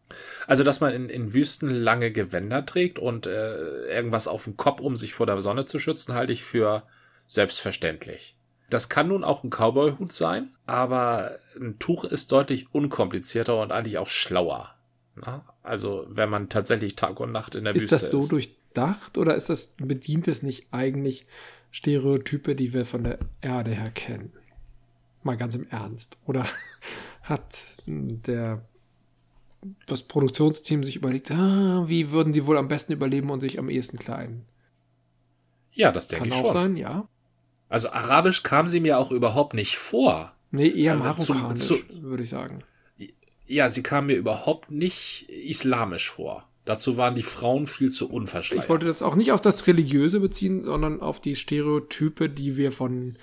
Also, 0.46 0.64
dass 0.64 0.80
man 0.80 0.92
in, 0.94 1.08
in 1.08 1.34
Wüsten 1.34 1.70
lange 1.70 2.10
Gewänder 2.12 2.64
trägt 2.64 2.98
und 2.98 3.26
äh, 3.26 3.86
irgendwas 3.86 4.26
auf 4.26 4.44
dem 4.44 4.56
Kopf, 4.56 4.80
um 4.80 4.96
sich 4.96 5.12
vor 5.14 5.26
der 5.26 5.40
Sonne 5.42 5.66
zu 5.66 5.78
schützen, 5.78 6.14
halte 6.14 6.32
ich 6.32 6.42
für 6.42 6.84
selbstverständlich. 7.26 8.36
Das 8.70 8.88
kann 8.88 9.08
nun 9.08 9.24
auch 9.24 9.44
ein 9.44 9.50
Cowboy-Hut 9.50 10.12
sein, 10.12 10.54
aber 10.66 11.36
ein 11.58 11.78
Tuch 11.78 12.04
ist 12.04 12.32
deutlich 12.32 12.74
unkomplizierter 12.74 13.60
und 13.60 13.72
eigentlich 13.72 13.98
auch 13.98 14.08
schlauer. 14.08 14.74
Na? 15.14 15.44
Also, 15.62 16.06
wenn 16.08 16.30
man 16.30 16.48
tatsächlich 16.48 16.96
Tag 16.96 17.20
und 17.20 17.32
Nacht 17.32 17.54
in 17.54 17.64
der 17.64 17.74
Ist 17.74 17.84
Wüste 17.84 17.96
das 17.96 18.10
so 18.10 18.36
ist. 18.36 18.50
Durchdacht 18.78 19.18
oder 19.18 19.34
ist 19.34 19.48
das, 19.48 19.74
bedient 19.78 20.28
es 20.28 20.42
nicht 20.42 20.66
eigentlich 20.70 21.26
Stereotype, 21.70 22.54
die 22.54 22.72
wir 22.72 22.84
von 22.84 23.04
der 23.04 23.18
Erde 23.40 23.72
her 23.72 23.90
kennen? 23.90 24.32
Mal 25.22 25.36
ganz 25.36 25.54
im 25.54 25.66
Ernst. 25.68 26.16
Oder 26.26 26.46
hat 27.22 27.64
der, 27.86 28.64
das 29.86 30.02
Produktionsteam 30.04 30.84
sich 30.84 30.96
überlegt, 30.96 31.30
ah, 31.30 31.84
wie 31.86 32.10
würden 32.10 32.32
die 32.32 32.46
wohl 32.46 32.56
am 32.56 32.68
besten 32.68 32.92
überleben 32.92 33.30
und 33.30 33.40
sich 33.40 33.58
am 33.58 33.68
ehesten 33.68 33.98
kleiden? 33.98 34.44
Ja, 35.72 35.92
das 35.92 36.08
denke 36.08 36.28
Kann 36.30 36.38
ich 36.38 36.44
auch 36.44 36.52
schon. 36.52 36.54
sein, 36.54 36.76
ja. 36.76 37.08
Also, 37.68 37.90
arabisch 37.90 38.42
kam 38.42 38.66
sie 38.66 38.80
mir 38.80 38.98
auch 38.98 39.10
überhaupt 39.10 39.52
nicht 39.52 39.76
vor. 39.76 40.34
Nee, 40.50 40.68
eher 40.68 40.98
Also 41.02 41.34
marokkanisch, 41.34 41.66
zu- 41.66 42.02
würde 42.02 42.22
ich 42.22 42.30
sagen. 42.30 42.64
Ja, 43.46 43.70
sie 43.70 43.82
kam 43.82 44.06
mir 44.06 44.16
überhaupt 44.16 44.70
nicht 44.70 45.28
islamisch 45.28 46.10
vor. 46.10 46.47
Dazu 46.68 46.98
waren 46.98 47.14
die 47.14 47.22
Frauen 47.22 47.66
viel 47.66 47.90
zu 47.90 48.10
unverschleiert. 48.10 48.62
Ich 48.64 48.68
wollte 48.68 48.84
das 48.84 49.00
auch 49.00 49.16
nicht 49.16 49.32
auf 49.32 49.40
das 49.40 49.66
Religiöse 49.66 50.20
beziehen, 50.20 50.62
sondern 50.62 51.00
auf 51.00 51.18
die 51.18 51.34
Stereotype, 51.34 52.28
die 52.28 52.58
wir 52.58 52.72
von 52.72 53.16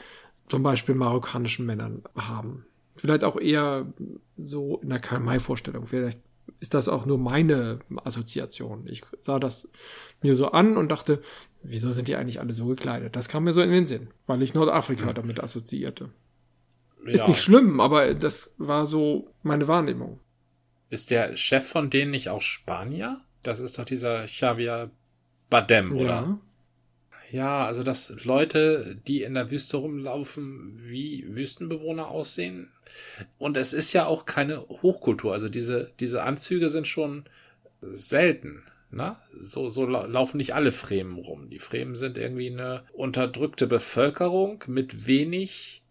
zum 0.48 0.64
Beispiel 0.64 0.96
marokkanischen 0.96 1.64
Männern 1.64 2.02
haben. 2.16 2.66
Vielleicht 2.96 3.24
auch 3.24 3.39
eher 3.39 3.93
so 4.36 4.80
in 4.82 4.89
der 4.89 4.98
Karl-May-Vorstellung. 4.98 5.86
Vielleicht 5.86 6.22
ist 6.60 6.74
das 6.74 6.89
auch 6.89 7.06
nur 7.06 7.20
meine 7.20 7.82
Assoziation. 8.04 8.86
Ich 8.89 9.04
sah 9.22 9.38
das 9.38 9.70
mir 10.24 10.34
so 10.34 10.48
an 10.48 10.76
und 10.76 10.89
dachte, 10.89 11.22
wieso 11.62 11.91
sind 11.91 12.08
die 12.08 12.16
eigentlich 12.16 12.39
alle 12.39 12.56
so 12.56 12.66
gekleidet? 12.66 13.16
Das 13.16 13.30
kam 13.30 13.43
mir 13.43 13.54
so 13.54 13.62
in 13.62 13.70
den 13.70 13.86
Sinn, 13.86 14.08
weil 14.26 14.41
ich 14.41 14.56
Nordafrika 14.56 15.14
damit 15.14 15.39
assoziierte. 15.39 16.10
Ist 17.06 17.20
Ja. 17.20 17.28
nicht 17.28 17.43
schlimm, 17.43 17.80
aber 17.80 18.16
das 18.16 18.56
war 18.58 18.88
so 18.88 19.30
meine 19.43 19.68
Wahrnehmung. 19.68 20.20
Ist 20.89 21.12
der 21.12 21.38
Chef 21.38 21.68
von 21.68 21.91
denen 21.91 22.10
nicht 22.10 22.30
auch 22.30 22.41
Spanier? 22.41 23.22
Das 23.48 23.60
ist 23.60 23.78
doch 23.78 23.86
dieser 23.86 24.26
Xavier 24.26 24.89
Badem, 25.50 25.96
oder? 25.96 26.39
Ja. 27.32 27.66
Also 27.66 27.84
dass 27.84 28.24
Leute, 28.24 29.00
die 29.08 29.24
in 29.24 29.34
der 29.34 29.52
Wüste 29.52 29.78
rumlaufen, 29.78 30.74
wie 30.78 31.26
Wüstenbewohner 31.28 32.08
aussehen. 32.08 32.72
Und 33.38 33.58
es 33.58 33.74
ist 33.74 33.93
ja 33.93 34.06
auch 34.06 34.26
keine 34.26 34.62
Hochkultur. 34.62 35.34
Also 35.34 35.50
diese, 35.50 35.91
diese 36.00 36.24
Anzüge 36.24 36.70
sind 36.70 36.88
schon 36.88 37.26
selten. 37.82 38.64
Na, 38.91 39.22
so, 39.38 39.70
so 39.70 39.86
laufen 39.86 40.38
nicht 40.38 40.56
alle 40.56 40.72
Fremen 40.72 41.18
rum. 41.18 41.50
Die 41.50 41.60
Fremen 41.60 41.96
sind 41.96 42.18
irgendwie 42.18 42.50
eine 42.50 42.84
unterdrückte 42.93 43.68
Bevölkerung 43.68 44.64
mit 44.68 45.06
wenig 45.06 45.84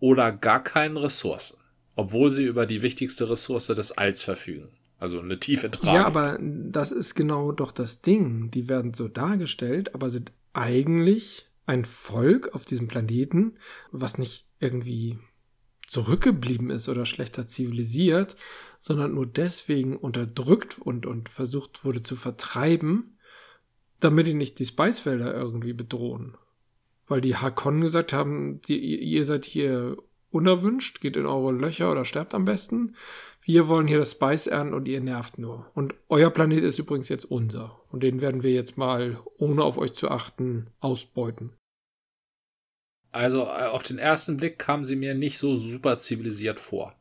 oder 0.00 0.32
gar 0.32 0.64
keinen 0.64 0.96
Ressourcen. 0.96 1.58
Obwohl 1.94 2.30
sie 2.30 2.44
über 2.44 2.66
die 2.66 2.82
wichtigste 2.82 3.30
Ressource 3.30 3.68
des 3.68 3.92
Alls 3.92 4.22
verfügen. 4.22 4.77
Also 4.98 5.20
eine 5.20 5.38
tiefe 5.38 5.70
Tragik. 5.70 5.94
Ja, 5.94 6.06
aber 6.06 6.38
das 6.40 6.92
ist 6.92 7.14
genau 7.14 7.52
doch 7.52 7.72
das 7.72 8.02
Ding. 8.02 8.50
Die 8.50 8.68
werden 8.68 8.94
so 8.94 9.08
dargestellt, 9.08 9.94
aber 9.94 10.10
sind 10.10 10.32
eigentlich 10.52 11.46
ein 11.66 11.84
Volk 11.84 12.54
auf 12.54 12.64
diesem 12.64 12.88
Planeten, 12.88 13.58
was 13.92 14.18
nicht 14.18 14.46
irgendwie 14.58 15.18
zurückgeblieben 15.86 16.70
ist 16.70 16.88
oder 16.88 17.06
schlechter 17.06 17.46
zivilisiert, 17.46 18.36
sondern 18.80 19.14
nur 19.14 19.26
deswegen 19.26 19.96
unterdrückt 19.96 20.78
und, 20.78 21.06
und 21.06 21.28
versucht 21.28 21.84
wurde 21.84 22.02
zu 22.02 22.16
vertreiben, 22.16 23.18
damit 24.00 24.26
die 24.26 24.34
nicht 24.34 24.58
die 24.58 24.66
Spicefelder 24.66 25.32
irgendwie 25.34 25.72
bedrohen. 25.72 26.36
Weil 27.06 27.20
die 27.20 27.36
Hakon 27.36 27.80
gesagt 27.80 28.12
haben, 28.12 28.60
die, 28.62 28.78
ihr 28.78 29.24
seid 29.24 29.46
hier 29.46 29.96
unerwünscht, 30.30 31.00
geht 31.00 31.16
in 31.16 31.26
eure 31.26 31.52
Löcher 31.52 31.90
oder 31.90 32.04
sterbt 32.04 32.34
am 32.34 32.44
besten. 32.44 32.94
Wir 33.48 33.66
wollen 33.66 33.88
hier 33.88 33.96
das 33.96 34.10
Spice 34.10 34.46
ernten 34.48 34.74
und 34.74 34.86
ihr 34.88 35.00
nervt 35.00 35.38
nur. 35.38 35.70
Und 35.72 35.94
euer 36.10 36.28
Planet 36.28 36.62
ist 36.62 36.78
übrigens 36.78 37.08
jetzt 37.08 37.24
unser. 37.24 37.80
Und 37.90 38.02
den 38.02 38.20
werden 38.20 38.42
wir 38.42 38.52
jetzt 38.52 38.76
mal, 38.76 39.18
ohne 39.38 39.64
auf 39.64 39.78
euch 39.78 39.94
zu 39.94 40.10
achten, 40.10 40.66
ausbeuten. 40.80 41.54
Also 43.10 43.44
äh, 43.44 43.68
auf 43.70 43.82
den 43.84 43.96
ersten 43.96 44.36
Blick 44.36 44.58
kamen 44.58 44.84
sie 44.84 44.96
mir 44.96 45.14
nicht 45.14 45.38
so 45.38 45.56
super 45.56 45.98
zivilisiert 45.98 46.60
vor. 46.60 46.94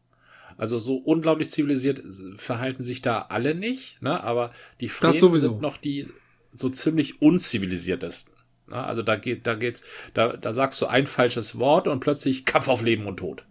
Also 0.56 0.80
so 0.80 0.96
unglaublich 0.96 1.52
zivilisiert 1.52 2.02
verhalten 2.38 2.86
sich 2.86 3.02
da 3.02 3.24
alle 3.24 3.54
nicht, 3.54 4.02
ne? 4.02 4.24
aber 4.24 4.54
die 4.80 4.88
Fremen 4.88 5.38
sind 5.38 5.60
noch 5.60 5.76
die 5.76 6.08
so 6.54 6.70
ziemlich 6.70 7.22
unzivilisiertesten. 7.22 8.34
Ne? 8.68 8.82
Also 8.82 9.02
da 9.02 9.18
geht, 9.18 9.46
da 9.48 9.56
geht's, 9.56 9.84
da, 10.14 10.38
da 10.38 10.54
sagst 10.54 10.82
du 10.82 10.86
ein 10.86 11.08
falsches 11.08 11.60
Wort 11.60 11.90
und 11.90 12.00
plötzlich 12.00 12.46
Kampf 12.46 12.70
auf 12.70 12.82
Leben 12.82 13.06
und 13.06 13.18
Tod. 13.18 13.46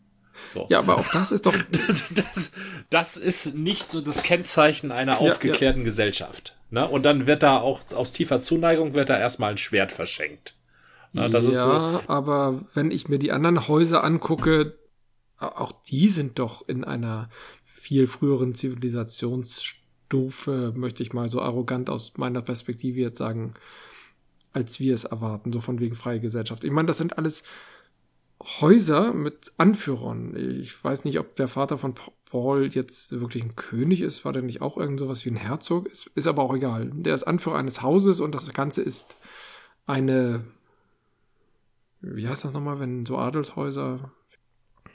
So. 0.53 0.67
Ja, 0.69 0.79
aber 0.79 0.99
auch 0.99 1.09
das 1.13 1.33
ist 1.33 1.47
doch. 1.47 1.55
Das, 1.71 2.05
das, 2.15 2.53
das 2.91 3.17
ist 3.17 3.55
nicht 3.55 3.91
so 3.91 4.01
das 4.01 4.23
Kennzeichen 4.23 4.93
einer 4.93 5.21
aufgeklärten 5.21 5.81
ja, 5.81 5.85
ja. 5.85 5.91
Gesellschaft. 5.91 6.57
Ne? 6.71 6.89
Und 6.89 7.05
dann 7.05 7.27
wird 7.27 7.43
da 7.43 7.59
auch 7.59 7.81
aus 7.95 8.13
tiefer 8.13 8.41
Zuneigung 8.41 8.95
wird 8.95 9.09
da 9.09 9.19
erstmal 9.19 9.51
ein 9.53 9.59
Schwert 9.59 9.93
verschenkt. 9.93 10.55
Ne? 11.13 11.31
Das 11.31 11.45
ja, 11.45 11.51
ist 11.51 11.61
so. 11.61 12.03
aber 12.09 12.61
wenn 12.75 12.91
ich 12.91 13.09
mir 13.09 13.19
die 13.19 13.33
anderen 13.33 13.69
Häuser 13.69 14.05
angucke, 14.05 14.77
auch 15.39 15.73
die 15.87 16.09
sind 16.09 16.39
doch 16.39 16.67
in 16.69 16.85
einer 16.85 17.29
viel 17.65 18.07
früheren 18.07 18.55
Zivilisationsstufe, 18.55 20.73
möchte 20.75 21.03
ich 21.03 21.13
mal 21.13 21.29
so 21.31 21.43
arrogant 21.43 21.91
aus 21.91 22.17
meiner 22.17 22.41
Perspektive 22.43 23.01
jetzt 23.01 23.19
sagen, 23.19 23.55
als 24.53 24.79
wir 24.81 24.95
es 24.95 25.05
erwarten, 25.05 25.53
so 25.53 25.61
von 25.61 25.79
wegen 25.81 25.95
freie 25.95 26.21
Gesellschaft. 26.21 26.65
Ich 26.65 26.71
meine, 26.71 26.87
das 26.87 26.97
sind 26.99 27.19
alles 27.19 27.43
Häuser 28.43 29.15
mit 29.15 29.53
Anführern. 29.57 30.37
Ich 30.61 30.83
weiß 30.83 31.05
nicht, 31.05 31.19
ob 31.19 31.37
der 31.37 31.49
Vater 31.49 31.79
von 31.79 31.95
Paul 32.31 32.69
jetzt 32.73 33.13
wirklich 33.13 33.45
ein 33.45 33.57
König 33.57 34.03
ist. 34.03 34.25
War 34.25 34.33
der 34.33 34.43
nicht 34.43 34.61
auch 34.61 34.77
irgend 34.77 35.01
sowas 35.01 35.25
wie 35.25 35.31
ein 35.31 35.37
Herzog? 35.37 35.89
Ist, 35.89 36.11
ist 36.15 36.27
aber 36.27 36.43
auch 36.43 36.55
egal. 36.55 36.91
Der 36.93 37.15
ist 37.15 37.25
Anführer 37.25 37.59
eines 37.59 37.83
Hauses 37.83 38.21
und 38.21 38.35
das 38.35 38.53
Ganze 38.53 38.83
ist 38.83 39.17
eine. 39.87 40.45
Wie 42.01 42.29
heißt 42.29 42.45
das 42.45 42.53
nochmal, 42.53 42.79
wenn 42.79 43.07
so 43.07 43.17
Adelshäuser. 43.17 44.13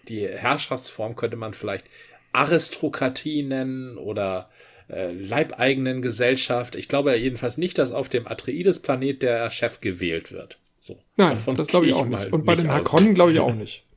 Die 0.08 0.28
Herrschaftsform 0.28 1.16
könnte 1.16 1.38
man 1.38 1.54
vielleicht 1.54 1.86
Aristokratie 2.34 3.44
nennen 3.44 3.98
oder 3.98 4.50
äh, 4.90 5.12
leibeigenen 5.12 6.02
Gesellschaft. 6.02 6.76
Ich 6.76 6.88
glaube 6.88 7.16
jedenfalls 7.16 7.58
nicht, 7.58 7.78
dass 7.78 7.92
auf 7.92 8.10
dem 8.10 8.28
Atreides-Planet 8.28 9.22
der 9.22 9.50
Chef 9.50 9.82
gewählt 9.82 10.32
wird. 10.32 10.60
So, 10.82 11.00
Nein, 11.16 11.38
das 11.56 11.68
glaube 11.68 11.86
ich 11.86 11.94
auch 11.94 12.08
nicht. 12.08 12.34
Und 12.34 12.44
bei 12.44 12.56
den 12.56 12.72
Hakonnen 12.72 13.14
glaube 13.14 13.32
ich 13.32 13.40
auch 13.40 13.54
nicht. 13.54 13.86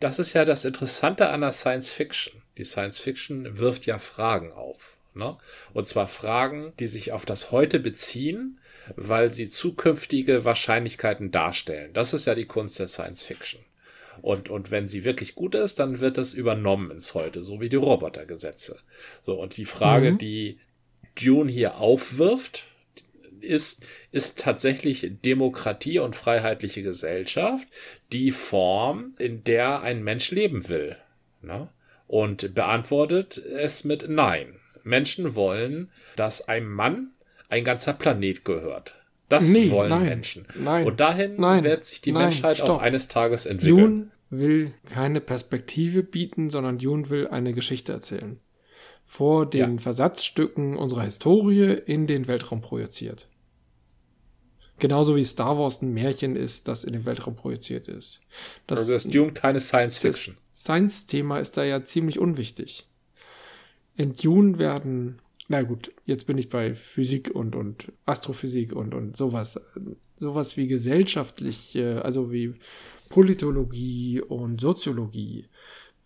Das 0.00 0.20
ist 0.20 0.32
ja 0.32 0.44
das 0.44 0.64
Interessante 0.64 1.30
an 1.30 1.40
der 1.40 1.50
Science 1.50 1.90
Fiction. 1.90 2.40
Die 2.56 2.62
Science 2.62 3.00
Fiction 3.00 3.58
wirft 3.58 3.84
ja 3.84 3.98
Fragen 3.98 4.52
auf. 4.52 4.96
Ne? 5.12 5.36
Und 5.74 5.88
zwar 5.88 6.06
Fragen, 6.06 6.72
die 6.78 6.86
sich 6.86 7.10
auf 7.10 7.26
das 7.26 7.50
Heute 7.50 7.80
beziehen, 7.80 8.60
weil 8.94 9.32
sie 9.32 9.48
zukünftige 9.48 10.44
Wahrscheinlichkeiten 10.44 11.32
darstellen. 11.32 11.92
Das 11.94 12.12
ist 12.12 12.26
ja 12.26 12.36
die 12.36 12.46
Kunst 12.46 12.78
der 12.78 12.86
Science 12.86 13.24
Fiction. 13.24 13.60
Und, 14.22 14.50
und 14.50 14.70
wenn 14.70 14.88
sie 14.88 15.02
wirklich 15.02 15.34
gut 15.34 15.56
ist, 15.56 15.80
dann 15.80 15.98
wird 15.98 16.16
das 16.16 16.32
übernommen 16.32 16.92
ins 16.92 17.14
Heute, 17.14 17.42
so 17.42 17.60
wie 17.60 17.68
die 17.68 17.74
Robotergesetze. 17.74 18.76
So, 19.22 19.40
und 19.40 19.56
die 19.56 19.66
Frage, 19.66 20.12
mhm. 20.12 20.18
die 20.18 20.60
Dune 21.16 21.50
hier 21.50 21.78
aufwirft, 21.78 22.67
ist, 23.40 23.84
ist 24.12 24.38
tatsächlich 24.38 25.10
Demokratie 25.24 25.98
und 25.98 26.16
freiheitliche 26.16 26.82
Gesellschaft 26.82 27.68
die 28.12 28.32
Form, 28.32 29.14
in 29.18 29.44
der 29.44 29.82
ein 29.82 30.02
Mensch 30.02 30.30
leben 30.30 30.68
will. 30.68 30.96
Ne? 31.42 31.68
Und 32.06 32.54
beantwortet 32.54 33.36
es 33.38 33.84
mit 33.84 34.08
Nein. 34.08 34.56
Menschen 34.82 35.34
wollen, 35.34 35.90
dass 36.16 36.48
einem 36.48 36.72
Mann 36.72 37.10
ein 37.48 37.64
ganzer 37.64 37.92
Planet 37.92 38.44
gehört. 38.44 38.94
Das 39.28 39.48
nee, 39.48 39.70
wollen 39.70 39.90
nein, 39.90 40.04
Menschen. 40.04 40.46
Nein, 40.58 40.86
und 40.86 41.00
dahin 41.00 41.36
nein, 41.38 41.62
wird 41.62 41.84
sich 41.84 42.00
die 42.00 42.12
Menschheit 42.12 42.56
stopp. 42.56 42.70
auch 42.70 42.80
eines 42.80 43.08
Tages 43.08 43.44
entwickeln. 43.44 43.76
Dune 43.76 44.10
will 44.30 44.72
keine 44.88 45.20
Perspektive 45.20 46.02
bieten, 46.02 46.48
sondern 46.48 46.78
Dune 46.78 47.10
will 47.10 47.28
eine 47.28 47.52
Geschichte 47.52 47.92
erzählen 47.92 48.40
vor 49.08 49.48
den 49.48 49.76
ja. 49.76 49.78
Versatzstücken 49.78 50.76
unserer 50.76 51.04
Historie 51.04 51.72
in 51.86 52.06
den 52.06 52.28
Weltraum 52.28 52.60
projiziert. 52.60 53.26
Genauso 54.78 55.16
wie 55.16 55.24
Star 55.24 55.58
Wars 55.58 55.80
ein 55.80 55.94
Märchen 55.94 56.36
ist, 56.36 56.68
das 56.68 56.84
in 56.84 56.92
den 56.92 57.06
Weltraum 57.06 57.34
projiziert 57.34 57.88
ist. 57.88 58.20
Das, 58.66 58.80
also 58.80 58.94
ist 58.94 59.14
Dune 59.14 59.32
keine 59.32 59.60
Science 59.60 59.96
Fiction. 59.96 60.36
Das 60.52 60.60
Science-Thema 60.60 61.38
ist 61.38 61.56
da 61.56 61.64
ja 61.64 61.82
ziemlich 61.82 62.18
unwichtig. 62.18 62.86
In 63.96 64.12
Dune 64.12 64.58
werden, 64.58 65.22
na 65.48 65.62
gut, 65.62 65.90
jetzt 66.04 66.26
bin 66.26 66.36
ich 66.36 66.50
bei 66.50 66.74
Physik 66.74 67.30
und, 67.34 67.56
und 67.56 67.90
Astrophysik 68.04 68.74
und, 68.74 68.92
und 68.92 69.16
sowas. 69.16 69.58
Sowas 70.16 70.58
wie 70.58 70.66
gesellschaftliche, 70.66 72.04
also 72.04 72.30
wie 72.30 72.56
Politologie 73.08 74.20
und 74.20 74.60
Soziologie 74.60 75.46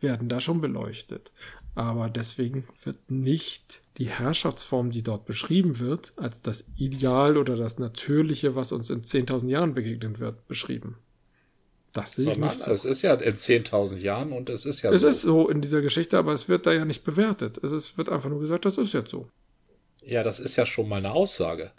werden 0.01 0.29
da 0.29 0.41
schon 0.41 0.61
beleuchtet. 0.61 1.33
Aber 1.75 2.11
deswegen 2.11 2.69
wird 2.85 3.11
nicht 3.11 3.81
die 3.97 4.09
Herrschaftsform, 4.09 4.91
die 4.91 5.03
dort 5.03 5.25
beschrieben 5.25 5.79
wird, 5.79 6.13
als 6.17 6.43
das 6.43 6.67
Ideal 6.77 7.37
oder 7.37 7.57
das 7.57 7.79
Natürliche, 7.79 8.55
was 8.55 8.73
uns 8.73 8.91
in 8.91 9.03
10.000 9.03 9.49
Jahren 9.49 9.75
begegnen 9.75 10.19
wird, 10.19 10.47
beschrieben. 10.49 10.99
Das 11.93 12.15
sehe 12.15 12.33
ich 12.33 12.39
nicht 12.39 12.55
so. 12.55 12.71
Es 12.71 12.85
ist 12.85 13.03
ja 13.03 13.15
in 13.15 13.35
10.000 13.35 13.99
Jahren 13.99 14.33
und 14.33 14.49
es 14.49 14.65
ist 14.65 14.83
ja 14.83 14.91
es 14.91 15.03
so. 15.03 15.09
Es 15.09 15.17
ist 15.17 15.23
so 15.23 15.49
in 15.49 15.61
dieser 15.61 15.83
Geschichte, 15.83 16.19
aber 16.19 16.33
es 16.33 16.49
wird 16.49 16.67
da 16.67 16.73
ja 16.73 16.85
nicht 16.85 17.05
bewertet. 17.05 17.59
Es 17.63 17.73
ist, 17.73 17.99
wird 17.99 18.09
einfach 18.09 18.31
nur 18.31 18.41
gesagt, 18.41 18.65
das 18.65 18.79
ist 18.79 18.95
jetzt 18.95 19.11
so. 19.11 19.29
Ja, 20.03 20.23
das 20.23 20.41
ist 20.41 20.57
ja 20.57 20.67
schon 20.67 20.89
mal 20.89 20.97
eine 20.97 21.13
Aussage. 21.13 21.71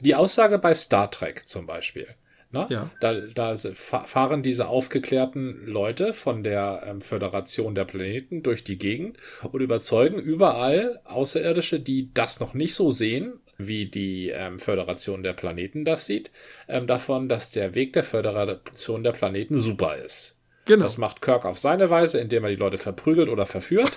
Die 0.00 0.14
Aussage 0.14 0.58
bei 0.58 0.74
Star 0.74 1.10
Trek 1.10 1.46
zum 1.46 1.66
Beispiel. 1.66 2.08
Ne? 2.50 2.66
Ja. 2.70 2.90
Da, 3.00 3.12
da 3.12 3.56
fahren 3.56 4.42
diese 4.42 4.68
aufgeklärten 4.68 5.66
Leute 5.66 6.14
von 6.14 6.42
der 6.42 6.82
ähm, 6.86 7.02
Föderation 7.02 7.74
der 7.74 7.84
Planeten 7.84 8.42
durch 8.42 8.64
die 8.64 8.78
Gegend 8.78 9.18
und 9.50 9.60
überzeugen 9.60 10.18
überall 10.18 11.00
Außerirdische, 11.04 11.78
die 11.78 12.10
das 12.14 12.40
noch 12.40 12.54
nicht 12.54 12.74
so 12.74 12.90
sehen, 12.90 13.40
wie 13.58 13.86
die 13.86 14.30
ähm, 14.30 14.58
Föderation 14.58 15.22
der 15.22 15.34
Planeten 15.34 15.84
das 15.84 16.06
sieht, 16.06 16.30
ähm, 16.68 16.86
davon, 16.86 17.28
dass 17.28 17.50
der 17.50 17.74
Weg 17.74 17.92
der 17.92 18.04
Föderation 18.04 19.02
der 19.02 19.12
Planeten 19.12 19.58
super 19.58 19.96
ist. 19.96 20.38
Genau. 20.64 20.84
Das 20.84 20.96
macht 20.96 21.20
Kirk 21.20 21.44
auf 21.44 21.58
seine 21.58 21.90
Weise, 21.90 22.18
indem 22.18 22.44
er 22.44 22.50
die 22.50 22.56
Leute 22.56 22.78
verprügelt 22.78 23.28
oder 23.28 23.46
verführt. 23.46 23.92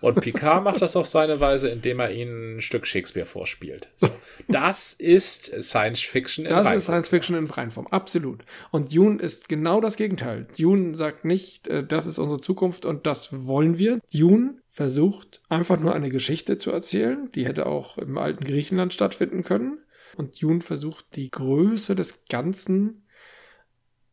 Und 0.00 0.20
Picard 0.20 0.64
macht 0.64 0.80
das 0.80 0.96
auf 0.96 1.06
seine 1.06 1.40
Weise, 1.40 1.68
indem 1.68 2.00
er 2.00 2.10
ihnen 2.12 2.56
ein 2.56 2.60
Stück 2.60 2.86
Shakespeare 2.86 3.26
vorspielt. 3.26 3.90
So, 3.96 4.08
das 4.48 4.92
ist 4.92 5.46
Science 5.62 6.00
Fiction 6.00 6.44
in 6.44 6.50
Das 6.50 6.58
Reinform. 6.58 6.76
ist 6.76 6.84
Science 6.84 7.08
Fiction 7.08 7.36
in 7.36 7.46
Reinform, 7.46 7.86
absolut. 7.88 8.44
Und 8.70 8.94
Dune 8.94 9.20
ist 9.20 9.48
genau 9.48 9.80
das 9.80 9.96
Gegenteil. 9.96 10.46
Dune 10.56 10.94
sagt 10.94 11.24
nicht, 11.24 11.68
äh, 11.68 11.84
das 11.84 12.06
ist 12.06 12.18
unsere 12.18 12.40
Zukunft 12.40 12.84
und 12.86 13.06
das 13.06 13.46
wollen 13.46 13.78
wir. 13.78 14.00
Dune 14.12 14.60
versucht 14.68 15.42
einfach 15.48 15.80
nur 15.80 15.94
eine 15.94 16.08
Geschichte 16.08 16.58
zu 16.58 16.70
erzählen. 16.70 17.28
Die 17.34 17.46
hätte 17.46 17.66
auch 17.66 17.98
im 17.98 18.16
alten 18.18 18.44
Griechenland 18.44 18.94
stattfinden 18.94 19.42
können. 19.42 19.78
Und 20.16 20.40
Dune 20.42 20.60
versucht 20.60 21.06
die 21.16 21.30
Größe 21.30 21.94
des 21.94 22.24
Ganzen 22.28 23.04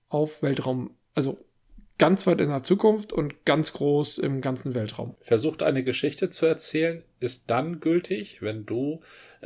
auf 0.08 0.42
Weltraum, 0.44 0.98
also 1.14 1.38
ganz 1.98 2.28
weit 2.28 2.42
in 2.42 2.50
der 2.50 2.64
Zukunft 2.64 3.14
und 3.14 3.46
ganz 3.46 3.74
groß 3.74 4.18
im 4.18 4.42
ganzen 4.42 4.76
Weltraum. 4.76 5.16
Versucht 5.20 5.64
eine 5.64 5.84
Geschichte 5.84 6.30
zu 6.30 6.46
erzählen, 6.46 7.04
ist 7.20 7.46
dann 7.48 7.80
gültig, 7.80 8.42
wenn 8.42 8.66
du 8.66 9.00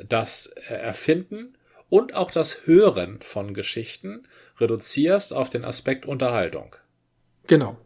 das 0.07 0.47
Erfinden 0.47 1.57
und 1.89 2.15
auch 2.15 2.31
das 2.31 2.65
Hören 2.65 3.21
von 3.21 3.53
Geschichten 3.53 4.27
reduzierst 4.59 5.33
auf 5.33 5.49
den 5.49 5.65
Aspekt 5.65 6.05
Unterhaltung. 6.05 6.75
Genau. 7.47 7.77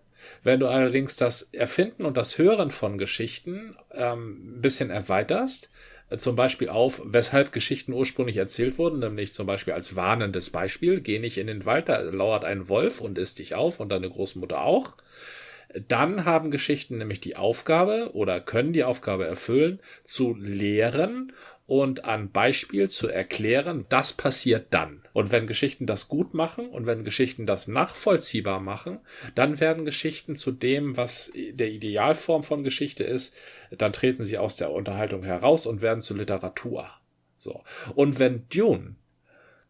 Wenn 0.42 0.60
du 0.60 0.68
allerdings 0.68 1.16
das 1.18 1.42
Erfinden 1.54 2.06
und 2.06 2.18
das 2.18 2.38
Hören 2.38 2.72
von 2.72 2.98
Geschichten 2.98 3.76
ähm, 3.92 4.58
ein 4.58 4.62
bisschen 4.62 4.90
erweiterst, 4.90 5.66
äh, 5.66 5.70
zum 6.18 6.36
Beispiel 6.36 6.70
auf, 6.70 7.02
weshalb 7.06 7.52
Geschichten 7.52 7.94
ursprünglich 7.94 8.38
erzählt 8.38 8.78
wurden, 8.78 9.00
nämlich 9.00 9.34
zum 9.34 9.48
Beispiel 9.48 9.74
als 9.74 9.96
warnendes 9.96 10.50
Beispiel, 10.50 11.02
geh 11.02 11.20
nicht 11.20 11.38
in 11.38 11.48
den 11.48 11.66
Wald, 11.66 11.90
da 11.90 12.00
lauert 12.02 12.46
ein 12.46 12.70
Wolf 12.70 13.02
und 13.02 13.18
isst 13.18 13.40
dich 13.40 13.56
auf 13.56 13.80
und 13.80 13.90
deine 13.90 14.10
Großmutter 14.10 14.62
auch. 14.64 14.96
Dann 15.88 16.26
haben 16.26 16.52
Geschichten 16.52 17.00
nämlich 17.00 17.20
die 17.20 17.36
Aufgabe 17.36 18.12
oder 18.14 18.40
können 18.40 18.74
die 18.74 18.84
Aufgabe 18.84 19.26
erfüllen, 19.26 19.80
zu 20.04 20.36
lehren 20.36 21.34
und 21.66 22.04
an 22.04 22.32
Beispiel 22.32 22.90
zu 22.90 23.08
erklären, 23.08 23.86
das 23.90 24.14
passiert 24.14 24.68
dann. 24.72 25.04
Und 25.14 25.32
wenn 25.32 25.48
Geschichten 25.48 25.86
das 25.86 26.08
gut 26.08 26.34
machen 26.34 26.70
und 26.70 26.86
wenn 26.86 27.06
Geschichten 27.06 27.46
das 27.46 27.68
nachvollziehbar 27.68 28.60
machen, 28.60 29.00
dann 29.36 29.60
werden 29.60 29.86
Geschichten 29.86 30.36
zu 30.36 30.52
dem, 30.52 30.98
was 30.98 31.32
der 31.36 31.70
Idealform 31.70 32.44
von 32.44 32.64
Geschichte 32.64 33.04
ist, 33.04 33.36
dann 33.72 33.94
treten 33.94 34.26
sie 34.26 34.38
aus 34.38 34.58
der 34.58 34.72
Unterhaltung 34.72 35.24
heraus 35.24 35.66
und 35.66 35.82
werden 35.82 36.02
zu 36.02 36.16
Literatur. 36.16 36.90
So. 37.38 37.64
Und 37.96 38.20
wenn 38.20 38.48
Dune 38.50 38.96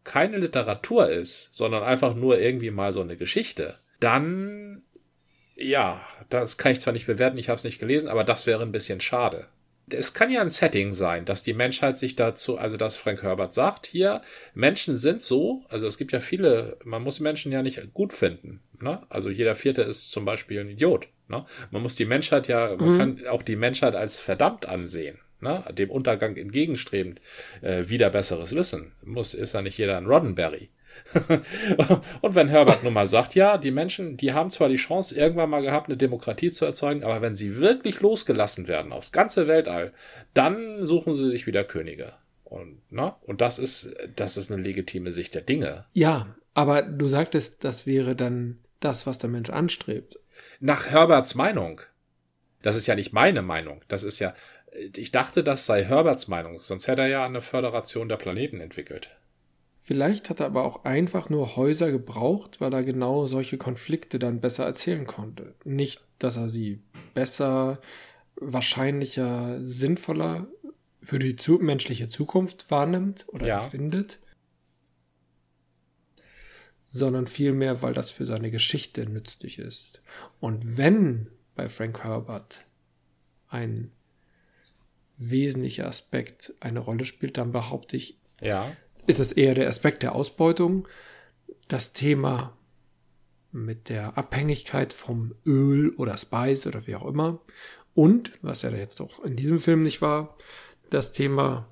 keine 0.02 0.38
Literatur 0.38 1.08
ist, 1.08 1.54
sondern 1.54 1.82
einfach 1.82 2.14
nur 2.14 2.40
irgendwie 2.40 2.70
mal 2.70 2.92
so 2.92 3.00
eine 3.00 3.16
Geschichte, 3.16 3.78
dann 4.00 4.82
ja, 5.56 6.04
das 6.30 6.58
kann 6.58 6.72
ich 6.72 6.80
zwar 6.80 6.92
nicht 6.92 7.06
bewerten, 7.06 7.38
ich 7.38 7.48
habe 7.48 7.56
es 7.56 7.64
nicht 7.64 7.78
gelesen, 7.78 8.08
aber 8.08 8.24
das 8.24 8.46
wäre 8.46 8.62
ein 8.62 8.72
bisschen 8.72 9.00
schade. 9.00 9.46
Es 9.90 10.14
kann 10.14 10.30
ja 10.30 10.40
ein 10.40 10.50
Setting 10.50 10.92
sein, 10.92 11.24
dass 11.24 11.42
die 11.42 11.52
Menschheit 11.52 11.98
sich 11.98 12.16
dazu, 12.16 12.56
also 12.56 12.76
dass 12.76 12.96
Frank 12.96 13.22
Herbert 13.22 13.52
sagt, 13.52 13.86
hier, 13.86 14.22
Menschen 14.54 14.96
sind 14.96 15.20
so, 15.20 15.62
also 15.68 15.86
es 15.86 15.98
gibt 15.98 16.12
ja 16.12 16.20
viele, 16.20 16.78
man 16.84 17.02
muss 17.02 17.20
Menschen 17.20 17.52
ja 17.52 17.62
nicht 17.62 17.92
gut 17.92 18.12
finden. 18.12 18.60
Ne? 18.80 19.02
Also 19.08 19.28
jeder 19.28 19.54
Vierte 19.54 19.82
ist 19.82 20.10
zum 20.10 20.24
Beispiel 20.24 20.60
ein 20.60 20.70
Idiot. 20.70 21.08
Ne? 21.28 21.44
Man 21.70 21.82
muss 21.82 21.96
die 21.96 22.04
Menschheit 22.06 22.48
ja, 22.48 22.76
man 22.76 22.92
mhm. 22.92 22.98
kann 22.98 23.26
auch 23.28 23.42
die 23.42 23.56
Menschheit 23.56 23.94
als 23.94 24.18
verdammt 24.18 24.66
ansehen. 24.66 25.18
Ne? 25.40 25.62
Dem 25.72 25.90
Untergang 25.90 26.36
entgegenstrebend, 26.36 27.20
äh, 27.60 27.88
wieder 27.88 28.10
besseres 28.10 28.54
Wissen. 28.54 28.92
Muss, 29.02 29.34
ist 29.34 29.54
ja 29.54 29.62
nicht 29.62 29.76
jeder 29.78 29.98
ein 29.98 30.06
Roddenberry. 30.06 30.70
und 32.20 32.34
wenn 32.34 32.48
Herbert 32.48 32.82
nun 32.82 32.92
mal 32.92 33.06
sagt, 33.06 33.34
ja, 33.34 33.58
die 33.58 33.70
Menschen, 33.70 34.16
die 34.16 34.32
haben 34.32 34.50
zwar 34.50 34.68
die 34.68 34.76
Chance 34.76 35.16
irgendwann 35.16 35.50
mal 35.50 35.62
gehabt, 35.62 35.88
eine 35.88 35.96
Demokratie 35.96 36.50
zu 36.50 36.64
erzeugen, 36.64 37.04
aber 37.04 37.22
wenn 37.22 37.36
sie 37.36 37.58
wirklich 37.58 38.00
losgelassen 38.00 38.68
werden 38.68 38.92
aufs 38.92 39.12
ganze 39.12 39.46
Weltall, 39.46 39.92
dann 40.32 40.84
suchen 40.84 41.16
sie 41.16 41.30
sich 41.30 41.46
wieder 41.46 41.64
Könige. 41.64 42.14
Und, 42.44 42.80
ne? 42.90 43.14
und 43.22 43.40
das 43.40 43.58
ist, 43.58 43.94
das 44.16 44.36
ist 44.36 44.50
eine 44.50 44.62
legitime 44.62 45.12
Sicht 45.12 45.34
der 45.34 45.42
Dinge. 45.42 45.86
Ja, 45.92 46.36
aber 46.52 46.82
du 46.82 47.08
sagtest, 47.08 47.64
das 47.64 47.86
wäre 47.86 48.14
dann 48.14 48.58
das, 48.80 49.06
was 49.06 49.18
der 49.18 49.30
Mensch 49.30 49.50
anstrebt. 49.50 50.18
Nach 50.60 50.86
Herberts 50.90 51.34
Meinung. 51.34 51.80
Das 52.62 52.76
ist 52.76 52.86
ja 52.86 52.94
nicht 52.94 53.12
meine 53.12 53.42
Meinung. 53.42 53.82
Das 53.88 54.02
ist 54.04 54.20
ja, 54.20 54.34
ich 54.94 55.10
dachte, 55.10 55.44
das 55.44 55.66
sei 55.66 55.84
Herberts 55.84 56.28
Meinung, 56.28 56.58
sonst 56.58 56.88
hätte 56.88 57.02
er 57.02 57.08
ja 57.08 57.24
eine 57.24 57.40
Föderation 57.40 58.08
der 58.08 58.16
Planeten 58.16 58.60
entwickelt. 58.60 59.10
Vielleicht 59.86 60.30
hat 60.30 60.40
er 60.40 60.46
aber 60.46 60.64
auch 60.64 60.84
einfach 60.84 61.28
nur 61.28 61.56
Häuser 61.56 61.90
gebraucht, 61.90 62.58
weil 62.58 62.72
er 62.72 62.82
genau 62.82 63.26
solche 63.26 63.58
Konflikte 63.58 64.18
dann 64.18 64.40
besser 64.40 64.64
erzählen 64.64 65.06
konnte. 65.06 65.54
Nicht, 65.64 66.02
dass 66.18 66.38
er 66.38 66.48
sie 66.48 66.82
besser, 67.12 67.82
wahrscheinlicher, 68.36 69.60
sinnvoller 69.62 70.46
für 71.02 71.18
die 71.18 71.36
zu 71.36 71.58
menschliche 71.58 72.08
Zukunft 72.08 72.70
wahrnimmt 72.70 73.26
oder 73.28 73.46
ja. 73.46 73.60
empfindet, 73.62 74.20
sondern 76.88 77.26
vielmehr, 77.26 77.82
weil 77.82 77.92
das 77.92 78.10
für 78.10 78.24
seine 78.24 78.50
Geschichte 78.50 79.04
nützlich 79.04 79.58
ist. 79.58 80.00
Und 80.40 80.78
wenn 80.78 81.26
bei 81.54 81.68
Frank 81.68 82.02
Herbert 82.02 82.64
ein 83.48 83.90
wesentlicher 85.18 85.86
Aspekt 85.86 86.54
eine 86.60 86.78
Rolle 86.78 87.04
spielt, 87.04 87.36
dann 87.36 87.52
behaupte 87.52 87.98
ich, 87.98 88.18
ja 88.40 88.74
ist 89.06 89.20
es 89.20 89.32
eher 89.32 89.54
der 89.54 89.68
Aspekt 89.68 90.02
der 90.02 90.14
Ausbeutung. 90.14 90.88
Das 91.68 91.92
Thema 91.92 92.56
mit 93.52 93.88
der 93.88 94.18
Abhängigkeit 94.18 94.92
vom 94.92 95.34
Öl 95.46 95.90
oder 95.96 96.16
Spice 96.16 96.66
oder 96.66 96.86
wie 96.86 96.96
auch 96.96 97.06
immer. 97.06 97.40
Und, 97.94 98.32
was 98.42 98.62
ja 98.62 98.70
jetzt 98.70 99.00
auch 99.00 99.24
in 99.24 99.36
diesem 99.36 99.60
Film 99.60 99.82
nicht 99.82 100.02
war, 100.02 100.36
das 100.90 101.12
Thema 101.12 101.68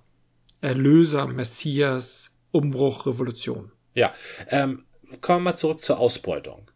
Erlöser, 0.61 1.27
Messias, 1.27 2.39
Umbruch, 2.53 3.07
Revolution. 3.07 3.73
Ja, 3.95 4.13
ähm, 4.49 4.85
kommen 5.21 5.41
wir 5.41 5.51
mal 5.51 5.55
zurück 5.55 5.81
zur 5.81 5.99
Ausbeutung. 5.99 6.71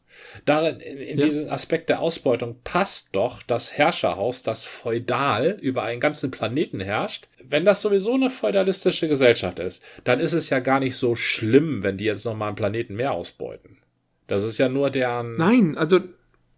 Darin, 0.44 0.80
in, 0.80 0.98
in 0.98 1.18
ja. 1.18 1.24
diesen 1.24 1.50
Aspekt 1.50 1.88
der 1.88 2.00
Ausbeutung 2.00 2.56
passt 2.64 3.14
doch 3.14 3.42
das 3.42 3.76
Herrscherhaus, 3.76 4.42
das 4.42 4.64
feudal 4.64 5.58
über 5.60 5.82
einen 5.82 6.00
ganzen 6.00 6.30
Planeten 6.30 6.80
herrscht. 6.80 7.28
Wenn 7.42 7.64
das 7.64 7.80
sowieso 7.80 8.14
eine 8.14 8.30
feudalistische 8.30 9.08
Gesellschaft 9.08 9.58
ist, 9.58 9.84
dann 10.04 10.20
ist 10.20 10.32
es 10.32 10.50
ja 10.50 10.58
gar 10.60 10.80
nicht 10.80 10.96
so 10.96 11.14
schlimm, 11.14 11.82
wenn 11.82 11.96
die 11.96 12.04
jetzt 12.04 12.24
nochmal 12.24 12.48
einen 12.48 12.56
Planeten 12.56 12.94
mehr 12.94 13.12
ausbeuten. 13.12 13.78
Das 14.26 14.42
ist 14.42 14.58
ja 14.58 14.68
nur 14.68 14.90
deren. 14.90 15.36
Nein, 15.36 15.76
also 15.78 16.00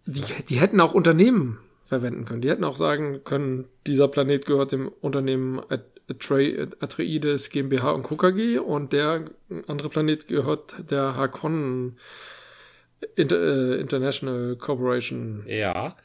die, 0.07 0.23
die 0.49 0.61
hätten 0.61 0.81
auch 0.81 0.95
Unternehmen 0.95 1.59
verwenden 1.83 2.25
können. 2.25 2.43
Die 2.43 2.51
hätten 2.51 2.65
auch 2.65 2.77
sagen 2.77 3.23
können, 3.25 3.67
dieser 3.87 4.09
Planet 4.09 4.47
gehört 4.47 4.73
dem 4.73 4.89
Unternehmen 4.89 5.61
Atreides 6.09 7.51
GmbH 7.51 7.91
und 7.93 8.03
KKG 8.03 8.59
und 8.59 8.93
der 8.93 9.25
andere 9.67 9.89
Planet 9.89 10.27
gehört 10.27 10.91
der 10.91 11.17
Hakon 11.17 11.97
Inter, 13.15 13.37
äh, 13.41 13.81
International 13.81 14.57
Corporation. 14.57 15.45
Ja. 15.47 15.97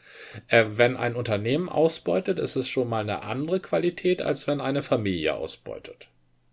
Äh, 0.47 0.65
wenn 0.73 0.95
ein 0.97 1.15
Unternehmen 1.15 1.69
ausbeutet, 1.69 2.39
ist 2.39 2.55
es 2.55 2.69
schon 2.69 2.89
mal 2.89 3.01
eine 3.01 3.23
andere 3.23 3.59
Qualität, 3.59 4.21
als 4.21 4.47
wenn 4.47 4.61
eine 4.61 4.81
Familie 4.81 5.35
ausbeutet. 5.35 6.07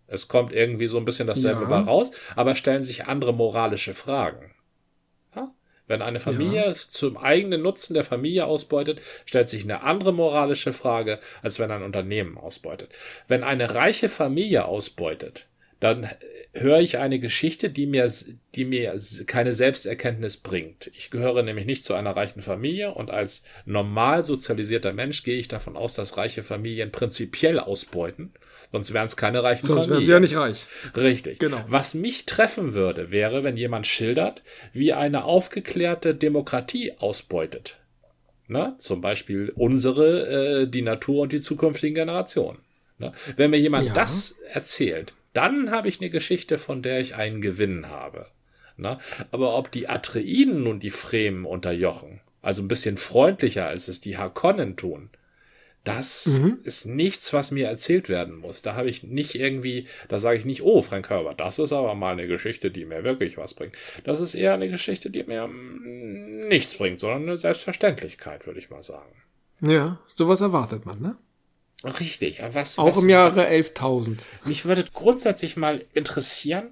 Es 0.07 0.27
kommt 0.27 0.53
irgendwie 0.53 0.87
so 0.87 0.97
ein 0.97 1.05
bisschen 1.05 1.27
dasselbe 1.27 1.63
ja. 1.69 1.81
raus, 1.81 2.11
aber 2.35 2.55
stellen 2.55 2.83
sich 2.83 3.05
andere 3.05 3.33
moralische 3.33 3.93
Fragen. 3.93 4.53
Ja? 5.35 5.53
Wenn 5.87 6.01
eine 6.01 6.19
Familie 6.19 6.67
ja. 6.67 6.73
zum 6.73 7.17
eigenen 7.17 7.61
Nutzen 7.61 7.93
der 7.93 8.03
Familie 8.03 8.45
ausbeutet, 8.45 8.99
stellt 9.25 9.47
sich 9.47 9.63
eine 9.63 9.83
andere 9.83 10.11
moralische 10.11 10.73
Frage, 10.73 11.19
als 11.43 11.59
wenn 11.59 11.71
ein 11.71 11.83
Unternehmen 11.83 12.37
ausbeutet. 12.37 12.91
Wenn 13.27 13.43
eine 13.43 13.73
reiche 13.73 14.09
Familie 14.09 14.65
ausbeutet, 14.65 15.47
dann 15.81 16.07
höre 16.53 16.79
ich 16.79 16.99
eine 16.99 17.19
Geschichte, 17.19 17.69
die 17.69 17.87
mir, 17.87 18.09
die 18.55 18.65
mir 18.65 18.97
keine 19.25 19.53
Selbsterkenntnis 19.53 20.37
bringt. 20.37 20.91
Ich 20.93 21.09
gehöre 21.09 21.43
nämlich 21.43 21.65
nicht 21.65 21.83
zu 21.83 21.95
einer 21.95 22.15
reichen 22.15 22.41
Familie 22.41 22.93
und 22.93 23.09
als 23.09 23.43
normal 23.65 24.23
sozialisierter 24.23 24.93
Mensch 24.93 25.23
gehe 25.23 25.37
ich 25.37 25.47
davon 25.47 25.75
aus, 25.75 25.95
dass 25.95 26.17
reiche 26.17 26.43
Familien 26.43 26.91
prinzipiell 26.91 27.59
ausbeuten. 27.59 28.31
Sonst 28.71 28.93
wären 28.93 29.07
es 29.07 29.17
keine 29.17 29.43
reichen 29.43 29.65
Sonst 29.65 29.87
Familien. 29.87 30.05
Sonst 30.05 30.07
wären 30.07 30.27
sie 30.27 30.35
ja 30.35 30.39
nicht 30.45 30.67
reich. 30.95 30.95
Richtig. 30.95 31.39
Genau. 31.39 31.63
Was 31.67 31.95
mich 31.95 32.27
treffen 32.27 32.73
würde, 32.73 33.09
wäre, 33.09 33.43
wenn 33.43 33.57
jemand 33.57 33.87
schildert, 33.87 34.43
wie 34.73 34.93
eine 34.93 35.23
aufgeklärte 35.23 36.13
Demokratie 36.13 36.93
ausbeutet. 36.99 37.79
Na, 38.47 38.75
zum 38.77 39.01
Beispiel 39.01 39.51
unsere, 39.55 40.61
äh, 40.63 40.67
die 40.67 40.81
Natur 40.83 41.21
und 41.21 41.31
die 41.31 41.39
zukünftigen 41.39 41.95
Generationen. 41.95 42.59
Na, 42.99 43.13
wenn 43.35 43.49
mir 43.49 43.59
jemand 43.59 43.87
ja. 43.87 43.93
das 43.93 44.35
erzählt, 44.53 45.13
dann 45.33 45.71
habe 45.71 45.87
ich 45.87 45.99
eine 45.99 46.09
Geschichte, 46.09 46.57
von 46.57 46.81
der 46.81 46.99
ich 46.99 47.15
einen 47.15 47.41
Gewinn 47.41 47.89
habe. 47.89 48.27
Na? 48.77 48.99
Aber 49.31 49.57
ob 49.57 49.71
die 49.71 49.87
Atreiden 49.87 50.63
nun 50.63 50.79
die 50.79 50.89
Fremen 50.89 51.45
unterjochen, 51.45 52.21
also 52.41 52.61
ein 52.61 52.67
bisschen 52.67 52.97
freundlicher, 52.97 53.67
als 53.67 53.87
es 53.87 54.01
die 54.01 54.17
Harkonnen 54.17 54.75
tun, 54.75 55.09
das 55.83 56.39
mhm. 56.39 56.59
ist 56.63 56.85
nichts, 56.85 57.33
was 57.33 57.49
mir 57.49 57.67
erzählt 57.67 58.07
werden 58.07 58.35
muss. 58.35 58.61
Da 58.61 58.75
habe 58.75 58.89
ich 58.89 59.03
nicht 59.03 59.33
irgendwie, 59.33 59.87
da 60.09 60.19
sage 60.19 60.37
ich 60.37 60.45
nicht, 60.45 60.61
oh, 60.61 60.83
Frank 60.83 61.09
Herbert, 61.09 61.39
das 61.39 61.57
ist 61.57 61.73
aber 61.73 61.95
mal 61.95 62.13
eine 62.13 62.27
Geschichte, 62.27 62.69
die 62.69 62.85
mir 62.85 63.03
wirklich 63.03 63.37
was 63.37 63.55
bringt. 63.55 63.73
Das 64.03 64.19
ist 64.19 64.35
eher 64.35 64.53
eine 64.53 64.69
Geschichte, 64.69 65.09
die 65.09 65.23
mir 65.23 65.47
mm, 65.47 66.47
nichts 66.47 66.75
bringt, 66.75 66.99
sondern 66.99 67.23
eine 67.23 67.37
Selbstverständlichkeit, 67.37 68.45
würde 68.45 68.59
ich 68.59 68.69
mal 68.69 68.83
sagen. 68.83 69.11
Ja, 69.61 69.99
sowas 70.05 70.41
erwartet 70.41 70.85
man, 70.85 71.01
ne? 71.01 71.17
Richtig. 71.83 72.41
Was, 72.51 72.77
Auch 72.77 72.87
was, 72.87 73.01
im 73.01 73.09
Jahre 73.09 73.47
11.000. 73.47 74.19
Mich 74.45 74.65
würde 74.65 74.85
grundsätzlich 74.93 75.57
mal 75.57 75.83
interessieren, 75.93 76.71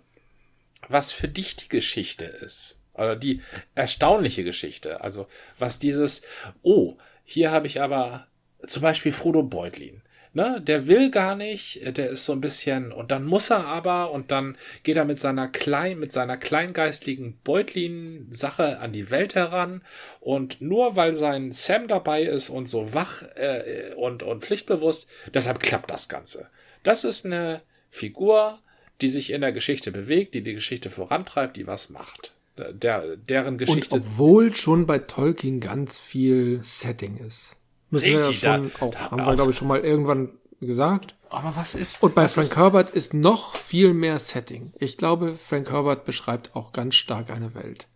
was 0.88 1.12
für 1.12 1.28
dich 1.28 1.56
die 1.56 1.70
Geschichte 1.70 2.26
ist. 2.26 2.80
Oder 2.94 3.16
die 3.16 3.42
erstaunliche 3.76 4.44
Geschichte. 4.44 5.02
Also 5.02 5.28
was 5.58 5.80
dieses, 5.80 6.22
oh, 6.62 6.98
hier 7.24 7.52
habe 7.52 7.68
ich 7.68 7.82
aber 7.82 8.28
zum 8.68 8.82
Beispiel 8.82 9.12
Frodo 9.12 9.44
Beutlin. 9.44 10.02
Ne, 10.32 10.62
der 10.62 10.86
will 10.86 11.10
gar 11.10 11.36
nicht, 11.36 11.98
der 11.98 12.12
ist 12.12 12.26
so 12.26 12.34
ein 12.34 12.42
bisschen, 12.42 12.92
und 12.92 13.10
dann 13.10 13.26
muss 13.26 13.50
er 13.50 13.66
aber, 13.66 14.12
und 14.12 14.30
dann 14.30 14.58
geht 14.84 14.96
er 14.96 15.06
mit 15.06 15.20
seiner 15.20 15.48
klein, 15.48 15.98
mit 15.98 16.14
seiner 16.14 16.38
kleingeistlichen 16.38 17.40
Beutlin-Sache 17.44 18.78
an 18.78 18.92
die 18.92 19.10
Welt 19.10 19.34
heran, 19.34 19.82
und 20.20 20.62
nur 20.62 20.96
weil 20.96 21.16
sein 21.16 21.52
Sam 21.52 21.88
dabei 21.88 22.22
ist 22.22 22.50
und 22.50 22.70
so 22.70 22.94
wach 22.94 23.24
äh, 23.38 23.94
und, 23.96 24.22
und 24.22 24.44
pflichtbewusst, 24.44 25.10
deshalb 25.34 25.60
klappt 25.62 25.90
das 25.90 26.10
Ganze. 26.10 26.48
Das 26.84 27.06
ist 27.06 27.26
eine 27.26 27.62
Figur, 27.90 28.60
die 29.02 29.08
sich 29.08 29.32
in 29.32 29.42
der 29.42 29.52
Geschichte 29.52 29.92
bewegt, 29.92 30.36
die 30.36 30.44
die 30.44 30.54
Geschichte 30.54 30.92
vorantreibt, 30.92 31.58
die 31.58 31.66
was 31.66 31.90
macht. 31.90 32.34
Der, 32.56 33.16
deren 33.16 33.58
Geschichte. 33.58 33.96
Und 33.96 34.02
obwohl 34.02 34.54
schon 34.54 34.86
bei 34.86 35.00
Tolkien 35.00 35.60
ganz 35.60 35.98
viel 35.98 36.60
Setting 36.62 37.18
ist. 37.18 37.56
Müssen 37.90 38.16
Richtig, 38.16 38.44
wir 38.44 38.50
ja 38.50 38.58
schon 38.58 38.72
da, 38.80 38.86
auch, 38.86 38.92
da 38.92 39.12
haben 39.12 39.26
wir 39.26 39.36
glaube 39.36 39.52
ich 39.52 39.58
schon 39.58 39.68
mal 39.68 39.80
irgendwann 39.80 40.30
gesagt. 40.60 41.16
Aber 41.30 41.56
was 41.56 41.76
ist. 41.76 42.02
Und 42.02 42.16
bei 42.16 42.28
Frank 42.28 42.48
ist, 42.48 42.58
Herbert 42.58 42.90
ist 42.92 43.14
noch 43.14 43.56
viel 43.56 43.94
mehr 43.94 44.20
Setting. 44.20 44.74
Ich 44.80 44.98
glaube, 44.98 45.36
Frank 45.38 45.72
Herbert 45.72 46.06
beschreibt 46.06 46.56
auch 46.56 46.72
ganz 46.72 46.96
stark 46.96 47.30
eine 47.30 47.54
Welt. 47.56 47.88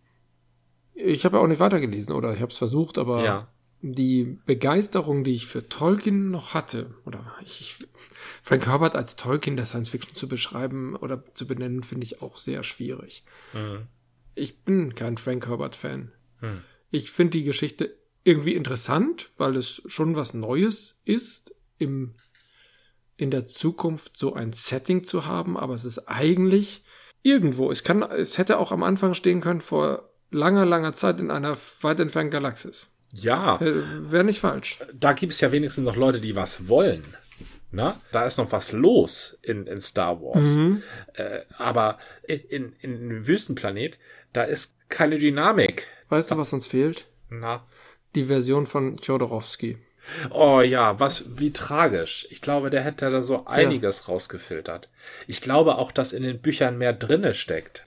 Ich 0.94 1.24
habe 1.24 1.36
ja 1.36 1.42
auch 1.42 1.48
nicht 1.48 1.60
weitergelesen 1.60 2.14
oder 2.14 2.32
ich 2.32 2.40
habe 2.40 2.52
es 2.52 2.58
versucht, 2.58 2.98
aber 2.98 3.24
ja. 3.24 3.48
die 3.80 4.38
Begeisterung, 4.46 5.24
die 5.24 5.34
ich 5.34 5.46
für 5.46 5.68
Tolkien 5.68 6.30
noch 6.30 6.54
hatte, 6.54 6.94
oder 7.04 7.34
ich, 7.44 7.60
ich 7.60 7.88
Frank 8.40 8.66
Herbert 8.66 8.94
als 8.94 9.16
Tolkien 9.16 9.56
der 9.56 9.66
Science 9.66 9.88
Fiction 9.88 10.14
zu 10.14 10.28
beschreiben 10.28 10.94
oder 10.94 11.24
zu 11.34 11.46
benennen, 11.46 11.82
finde 11.82 12.04
ich 12.04 12.22
auch 12.22 12.38
sehr 12.38 12.62
schwierig. 12.62 13.24
Mhm. 13.52 13.88
Ich 14.36 14.62
bin 14.62 14.94
kein 14.94 15.18
Frank 15.18 15.48
Herbert-Fan. 15.48 16.12
Mhm. 16.40 16.62
Ich 16.90 17.10
finde 17.10 17.38
die 17.38 17.44
Geschichte 17.44 17.96
irgendwie 18.24 18.54
interessant, 18.54 19.30
weil 19.36 19.56
es 19.56 19.82
schon 19.86 20.16
was 20.16 20.34
Neues 20.34 21.00
ist, 21.04 21.54
im, 21.78 22.14
in 23.16 23.30
der 23.30 23.46
Zukunft 23.46 24.16
so 24.16 24.34
ein 24.34 24.52
Setting 24.52 25.04
zu 25.04 25.26
haben, 25.26 25.56
aber 25.56 25.74
es 25.74 25.84
ist 25.84 26.08
eigentlich 26.08 26.84
irgendwo. 27.22 27.70
Es 27.70 27.84
kann, 27.84 28.02
es 28.02 28.38
hätte 28.38 28.58
auch 28.58 28.72
am 28.72 28.82
Anfang 28.82 29.14
stehen 29.14 29.40
können 29.40 29.60
vor 29.60 30.10
langer, 30.30 30.64
langer 30.64 30.94
Zeit 30.94 31.20
in 31.20 31.30
einer 31.30 31.56
weit 31.82 32.00
entfernten 32.00 32.30
Galaxis. 32.30 32.88
Ja. 33.12 33.60
Äh, 33.60 34.10
Wäre 34.10 34.24
nicht 34.24 34.40
falsch. 34.40 34.78
Da 34.92 35.12
gibt 35.12 35.34
es 35.34 35.40
ja 35.40 35.52
wenigstens 35.52 35.84
noch 35.84 35.96
Leute, 35.96 36.20
die 36.20 36.34
was 36.34 36.68
wollen. 36.68 37.04
Na, 37.70 38.00
da 38.12 38.24
ist 38.24 38.38
noch 38.38 38.52
was 38.52 38.70
los 38.70 39.36
in, 39.42 39.66
in 39.66 39.80
Star 39.80 40.20
Wars. 40.20 40.46
Mhm. 40.46 40.82
Äh, 41.14 41.40
aber 41.58 41.98
in, 42.22 42.72
in, 42.80 43.00
in 43.00 43.26
Wüstenplanet, 43.26 43.98
da 44.32 44.44
ist 44.44 44.76
keine 44.88 45.18
Dynamik. 45.18 45.88
Weißt 46.08 46.30
du, 46.30 46.38
was 46.38 46.52
uns 46.52 46.68
fehlt? 46.68 47.06
Na. 47.30 47.66
Die 48.14 48.24
Version 48.24 48.66
von 48.66 48.96
Chodorowski. 48.96 49.78
Oh 50.30 50.60
ja, 50.60 51.00
was, 51.00 51.24
wie 51.38 51.52
tragisch. 51.52 52.26
Ich 52.30 52.42
glaube, 52.42 52.70
der 52.70 52.82
hätte 52.82 53.08
da 53.10 53.22
so 53.22 53.46
einiges 53.46 54.00
ja. 54.00 54.12
rausgefiltert. 54.12 54.90
Ich 55.26 55.40
glaube 55.40 55.76
auch, 55.76 55.92
dass 55.92 56.12
in 56.12 56.22
den 56.22 56.40
Büchern 56.40 56.78
mehr 56.78 56.92
drinne 56.92 57.34
steckt. 57.34 57.86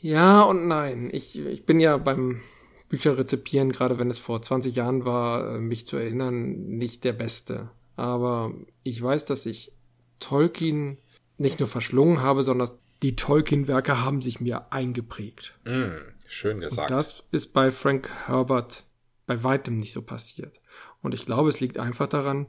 Ja 0.00 0.42
und 0.42 0.66
nein. 0.66 1.10
Ich, 1.12 1.38
ich 1.38 1.66
bin 1.66 1.80
ja 1.80 1.96
beim 1.98 2.40
Bücher 2.88 3.18
rezipieren, 3.18 3.70
gerade 3.70 3.98
wenn 3.98 4.10
es 4.10 4.18
vor 4.18 4.40
20 4.40 4.74
Jahren 4.74 5.04
war, 5.04 5.56
äh, 5.56 5.58
mich 5.58 5.86
zu 5.86 5.96
erinnern, 5.96 6.66
nicht 6.68 7.04
der 7.04 7.12
Beste. 7.12 7.70
Aber 7.96 8.54
ich 8.82 9.02
weiß, 9.02 9.26
dass 9.26 9.44
ich 9.44 9.72
Tolkien 10.20 10.98
nicht 11.36 11.60
nur 11.60 11.68
verschlungen 11.68 12.22
habe, 12.22 12.42
sondern 12.42 12.70
die 13.02 13.14
Tolkien-Werke 13.14 14.04
haben 14.04 14.22
sich 14.22 14.40
mir 14.40 14.72
eingeprägt. 14.72 15.54
Mm, 15.64 15.98
schön 16.26 16.60
gesagt. 16.60 16.90
Und 16.90 16.96
das 16.96 17.24
ist 17.30 17.52
bei 17.52 17.70
Frank 17.70 18.10
Herbert 18.26 18.84
bei 19.28 19.44
weitem 19.44 19.76
nicht 19.76 19.92
so 19.92 20.02
passiert. 20.02 20.60
Und 21.00 21.14
ich 21.14 21.24
glaube, 21.24 21.48
es 21.48 21.60
liegt 21.60 21.78
einfach 21.78 22.08
daran, 22.08 22.48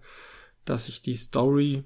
dass 0.66 0.90
ich 0.90 1.04
die 1.04 1.16
Story 1.16 1.84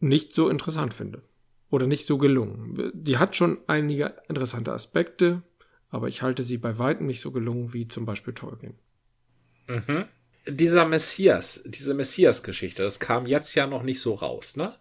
nicht 0.00 0.32
so 0.32 0.48
interessant 0.48 0.92
finde. 0.92 1.22
Oder 1.70 1.86
nicht 1.86 2.04
so 2.04 2.18
gelungen. 2.18 2.90
Die 2.92 3.18
hat 3.18 3.36
schon 3.36 3.58
einige 3.68 4.16
interessante 4.28 4.72
Aspekte, 4.72 5.42
aber 5.88 6.08
ich 6.08 6.22
halte 6.22 6.42
sie 6.42 6.58
bei 6.58 6.78
weitem 6.78 7.06
nicht 7.06 7.20
so 7.20 7.30
gelungen 7.30 7.72
wie 7.72 7.86
zum 7.86 8.06
Beispiel 8.06 8.34
Tolkien. 8.34 8.74
Mhm 9.68 10.06
dieser 10.46 10.86
Messias, 10.86 11.62
diese 11.66 11.94
Messias-Geschichte, 11.94 12.82
das 12.82 13.00
kam 13.00 13.26
jetzt 13.26 13.54
ja 13.54 13.66
noch 13.66 13.82
nicht 13.82 14.00
so 14.00 14.14
raus, 14.14 14.56
ne? 14.56 14.74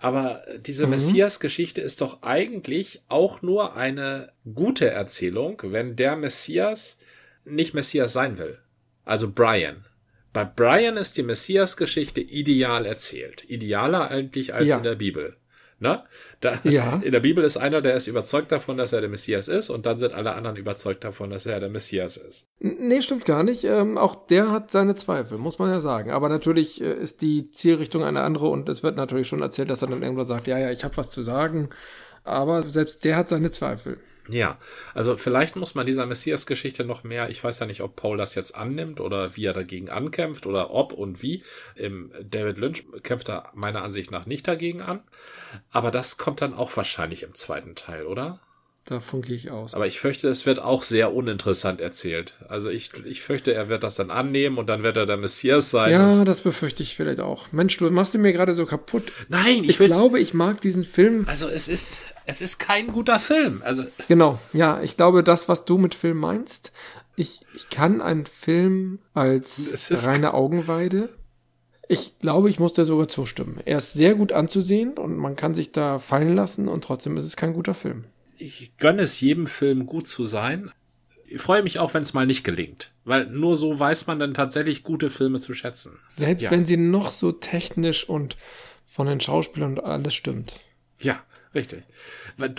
Aber 0.00 0.42
diese 0.60 0.86
mhm. 0.86 0.92
Messias-Geschichte 0.92 1.80
ist 1.80 2.00
doch 2.00 2.22
eigentlich 2.22 3.02
auch 3.08 3.42
nur 3.42 3.76
eine 3.76 4.32
gute 4.54 4.90
Erzählung, 4.90 5.60
wenn 5.62 5.94
der 5.94 6.16
Messias 6.16 6.98
nicht 7.44 7.74
Messias 7.74 8.12
sein 8.12 8.38
will. 8.38 8.58
Also 9.08 9.30
Brian. 9.30 9.86
Bei 10.34 10.44
Brian 10.44 10.98
ist 10.98 11.16
die 11.16 11.22
Messias-Geschichte 11.22 12.20
ideal 12.20 12.84
erzählt. 12.84 13.48
Idealer 13.48 14.10
eigentlich 14.10 14.52
als 14.52 14.68
ja. 14.68 14.76
in 14.76 14.82
der 14.82 14.96
Bibel. 14.96 15.36
Ne? 15.80 16.02
Da, 16.40 16.58
ja. 16.64 17.00
In 17.04 17.12
der 17.12 17.20
Bibel 17.20 17.42
ist 17.42 17.56
einer, 17.56 17.80
der 17.80 17.94
ist 17.94 18.06
überzeugt 18.06 18.52
davon, 18.52 18.76
dass 18.76 18.92
er 18.92 19.00
der 19.00 19.08
Messias 19.08 19.46
ist, 19.48 19.70
und 19.70 19.86
dann 19.86 19.98
sind 19.98 20.12
alle 20.12 20.34
anderen 20.34 20.56
überzeugt 20.56 21.04
davon, 21.04 21.30
dass 21.30 21.46
er 21.46 21.60
der 21.60 21.70
Messias 21.70 22.16
ist. 22.16 22.48
Nee, 22.58 23.00
stimmt 23.00 23.24
gar 23.24 23.44
nicht. 23.44 23.64
Ähm, 23.64 23.96
auch 23.96 24.26
der 24.26 24.50
hat 24.50 24.72
seine 24.72 24.96
Zweifel, 24.96 25.38
muss 25.38 25.58
man 25.58 25.70
ja 25.70 25.80
sagen. 25.80 26.10
Aber 26.10 26.28
natürlich 26.28 26.82
äh, 26.82 26.92
ist 26.92 27.22
die 27.22 27.50
Zielrichtung 27.50 28.02
eine 28.04 28.22
andere 28.22 28.48
und 28.48 28.68
es 28.68 28.82
wird 28.82 28.96
natürlich 28.96 29.28
schon 29.28 29.40
erzählt, 29.40 29.70
dass 29.70 29.82
er 29.82 29.88
dann 29.88 30.02
irgendwann 30.02 30.26
sagt, 30.26 30.48
ja, 30.48 30.58
ja, 30.58 30.70
ich 30.70 30.84
habe 30.84 30.96
was 30.96 31.10
zu 31.10 31.22
sagen. 31.22 31.70
Aber 32.24 32.62
selbst 32.62 33.04
der 33.04 33.16
hat 33.16 33.28
seine 33.28 33.52
Zweifel. 33.52 33.98
Ja, 34.30 34.58
also 34.92 35.16
vielleicht 35.16 35.56
muss 35.56 35.74
man 35.74 35.86
dieser 35.86 36.04
Messias-Geschichte 36.04 36.84
noch 36.84 37.02
mehr, 37.02 37.30
ich 37.30 37.42
weiß 37.42 37.60
ja 37.60 37.66
nicht, 37.66 37.80
ob 37.80 37.96
Paul 37.96 38.18
das 38.18 38.34
jetzt 38.34 38.54
annimmt 38.54 39.00
oder 39.00 39.36
wie 39.36 39.46
er 39.46 39.54
dagegen 39.54 39.88
ankämpft 39.88 40.44
oder 40.46 40.70
ob 40.70 40.92
und 40.92 41.22
wie. 41.22 41.42
Im 41.74 42.12
David 42.22 42.58
Lynch 42.58 42.84
kämpft 43.02 43.30
er 43.30 43.50
meiner 43.54 43.82
Ansicht 43.82 44.10
nach 44.10 44.26
nicht 44.26 44.46
dagegen 44.46 44.82
an. 44.82 45.00
Aber 45.70 45.90
das 45.90 46.18
kommt 46.18 46.42
dann 46.42 46.52
auch 46.52 46.76
wahrscheinlich 46.76 47.22
im 47.22 47.34
zweiten 47.34 47.74
Teil, 47.74 48.04
oder? 48.04 48.40
Davon 48.88 49.20
gehe 49.20 49.36
ich 49.36 49.50
aus. 49.50 49.74
Aber 49.74 49.86
ich 49.86 50.00
fürchte, 50.00 50.28
es 50.28 50.46
wird 50.46 50.60
auch 50.60 50.82
sehr 50.82 51.12
uninteressant 51.12 51.82
erzählt. 51.82 52.32
Also 52.48 52.70
ich, 52.70 52.90
ich 53.04 53.20
fürchte, 53.20 53.52
er 53.52 53.68
wird 53.68 53.84
das 53.84 53.96
dann 53.96 54.10
annehmen 54.10 54.56
und 54.56 54.66
dann 54.66 54.82
wird 54.82 54.96
er 54.96 55.04
der 55.04 55.18
Messias 55.18 55.70
sein. 55.70 55.92
Ja, 55.92 56.24
das 56.24 56.40
befürchte 56.40 56.82
ich 56.82 56.96
vielleicht 56.96 57.20
auch. 57.20 57.52
Mensch, 57.52 57.76
du 57.76 57.90
machst 57.90 58.14
ihn 58.14 58.22
mir 58.22 58.32
gerade 58.32 58.54
so 58.54 58.64
kaputt. 58.64 59.12
Nein, 59.28 59.62
ich, 59.62 59.78
ich 59.78 59.78
glaube, 59.78 60.18
ich 60.20 60.32
mag 60.32 60.62
diesen 60.62 60.84
Film. 60.84 61.26
Also 61.28 61.48
es 61.48 61.68
ist, 61.68 62.06
es 62.24 62.40
ist 62.40 62.60
kein 62.60 62.86
guter 62.86 63.20
Film. 63.20 63.60
Also 63.62 63.84
genau, 64.08 64.38
ja, 64.54 64.80
ich 64.80 64.96
glaube, 64.96 65.22
das, 65.22 65.50
was 65.50 65.66
du 65.66 65.76
mit 65.76 65.94
Film 65.94 66.16
meinst, 66.16 66.72
ich, 67.14 67.42
ich 67.54 67.68
kann 67.68 68.00
einen 68.00 68.24
Film 68.24 69.00
als 69.12 70.06
reine 70.06 70.32
Augenweide 70.32 71.10
ich 71.90 72.18
glaube, 72.18 72.50
ich 72.50 72.60
muss 72.60 72.74
dir 72.74 72.84
sogar 72.84 73.08
zustimmen. 73.08 73.60
Er 73.64 73.78
ist 73.78 73.94
sehr 73.94 74.14
gut 74.14 74.32
anzusehen 74.32 74.98
und 74.98 75.16
man 75.16 75.36
kann 75.36 75.54
sich 75.54 75.72
da 75.72 75.98
fallen 75.98 76.34
lassen 76.36 76.68
und 76.68 76.84
trotzdem 76.84 77.16
ist 77.16 77.24
es 77.24 77.34
kein 77.34 77.54
guter 77.54 77.72
Film 77.72 78.04
ich 78.38 78.76
gönne 78.76 79.02
es 79.02 79.20
jedem 79.20 79.46
Film 79.46 79.86
gut 79.86 80.08
zu 80.08 80.24
sein. 80.24 80.70
Ich 81.26 81.42
freue 81.42 81.62
mich 81.62 81.78
auch, 81.78 81.92
wenn 81.92 82.02
es 82.02 82.14
mal 82.14 82.26
nicht 82.26 82.44
gelingt, 82.44 82.92
weil 83.04 83.26
nur 83.26 83.56
so 83.56 83.78
weiß 83.78 84.06
man 84.06 84.18
dann 84.18 84.32
tatsächlich 84.32 84.82
gute 84.82 85.10
Filme 85.10 85.40
zu 85.40 85.52
schätzen. 85.52 85.98
Selbst 86.08 86.44
ja. 86.44 86.50
wenn 86.50 86.64
sie 86.64 86.78
noch 86.78 87.10
so 87.10 87.32
technisch 87.32 88.08
und 88.08 88.36
von 88.86 89.06
den 89.06 89.20
Schauspielern 89.20 89.72
und 89.72 89.84
alles 89.84 90.14
stimmt. 90.14 90.60
Ja, 91.00 91.22
richtig. 91.54 91.82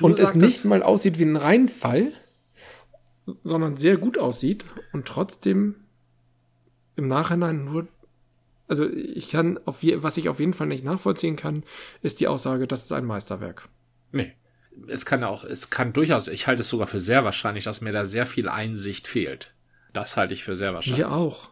und 0.02 0.20
es 0.20 0.36
nicht 0.36 0.66
mal 0.66 0.84
aussieht 0.84 1.18
wie 1.18 1.26
ein 1.26 1.36
Reinfall, 1.36 2.14
sondern 3.44 3.76
sehr 3.76 3.98
gut 3.98 4.20
aussieht 4.20 4.66
und 4.94 5.08
trotzdem 5.08 5.76
im 6.96 7.08
Nachhinein 7.08 7.64
nur 7.64 7.88
also 8.68 8.88
ich 8.88 9.32
kann 9.32 9.60
auf 9.66 9.82
je, 9.82 10.04
was 10.04 10.18
ich 10.18 10.30
auf 10.30 10.40
jeden 10.40 10.54
Fall 10.54 10.68
nicht 10.68 10.84
nachvollziehen 10.84 11.36
kann, 11.36 11.64
ist 12.04 12.20
die 12.20 12.28
Aussage, 12.28 12.68
das 12.68 12.84
ist 12.84 12.94
ein 12.94 13.04
Meisterwerk. 13.04 13.68
Nee 14.12 14.36
es 14.88 15.06
kann 15.06 15.24
auch, 15.24 15.44
es 15.44 15.70
kann 15.70 15.94
durchaus, 15.94 16.28
ich 16.28 16.48
halte 16.48 16.62
es 16.62 16.70
sogar 16.70 16.88
für 16.88 17.00
sehr 17.00 17.24
wahrscheinlich, 17.24 17.64
dass 17.64 17.82
mir 17.82 17.92
da 17.92 18.06
sehr 18.06 18.26
viel 18.26 18.50
Einsicht 18.50 19.08
fehlt. 19.08 19.54
Das 19.94 20.18
halte 20.18 20.34
ich 20.34 20.44
für 20.44 20.56
sehr 20.56 20.74
wahrscheinlich. 20.74 21.00
Mir 21.00 21.12
auch. 21.12 21.50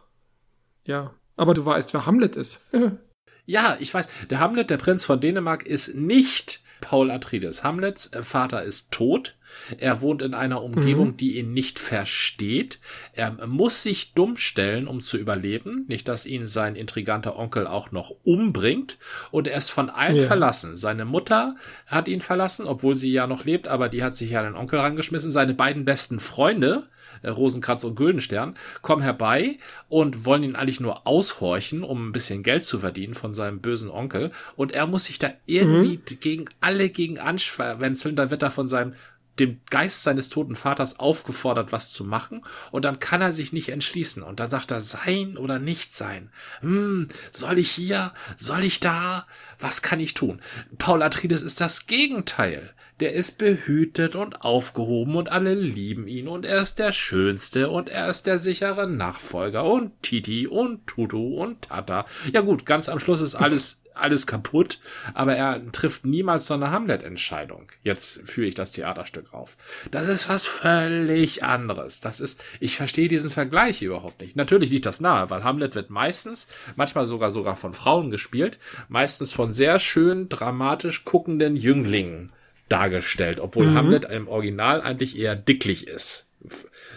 Ja. 0.86 1.14
Aber 1.36 1.54
du 1.54 1.64
weißt, 1.64 1.94
wer 1.94 2.06
Hamlet 2.06 2.36
ist. 2.36 2.60
ja, 3.46 3.76
ich 3.80 3.92
weiß. 3.92 4.06
Der 4.30 4.40
Hamlet, 4.40 4.70
der 4.70 4.78
Prinz 4.78 5.04
von 5.04 5.20
Dänemark, 5.20 5.66
ist 5.66 5.94
nicht 5.94 6.60
Paul 6.80 7.10
Atreides. 7.10 7.64
Hamlets 7.64 8.10
Vater 8.22 8.62
ist 8.62 8.90
tot. 8.90 9.34
Er 9.78 10.00
wohnt 10.00 10.22
in 10.22 10.34
einer 10.34 10.62
Umgebung, 10.62 11.08
mhm. 11.08 11.16
die 11.16 11.38
ihn 11.38 11.52
nicht 11.52 11.78
versteht. 11.78 12.78
Er 13.12 13.46
muss 13.46 13.82
sich 13.82 14.14
dumm 14.14 14.36
stellen, 14.36 14.86
um 14.86 15.00
zu 15.00 15.16
überleben. 15.16 15.84
Nicht, 15.88 16.08
dass 16.08 16.26
ihn 16.26 16.46
sein 16.46 16.76
intriganter 16.76 17.38
Onkel 17.38 17.66
auch 17.66 17.90
noch 17.90 18.14
umbringt. 18.24 18.98
Und 19.30 19.48
er 19.48 19.58
ist 19.58 19.70
von 19.70 19.90
allen 19.90 20.16
ja. 20.16 20.22
verlassen. 20.26 20.76
Seine 20.76 21.04
Mutter 21.04 21.56
hat 21.86 22.08
ihn 22.08 22.20
verlassen, 22.20 22.66
obwohl 22.66 22.94
sie 22.94 23.12
ja 23.12 23.26
noch 23.26 23.44
lebt, 23.44 23.68
aber 23.68 23.88
die 23.88 24.02
hat 24.02 24.16
sich 24.16 24.30
ja 24.30 24.40
an 24.40 24.52
den 24.52 24.56
Onkel 24.56 24.78
rangeschmissen. 24.78 25.32
Seine 25.32 25.54
beiden 25.54 25.84
besten 25.84 26.20
Freunde, 26.20 26.88
äh, 27.22 27.28
Rosenkranz 27.28 27.84
und 27.84 27.94
Güldenstern, 27.94 28.54
kommen 28.82 29.02
herbei 29.02 29.58
und 29.88 30.24
wollen 30.24 30.42
ihn 30.42 30.56
eigentlich 30.56 30.80
nur 30.80 31.06
aushorchen, 31.06 31.82
um 31.82 32.08
ein 32.08 32.12
bisschen 32.12 32.42
Geld 32.42 32.64
zu 32.64 32.80
verdienen 32.80 33.14
von 33.14 33.34
seinem 33.34 33.60
bösen 33.60 33.90
Onkel. 33.90 34.30
Und 34.56 34.72
er 34.72 34.86
muss 34.86 35.04
sich 35.04 35.18
da 35.18 35.30
irgendwie 35.46 35.98
mhm. 35.98 36.20
gegen 36.20 36.44
alle 36.60 36.90
gegen 36.90 37.18
anschwänzeln. 37.18 38.16
Da 38.16 38.30
wird 38.30 38.42
er 38.42 38.50
von 38.50 38.68
seinem 38.68 38.94
dem 39.38 39.60
Geist 39.70 40.02
seines 40.02 40.28
toten 40.28 40.56
Vaters 40.56 40.98
aufgefordert, 40.98 41.72
was 41.72 41.92
zu 41.92 42.04
machen, 42.04 42.42
und 42.70 42.84
dann 42.84 42.98
kann 42.98 43.20
er 43.20 43.32
sich 43.32 43.52
nicht 43.52 43.70
entschließen. 43.70 44.22
Und 44.22 44.40
dann 44.40 44.50
sagt 44.50 44.70
er, 44.70 44.80
sein 44.80 45.36
oder 45.36 45.58
nicht 45.58 45.94
sein. 45.94 46.30
Hm, 46.60 47.08
soll 47.30 47.58
ich 47.58 47.70
hier? 47.70 48.12
Soll 48.36 48.64
ich 48.64 48.80
da? 48.80 49.26
Was 49.58 49.82
kann 49.82 50.00
ich 50.00 50.14
tun? 50.14 50.40
Paul 50.78 51.02
Atreides 51.02 51.42
ist 51.42 51.60
das 51.60 51.86
Gegenteil. 51.86 52.74
Der 53.00 53.12
ist 53.12 53.38
behütet 53.38 54.16
und 54.16 54.42
aufgehoben 54.42 55.16
und 55.16 55.30
alle 55.30 55.54
lieben 55.54 56.08
ihn 56.08 56.28
und 56.28 56.44
er 56.44 56.62
ist 56.62 56.78
der 56.78 56.92
Schönste 56.92 57.70
und 57.70 57.88
er 57.88 58.10
ist 58.10 58.26
der 58.26 58.38
sichere 58.38 58.88
Nachfolger 58.88 59.64
und 59.64 60.02
Titi 60.02 60.46
und 60.46 60.86
Tutu 60.86 61.36
und 61.36 61.62
Tata. 61.62 62.06
Ja 62.32 62.40
gut, 62.40 62.66
ganz 62.66 62.88
am 62.88 62.98
Schluss 63.00 63.20
ist 63.20 63.34
alles 63.34 63.82
alles 63.98 64.26
kaputt, 64.26 64.78
aber 65.14 65.36
er 65.36 65.72
trifft 65.72 66.06
niemals 66.06 66.46
so 66.46 66.54
eine 66.54 66.70
Hamlet-Entscheidung. 66.70 67.66
Jetzt 67.82 68.20
führe 68.24 68.46
ich 68.46 68.54
das 68.54 68.72
Theaterstück 68.72 69.32
auf. 69.34 69.56
Das 69.90 70.06
ist 70.06 70.28
was 70.28 70.46
völlig 70.46 71.44
anderes. 71.44 72.00
Das 72.00 72.20
ist, 72.20 72.42
ich 72.60 72.76
verstehe 72.76 73.08
diesen 73.08 73.30
Vergleich 73.30 73.82
überhaupt 73.82 74.20
nicht. 74.20 74.36
Natürlich 74.36 74.70
liegt 74.70 74.86
das 74.86 75.00
nahe, 75.00 75.30
weil 75.30 75.44
Hamlet 75.44 75.74
wird 75.74 75.90
meistens, 75.90 76.48
manchmal 76.76 77.06
sogar 77.06 77.30
sogar 77.30 77.56
von 77.56 77.74
Frauen 77.74 78.10
gespielt, 78.10 78.58
meistens 78.88 79.32
von 79.32 79.52
sehr 79.52 79.78
schön 79.78 80.28
dramatisch 80.28 81.04
guckenden 81.04 81.56
Jünglingen 81.56 82.32
dargestellt, 82.68 83.40
obwohl 83.40 83.68
mhm. 83.68 83.74
Hamlet 83.74 84.04
im 84.06 84.28
Original 84.28 84.80
eigentlich 84.80 85.18
eher 85.18 85.36
dicklich 85.36 85.86
ist. 85.86 86.30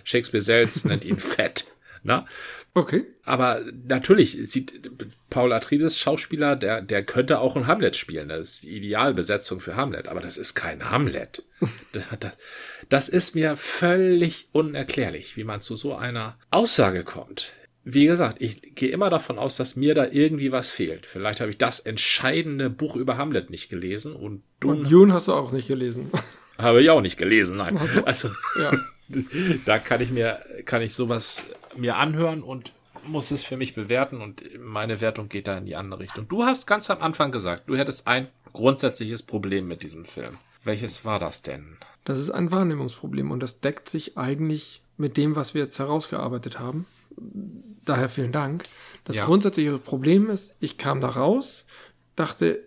Shakespeare 0.04 0.42
selbst 0.42 0.86
nennt 0.86 1.06
ihn 1.06 1.20
fett. 1.20 1.66
Na? 2.04 2.26
Okay. 2.74 3.06
Aber 3.24 3.62
natürlich 3.86 4.38
sieht 4.50 4.90
Paul 5.30 5.52
Atreides 5.52 6.00
Schauspieler, 6.00 6.56
der, 6.56 6.82
der 6.82 7.04
könnte 7.04 7.40
auch 7.40 7.56
ein 7.56 7.68
Hamlet 7.68 7.98
spielen. 7.98 8.30
Das 8.30 8.40
ist 8.40 8.64
die 8.64 8.78
Idealbesetzung 8.78 9.60
für 9.60 9.76
Hamlet. 9.76 10.08
Aber 10.08 10.22
das 10.22 10.38
ist 10.38 10.56
kein 10.56 10.90
Hamlet. 10.90 11.42
das, 11.92 12.32
das 12.90 13.10
ist 13.10 13.36
mir 13.36 13.58
völlig 13.58 14.48
unerklärlich, 14.54 15.36
wie 15.36 15.44
man 15.44 15.62
zu 15.62 15.76
so 15.76 15.96
einer 15.96 16.38
Aussage 16.50 17.04
kommt. 17.04 17.52
Wie 17.84 18.06
gesagt, 18.06 18.42
ich 18.42 18.76
gehe 18.76 18.90
immer 18.90 19.10
davon 19.10 19.40
aus, 19.40 19.58
dass 19.58 19.76
mir 19.76 19.96
da 19.96 20.06
irgendwie 20.06 20.52
was 20.52 20.70
fehlt. 20.70 21.06
Vielleicht 21.06 21.42
habe 21.42 21.50
ich 21.50 21.58
das 21.58 21.80
entscheidende 21.80 22.70
Buch 22.70 22.96
über 22.96 23.18
Hamlet 23.18 23.50
nicht 23.50 23.70
gelesen 23.70 24.16
und 24.16 24.44
du. 24.60 24.70
Und 24.72 24.88
June 24.88 25.14
hast 25.14 25.28
du 25.28 25.34
auch 25.34 25.52
nicht 25.52 25.68
gelesen. 25.68 26.12
Habe 26.58 26.84
ich 26.84 26.92
auch 26.92 27.02
nicht 27.02 27.18
gelesen, 27.18 27.58
nein. 27.58 27.76
Also, 27.78 28.06
also 28.06 28.30
ja. 28.60 28.72
da 29.66 29.80
kann 29.80 30.00
ich 30.00 30.12
mir, 30.12 30.40
kann 30.66 30.84
ich 30.84 30.94
sowas 30.94 31.56
mir 31.76 31.96
anhören 31.96 32.44
und 32.44 32.72
muss 33.08 33.32
es 33.32 33.44
für 33.44 33.58
mich 33.58 33.74
bewerten 33.74 34.22
und 34.22 34.44
meine 34.60 35.02
Wertung 35.02 35.28
geht 35.28 35.48
da 35.48 35.58
in 35.58 35.66
die 35.66 35.76
andere 35.76 36.02
Richtung. 36.02 36.28
Du 36.28 36.44
hast 36.44 36.68
ganz 36.68 36.90
am 36.92 37.02
Anfang 37.02 37.32
gesagt, 37.32 37.64
du 37.68 37.78
hättest 37.78 38.08
ein 38.08 38.28
grundsätzliches 38.54 39.24
Problem 39.24 39.68
mit 39.68 39.82
diesem 39.82 40.06
Film. 40.06 40.38
Welches 40.64 41.04
war 41.04 41.18
das 41.18 41.42
denn? 41.42 41.78
Das 42.04 42.20
ist 42.20 42.30
ein 42.30 42.52
Wahrnehmungsproblem 42.52 43.32
und 43.32 43.42
das 43.42 43.60
deckt 43.60 43.90
sich 43.90 44.18
eigentlich 44.18 44.84
mit 44.98 45.18
dem, 45.18 45.36
was 45.36 45.54
wir 45.54 45.64
jetzt 45.64 45.80
herausgearbeitet 45.80 46.60
haben. 46.60 46.86
Daher 47.92 48.08
vielen 48.08 48.32
Dank. 48.32 48.64
Das 49.04 49.18
ja. 49.18 49.26
grundsätzliche 49.26 49.78
Problem 49.78 50.30
ist, 50.30 50.56
ich 50.62 50.78
kam 50.78 51.02
da 51.02 51.10
raus, 51.10 51.66
dachte, 52.16 52.66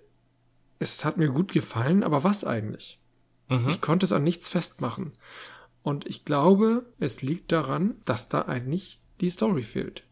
es 0.79 1.03
hat 1.03 1.17
mir 1.17 1.29
gut 1.29 1.51
gefallen, 1.51 2.03
aber 2.03 2.25
was 2.25 2.45
eigentlich? 2.45 3.01
Mhm. 3.49 3.71
Ich 3.71 3.81
konnte 3.81 4.05
es 4.05 4.13
an 4.13 4.23
nichts 4.23 4.51
festmachen. 4.51 5.15
Und 5.83 6.07
ich 6.07 6.27
glaube, 6.27 6.85
es 7.01 7.23
liegt 7.23 7.53
daran, 7.53 7.95
dass 8.05 8.29
da 8.29 8.43
eigentlich 8.43 9.01
die 9.23 9.31
Story 9.31 9.63
fehlt. 9.63 10.05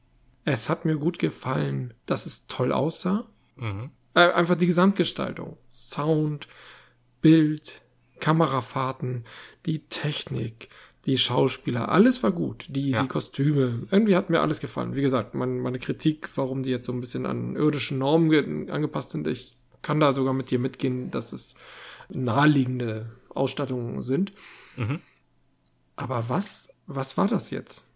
Es 0.46 0.70
hat 0.70 0.86
mir 0.86 0.96
gut 0.96 1.18
gefallen, 1.18 1.92
dass 2.06 2.24
es 2.24 2.46
toll 2.46 2.72
aussah. 2.72 3.26
Mhm. 3.56 3.90
Äh, 4.14 4.32
einfach 4.32 4.56
die 4.56 4.66
Gesamtgestaltung. 4.66 5.58
Sound, 5.68 6.48
Bild, 7.20 7.82
Kamerafahrten, 8.18 9.24
die 9.66 9.80
Technik, 9.88 10.70
die 11.07 11.18
Schauspieler, 11.18 11.88
alles 11.88 12.22
war 12.22 12.30
gut. 12.30 12.66
Die, 12.68 12.90
ja. 12.90 13.03
die 13.03 13.09
Kostüme, 13.09 13.86
irgendwie 13.90 14.14
hat 14.14 14.30
mir 14.30 14.40
alles 14.40 14.61
gefallen. 14.61 14.94
Wie 14.94 15.03
gesagt, 15.03 15.34
mein, 15.34 15.59
meine 15.59 15.78
Kritik, 15.78 16.28
warum 16.36 16.62
die 16.62 16.70
jetzt 16.70 16.86
so 16.86 16.92
ein 16.92 17.00
bisschen 17.00 17.26
an 17.26 17.57
irdischen 17.57 17.98
Normen 17.98 18.70
angepasst 18.70 19.11
sind, 19.11 19.26
ich 19.26 19.57
kann 19.82 19.98
da 19.98 20.12
sogar 20.12 20.32
mit 20.32 20.50
dir 20.50 20.61
mitgehen, 20.61 21.11
dass 21.11 21.32
es 21.32 21.57
naheliegende 22.09 23.11
Ausstattungen 23.30 24.03
sind. 24.03 24.32
Mhm. 24.76 25.00
Aber 25.96 26.28
was, 26.28 26.68
was 26.86 27.16
war 27.16 27.26
das 27.26 27.50
jetzt? 27.50 27.88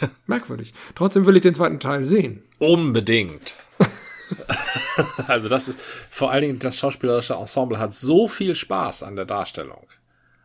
Merkwürdig. 0.26 0.74
Trotzdem 0.94 1.26
will 1.26 1.36
ich 1.36 1.42
den 1.42 1.54
zweiten 1.54 1.78
Teil 1.78 2.04
sehen. 2.04 2.42
Unbedingt. 2.58 3.54
also 5.28 5.48
das 5.48 5.68
ist 5.68 5.78
vor 6.10 6.30
allen 6.30 6.42
Dingen 6.42 6.58
das 6.58 6.78
schauspielerische 6.78 7.34
Ensemble 7.34 7.78
hat 7.78 7.94
so 7.94 8.26
viel 8.26 8.56
Spaß 8.56 9.02
an 9.04 9.14
der 9.14 9.24
Darstellung. 9.24 9.86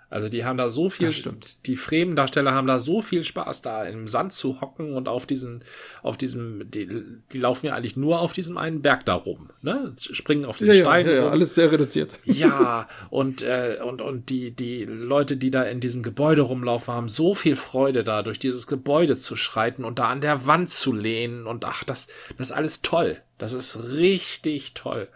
Also 0.09 0.27
die 0.27 0.43
haben 0.43 0.57
da 0.57 0.69
so 0.69 0.89
viel, 0.89 1.13
die 1.67 1.75
Fremendarsteller 1.75 2.51
haben 2.51 2.65
da 2.65 2.79
so 2.79 3.03
viel 3.03 3.23
Spaß, 3.23 3.61
da 3.61 3.83
im 3.83 4.07
Sand 4.07 4.33
zu 4.33 4.59
hocken 4.59 4.93
und 4.93 5.07
auf 5.07 5.27
diesen, 5.27 5.63
auf 6.01 6.17
diesem, 6.17 6.69
die, 6.71 6.87
die 7.31 7.37
laufen 7.37 7.67
ja 7.67 7.75
eigentlich 7.75 7.95
nur 7.95 8.19
auf 8.19 8.33
diesem 8.33 8.57
einen 8.57 8.81
Berg 8.81 9.05
da 9.05 9.13
rum, 9.13 9.51
ne? 9.61 9.93
Springen 9.97 10.45
auf 10.45 10.57
den 10.57 10.69
ja, 10.69 10.73
Stein. 10.73 11.05
Ja, 11.05 11.11
ja, 11.11 11.23
ja, 11.25 11.29
alles 11.29 11.55
sehr 11.55 11.71
reduziert. 11.71 12.11
Ja, 12.39 12.87
und, 13.09 13.41
äh, 13.41 13.79
und, 13.83 14.01
und 14.01 14.29
die, 14.29 14.51
die 14.51 14.85
Leute, 14.85 15.35
die 15.35 15.51
da 15.51 15.63
in 15.63 15.81
diesem 15.81 16.03
Gebäude 16.03 16.41
rumlaufen, 16.41 16.93
haben 16.93 17.09
so 17.09 17.35
viel 17.35 17.55
Freude 17.55 18.03
da, 18.03 18.23
durch 18.23 18.39
dieses 18.39 18.65
Gebäude 18.65 19.17
zu 19.17 19.35
schreiten 19.35 19.83
und 19.83 19.99
da 19.99 20.07
an 20.07 20.21
der 20.21 20.45
Wand 20.45 20.69
zu 20.69 20.93
lehnen 20.93 21.45
und 21.45 21.65
ach, 21.65 21.83
das, 21.83 22.07
das 22.37 22.47
ist 22.47 22.55
alles 22.55 22.81
toll. 22.81 23.17
Das 23.37 23.53
ist 23.53 23.93
richtig 23.93 24.73
toll. 24.73 25.07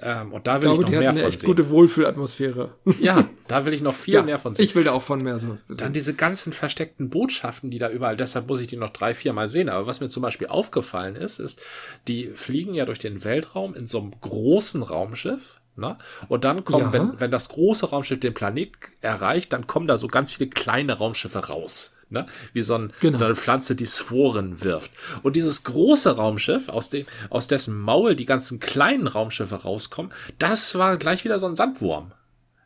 Ähm, 0.00 0.32
und 0.32 0.46
da 0.46 0.62
will 0.62 0.70
ich, 0.70 0.78
glaube, 0.78 0.90
ich 0.90 0.94
noch 0.94 1.00
mehr 1.00 1.12
von 1.12 1.22
eine 1.22 1.28
echt 1.28 1.44
gute 1.44 1.70
Wohlfühlatmosphäre. 1.70 2.74
Ja, 3.00 3.28
da 3.46 3.64
will 3.64 3.72
ich 3.72 3.80
noch 3.80 3.94
viel 3.94 4.14
ja, 4.14 4.22
mehr 4.22 4.38
von 4.38 4.54
sehen. 4.54 4.64
Ich 4.64 4.74
will 4.74 4.84
da 4.84 4.92
auch 4.92 5.02
von 5.02 5.22
mehr 5.22 5.38
so. 5.38 5.58
Sehen. 5.68 5.76
Dann 5.78 5.92
diese 5.92 6.14
ganzen 6.14 6.52
versteckten 6.52 7.10
Botschaften, 7.10 7.70
die 7.70 7.78
da 7.78 7.90
überall, 7.90 8.16
deshalb 8.16 8.48
muss 8.48 8.60
ich 8.60 8.66
die 8.66 8.76
noch 8.76 8.90
drei, 8.90 9.14
vier 9.14 9.32
Mal 9.32 9.48
sehen. 9.48 9.68
Aber 9.68 9.86
was 9.86 10.00
mir 10.00 10.08
zum 10.08 10.22
Beispiel 10.22 10.48
aufgefallen 10.48 11.16
ist, 11.16 11.38
ist, 11.38 11.60
die 12.06 12.28
fliegen 12.28 12.74
ja 12.74 12.86
durch 12.86 12.98
den 12.98 13.24
Weltraum 13.24 13.74
in 13.74 13.86
so 13.86 14.00
einem 14.00 14.12
großen 14.20 14.82
Raumschiff. 14.82 15.60
Ne? 15.76 15.96
Und 16.28 16.44
dann 16.44 16.64
kommen, 16.64 16.86
ja. 16.86 16.92
wenn, 16.92 17.20
wenn 17.20 17.30
das 17.30 17.48
große 17.50 17.86
Raumschiff 17.86 18.18
den 18.18 18.34
Planet 18.34 18.72
erreicht, 19.00 19.52
dann 19.52 19.66
kommen 19.66 19.86
da 19.86 19.96
so 19.96 20.08
ganz 20.08 20.32
viele 20.32 20.50
kleine 20.50 20.94
Raumschiffe 20.94 21.46
raus 21.46 21.94
ne? 22.10 22.26
wie 22.52 22.62
so, 22.62 22.74
ein, 22.74 22.92
genau. 23.00 23.24
eine 23.24 23.34
Pflanze, 23.34 23.74
die 23.74 23.86
Sporen 23.86 24.62
wirft. 24.62 24.90
Und 25.22 25.36
dieses 25.36 25.64
große 25.64 26.16
Raumschiff, 26.16 26.68
aus, 26.68 26.90
dem, 26.90 27.06
aus 27.30 27.48
dessen 27.48 27.78
Maul 27.78 28.16
die 28.16 28.26
ganzen 28.26 28.60
kleinen 28.60 29.06
Raumschiffe 29.06 29.62
rauskommen, 29.62 30.12
das 30.38 30.74
war 30.76 30.96
gleich 30.96 31.24
wieder 31.24 31.38
so 31.38 31.46
ein 31.46 31.56
Sandwurm. 31.56 32.12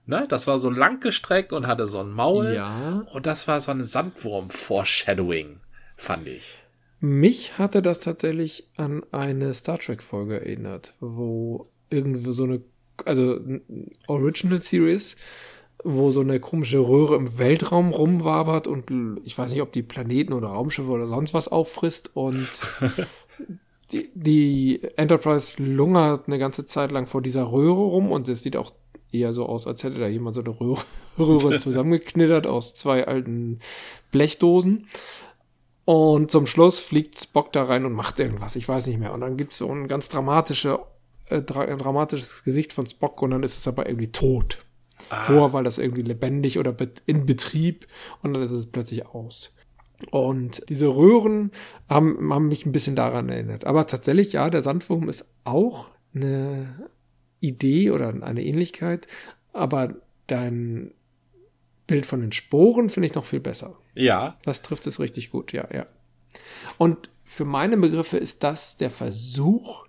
Ne? 0.06 0.26
Das 0.28 0.46
war 0.46 0.58
so 0.58 0.70
langgestreckt 0.70 1.52
und 1.52 1.66
hatte 1.66 1.86
so 1.86 2.00
ein 2.00 2.10
Maul. 2.10 2.54
Ja. 2.54 3.04
Und 3.12 3.26
das 3.26 3.46
war 3.46 3.60
so 3.60 3.70
ein 3.70 3.86
Sandwurm-Foreshadowing, 3.86 5.60
fand 5.96 6.28
ich. 6.28 6.58
Mich 7.00 7.58
hatte 7.58 7.82
das 7.82 8.00
tatsächlich 8.00 8.68
an 8.76 9.02
eine 9.10 9.54
Star 9.54 9.78
Trek-Folge 9.78 10.40
erinnert, 10.40 10.94
wo 11.00 11.66
irgendwo 11.90 12.30
so 12.30 12.44
eine, 12.44 12.62
also 13.04 13.40
Original 14.06 14.60
Series, 14.60 15.16
wo 15.84 16.10
so 16.10 16.20
eine 16.20 16.40
komische 16.40 16.78
Röhre 16.78 17.16
im 17.16 17.38
Weltraum 17.38 17.90
rumwabert 17.90 18.66
und 18.66 19.20
ich 19.24 19.36
weiß 19.36 19.50
nicht, 19.50 19.62
ob 19.62 19.72
die 19.72 19.82
Planeten 19.82 20.32
oder 20.32 20.48
Raumschiffe 20.48 20.90
oder 20.90 21.08
sonst 21.08 21.34
was 21.34 21.48
auffrisst 21.48 22.14
und 22.14 22.48
die, 23.92 24.10
die 24.14 24.80
Enterprise 24.96 25.62
lungert 25.62 26.26
eine 26.26 26.38
ganze 26.38 26.66
Zeit 26.66 26.92
lang 26.92 27.06
vor 27.06 27.22
dieser 27.22 27.50
Röhre 27.50 27.80
rum 27.80 28.10
und 28.10 28.28
es 28.28 28.42
sieht 28.42 28.56
auch 28.56 28.72
eher 29.12 29.32
so 29.32 29.46
aus, 29.46 29.66
als 29.66 29.84
hätte 29.84 29.98
da 29.98 30.08
jemand 30.08 30.34
so 30.34 30.42
eine 30.42 30.58
Röhre, 30.58 30.82
Röhre 31.18 31.58
zusammengeknittert 31.60 32.46
aus 32.46 32.74
zwei 32.74 33.06
alten 33.06 33.60
Blechdosen. 34.10 34.86
Und 35.84 36.30
zum 36.30 36.46
Schluss 36.46 36.78
fliegt 36.78 37.18
Spock 37.18 37.52
da 37.52 37.64
rein 37.64 37.84
und 37.84 37.92
macht 37.92 38.20
irgendwas, 38.20 38.54
ich 38.54 38.68
weiß 38.68 38.86
nicht 38.86 39.00
mehr. 39.00 39.12
Und 39.12 39.20
dann 39.20 39.36
gibt's 39.36 39.58
so 39.58 39.68
ein 39.68 39.88
ganz 39.88 40.08
dramatische, 40.08 40.78
äh, 41.28 41.42
dra 41.42 41.66
dramatisches 41.66 42.44
Gesicht 42.44 42.72
von 42.72 42.86
Spock 42.86 43.20
und 43.20 43.32
dann 43.32 43.42
ist 43.42 43.58
es 43.58 43.66
aber 43.66 43.86
irgendwie 43.86 44.12
tot 44.12 44.64
ah. 45.10 45.20
vor, 45.22 45.52
weil 45.52 45.64
das 45.64 45.78
irgendwie 45.78 46.02
lebendig 46.02 46.58
oder 46.58 46.74
in 47.06 47.26
Betrieb 47.26 47.86
und 48.22 48.34
dann 48.34 48.42
ist 48.42 48.52
es 48.52 48.66
plötzlich 48.66 49.06
aus. 49.06 49.54
Und 50.10 50.68
diese 50.68 50.88
Röhren 50.88 51.52
haben, 51.88 52.32
haben 52.32 52.48
mich 52.48 52.66
ein 52.66 52.72
bisschen 52.72 52.96
daran 52.96 53.28
erinnert. 53.28 53.64
Aber 53.64 53.86
tatsächlich, 53.86 54.32
ja, 54.32 54.50
der 54.50 54.60
Sandwurm 54.60 55.08
ist 55.08 55.32
auch 55.44 55.90
eine 56.14 56.88
Idee 57.40 57.90
oder 57.90 58.08
eine 58.22 58.42
Ähnlichkeit, 58.44 59.06
aber 59.52 59.94
dein 60.26 60.92
Bild 61.86 62.06
von 62.06 62.20
den 62.20 62.32
Sporen 62.32 62.88
finde 62.88 63.08
ich 63.08 63.14
noch 63.14 63.24
viel 63.24 63.40
besser. 63.40 63.78
Ja. 63.94 64.38
Das 64.44 64.62
trifft 64.62 64.86
es 64.86 65.00
richtig 65.00 65.30
gut, 65.30 65.52
ja, 65.52 65.68
ja. 65.72 65.86
Und 66.78 67.10
für 67.24 67.44
meine 67.44 67.76
Begriffe 67.76 68.18
ist 68.18 68.42
das 68.42 68.76
der 68.76 68.90
Versuch, 68.90 69.86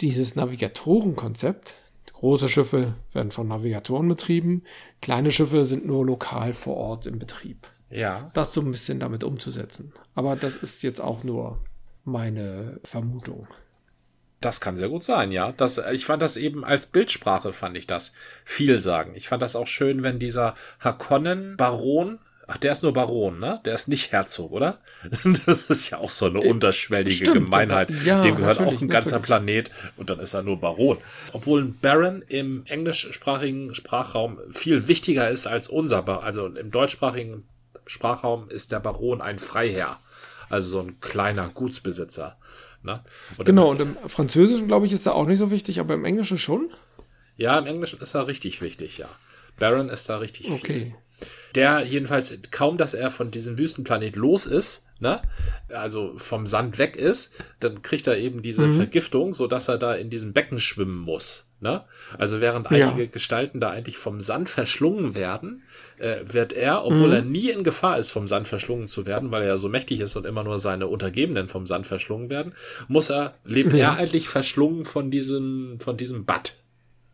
dieses 0.00 0.36
Navigatorenkonzept, 0.36 1.74
Große 2.18 2.48
Schiffe 2.48 2.94
werden 3.12 3.30
von 3.30 3.46
Navigatoren 3.46 4.08
betrieben, 4.08 4.64
kleine 5.00 5.30
Schiffe 5.30 5.64
sind 5.64 5.86
nur 5.86 6.04
lokal 6.04 6.52
vor 6.52 6.76
Ort 6.76 7.06
im 7.06 7.20
Betrieb. 7.20 7.68
Ja. 7.90 8.32
Das 8.34 8.52
so 8.52 8.60
ein 8.60 8.72
bisschen 8.72 8.98
damit 8.98 9.22
umzusetzen. 9.22 9.92
Aber 10.16 10.34
das 10.34 10.56
ist 10.56 10.82
jetzt 10.82 11.00
auch 11.00 11.22
nur 11.22 11.64
meine 12.02 12.80
Vermutung. 12.82 13.46
Das 14.40 14.60
kann 14.60 14.76
sehr 14.76 14.88
gut 14.88 15.04
sein, 15.04 15.30
ja. 15.30 15.52
Das, 15.52 15.80
ich 15.92 16.06
fand 16.06 16.20
das 16.20 16.36
eben 16.36 16.64
als 16.64 16.86
Bildsprache, 16.86 17.52
fand 17.52 17.76
ich 17.76 17.86
das 17.86 18.14
viel 18.44 18.80
sagen. 18.80 19.12
Ich 19.14 19.28
fand 19.28 19.40
das 19.40 19.54
auch 19.54 19.68
schön, 19.68 20.02
wenn 20.02 20.18
dieser 20.18 20.56
Hakonnen-Baron 20.80 22.18
Ach, 22.50 22.56
der 22.56 22.72
ist 22.72 22.82
nur 22.82 22.94
Baron, 22.94 23.38
ne? 23.38 23.60
Der 23.66 23.74
ist 23.74 23.88
nicht 23.88 24.10
Herzog, 24.10 24.52
oder? 24.52 24.78
Das 25.46 25.64
ist 25.64 25.90
ja 25.90 25.98
auch 25.98 26.08
so 26.08 26.26
eine 26.26 26.42
äh, 26.42 26.48
unterschwellige 26.48 27.14
Stimmt, 27.26 27.34
Gemeinheit. 27.34 27.90
Ja, 28.06 28.22
Dem 28.22 28.36
gehört 28.36 28.58
auch 28.58 28.80
ein 28.80 28.88
ganzer 28.88 29.18
natürlich. 29.18 29.26
Planet 29.26 29.70
und 29.98 30.08
dann 30.08 30.18
ist 30.18 30.32
er 30.32 30.42
nur 30.42 30.58
Baron. 30.58 30.96
Obwohl 31.34 31.62
ein 31.62 31.78
Baron 31.78 32.22
im 32.26 32.64
englischsprachigen 32.64 33.74
Sprachraum 33.74 34.38
viel 34.50 34.88
wichtiger 34.88 35.28
ist 35.30 35.46
als 35.46 35.68
unser, 35.68 36.08
also 36.22 36.46
im 36.46 36.70
deutschsprachigen 36.70 37.44
Sprachraum 37.86 38.48
ist 38.48 38.72
der 38.72 38.80
Baron 38.80 39.20
ein 39.20 39.38
Freiherr. 39.38 40.00
Also 40.48 40.70
so 40.70 40.80
ein 40.80 41.00
kleiner 41.00 41.50
Gutsbesitzer. 41.50 42.38
Ne? 42.82 43.04
Genau, 43.44 43.68
und 43.70 43.80
im 43.82 43.96
Französischen, 44.06 44.68
glaube 44.68 44.86
ich, 44.86 44.92
ist 44.94 45.04
er 45.04 45.14
auch 45.14 45.26
nicht 45.26 45.38
so 45.38 45.50
wichtig, 45.50 45.80
aber 45.80 45.92
im 45.92 46.06
Englischen 46.06 46.38
schon. 46.38 46.70
Ja, 47.36 47.58
im 47.58 47.66
Englischen 47.66 48.00
ist 48.00 48.14
er 48.14 48.26
richtig 48.26 48.62
wichtig, 48.62 48.96
ja. 48.96 49.08
Baron 49.58 49.90
ist 49.90 50.08
da 50.08 50.16
richtig 50.16 50.50
Okay. 50.50 50.72
viel. 50.80 50.94
Der 51.54 51.82
jedenfalls, 51.82 52.36
kaum 52.50 52.76
dass 52.76 52.94
er 52.94 53.10
von 53.10 53.30
diesem 53.30 53.58
Wüstenplanet 53.58 54.16
los 54.16 54.46
ist, 54.46 54.84
ne, 55.00 55.22
also 55.72 56.12
vom 56.16 56.46
Sand 56.46 56.78
weg 56.78 56.96
ist, 56.96 57.32
dann 57.60 57.82
kriegt 57.82 58.06
er 58.06 58.18
eben 58.18 58.42
diese 58.42 58.68
Vergiftung, 58.70 59.34
so 59.34 59.46
dass 59.46 59.68
er 59.68 59.78
da 59.78 59.94
in 59.94 60.10
diesem 60.10 60.32
Becken 60.32 60.60
schwimmen 60.60 60.98
muss. 60.98 61.46
Ne? 61.60 61.82
Also 62.18 62.40
während 62.40 62.70
Ja. 62.70 62.88
einige 62.90 63.08
Gestalten 63.08 63.58
da 63.58 63.70
eigentlich 63.70 63.96
vom 63.98 64.20
Sand 64.20 64.48
verschlungen 64.48 65.16
werden, 65.16 65.62
äh, 65.98 66.18
wird 66.22 66.52
er, 66.52 66.84
obwohl 66.84 67.12
er 67.12 67.22
nie 67.22 67.50
in 67.50 67.64
Gefahr 67.64 67.98
ist, 67.98 68.12
vom 68.12 68.28
Sand 68.28 68.46
verschlungen 68.46 68.86
zu 68.86 69.06
werden, 69.06 69.32
weil 69.32 69.42
er 69.42 69.48
ja 69.48 69.56
so 69.56 69.68
mächtig 69.68 69.98
ist 69.98 70.14
und 70.14 70.24
immer 70.24 70.44
nur 70.44 70.60
seine 70.60 70.86
Untergebenen 70.86 71.48
vom 71.48 71.66
Sand 71.66 71.86
verschlungen 71.88 72.30
werden, 72.30 72.52
muss 72.86 73.10
er, 73.10 73.34
lebt 73.44 73.72
Ja. 73.72 73.94
er 73.94 73.96
eigentlich 73.96 74.28
verschlungen 74.28 74.84
von 74.84 75.10
diesem, 75.10 75.80
von 75.80 75.96
diesem 75.96 76.24
Bad. 76.26 76.54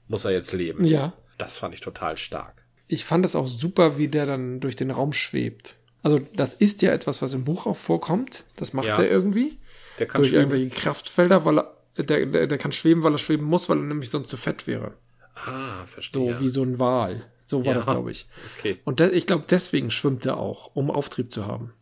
Muss 0.08 0.26
er 0.26 0.32
jetzt 0.32 0.52
leben. 0.52 0.84
Ja. 0.84 1.14
Das 1.38 1.56
fand 1.56 1.72
ich 1.72 1.80
total 1.80 2.18
stark. 2.18 2.63
Ich 2.86 3.04
fand 3.04 3.24
es 3.24 3.34
auch 3.36 3.46
super, 3.46 3.96
wie 3.98 4.08
der 4.08 4.26
dann 4.26 4.60
durch 4.60 4.76
den 4.76 4.90
Raum 4.90 5.12
schwebt. 5.12 5.76
Also, 6.02 6.20
das 6.34 6.52
ist 6.54 6.82
ja 6.82 6.92
etwas, 6.92 7.22
was 7.22 7.32
im 7.32 7.44
Buch 7.44 7.66
auch 7.66 7.76
vorkommt. 7.76 8.44
Das 8.56 8.72
macht 8.74 8.86
Ja. 8.88 8.98
er 9.00 9.08
irgendwie. 9.10 9.58
Der 9.98 10.06
kann 10.06 10.18
durch 10.20 10.30
schwimmen. 10.30 10.50
irgendwelche 10.50 10.74
Kraftfelder, 10.82 11.44
weil 11.44 11.58
er, 11.60 11.74
der, 11.96 12.26
der, 12.26 12.46
der 12.46 12.58
kann 12.58 12.72
schweben, 12.72 13.02
weil 13.02 13.12
er 13.12 13.18
schweben 13.18 13.44
muss, 13.46 13.68
weil 13.68 13.78
er 13.78 13.84
nämlich 13.84 14.10
sonst 14.10 14.28
zu 14.28 14.36
fett 14.36 14.66
wäre. 14.66 14.94
Ah, 15.34 15.80
So 15.80 15.86
verstehe. 15.86 16.40
wie 16.40 16.48
so 16.48 16.62
ein 16.62 16.78
Wal. 16.78 17.24
So 17.46 17.60
war 17.64 17.72
Ja. 17.72 17.74
das, 17.74 17.86
glaube 17.86 18.10
ich. 18.10 18.26
Okay. 18.58 18.78
Und 18.84 19.00
de 19.00 19.10
ich 19.10 19.26
glaube, 19.26 19.44
deswegen 19.48 19.90
schwimmt 19.90 20.26
er 20.26 20.36
auch, 20.38 20.74
um 20.74 20.90
Auftrieb 20.90 21.32
zu 21.32 21.46
haben. 21.46 21.72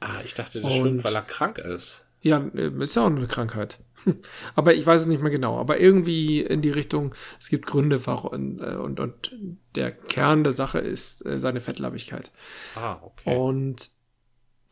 Ah, 0.00 0.20
ich 0.24 0.34
dachte, 0.34 0.60
der 0.60 0.70
Und- 0.70 0.76
schwimmt, 0.76 1.04
weil 1.04 1.14
er 1.14 1.22
krank 1.22 1.58
ist. 1.58 2.06
Ja, 2.22 2.38
äh, 2.54 2.70
ist 2.82 2.96
ja 2.96 3.02
auch 3.02 3.06
eine 3.06 3.26
Krankheit. 3.26 3.78
Aber 4.54 4.74
ich 4.74 4.86
weiß 4.86 5.02
es 5.02 5.06
nicht 5.06 5.20
mehr 5.22 5.30
genau. 5.30 5.58
Aber 5.58 5.78
irgendwie 5.80 6.40
in 6.40 6.62
die 6.62 6.70
Richtung, 6.70 7.14
es 7.40 7.48
gibt 7.48 7.66
Gründe, 7.66 8.04
warum, 8.06 8.60
äh, 8.60 8.76
und, 8.76 9.00
und 9.00 9.36
der 9.74 9.90
Kern 9.90 10.44
der 10.44 10.52
Sache 10.52 10.78
ist 10.78 11.24
äh, 11.26 11.38
seine 11.38 11.60
Fettleibigkeit. 11.60 12.30
Ah, 12.74 12.98
okay. 13.02 13.36
Und 13.36 13.90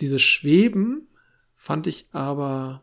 dieses 0.00 0.22
Schweben 0.22 1.08
fand 1.54 1.86
ich 1.86 2.08
aber 2.12 2.82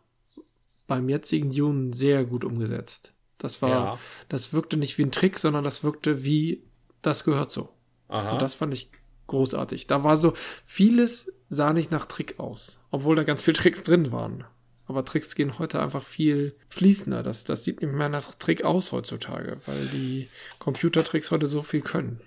beim 0.87 1.07
jetzigen 1.09 1.51
Dune 1.51 1.93
sehr 1.93 2.25
gut 2.25 2.43
umgesetzt. 2.43 3.13
Das 3.37 3.61
war, 3.61 3.69
Ja. 3.69 3.99
das 4.29 4.53
wirkte 4.53 4.77
nicht 4.77 4.97
wie 4.97 5.03
ein 5.03 5.11
Trick, 5.11 5.39
sondon 5.39 5.63
das 5.63 5.83
wirkte 5.83 6.23
wie, 6.23 6.63
das 7.01 7.23
gehört 7.23 7.51
so. 7.51 7.69
Aha. 8.07 8.33
Und 8.33 8.41
das 8.41 8.55
fand 8.55 8.73
ich 8.73 8.91
großartig. 9.27 9.87
Da 9.87 10.03
war 10.03 10.17
so, 10.17 10.33
vieles 10.65 11.31
sah 11.49 11.71
nicht 11.73 11.91
nach 11.91 12.05
Trick 12.05 12.39
aus, 12.39 12.79
obwohl 12.91 13.15
da 13.15 13.23
ganz 13.23 13.41
viele 13.41 13.57
Tricks 13.57 13.83
drin 13.83 14.11
waren. 14.11 14.43
Aber 14.91 15.05
Tricks 15.05 15.35
gehen 15.35 15.57
heute 15.57 15.81
einfach 15.81 16.03
viel 16.03 16.53
fließender. 16.67 17.23
Das, 17.23 17.45
das 17.45 17.63
sieht 17.63 17.81
nicht 17.81 17.93
mehr 17.93 18.09
nach 18.09 18.35
Trick 18.35 18.65
aus 18.65 18.91
heutzutage, 18.91 19.55
weil 19.65 19.85
die 19.87 20.27
Computertricks 20.59 21.31
heute 21.31 21.47
so 21.47 21.61
viel 21.61 21.79
können. 21.79 22.19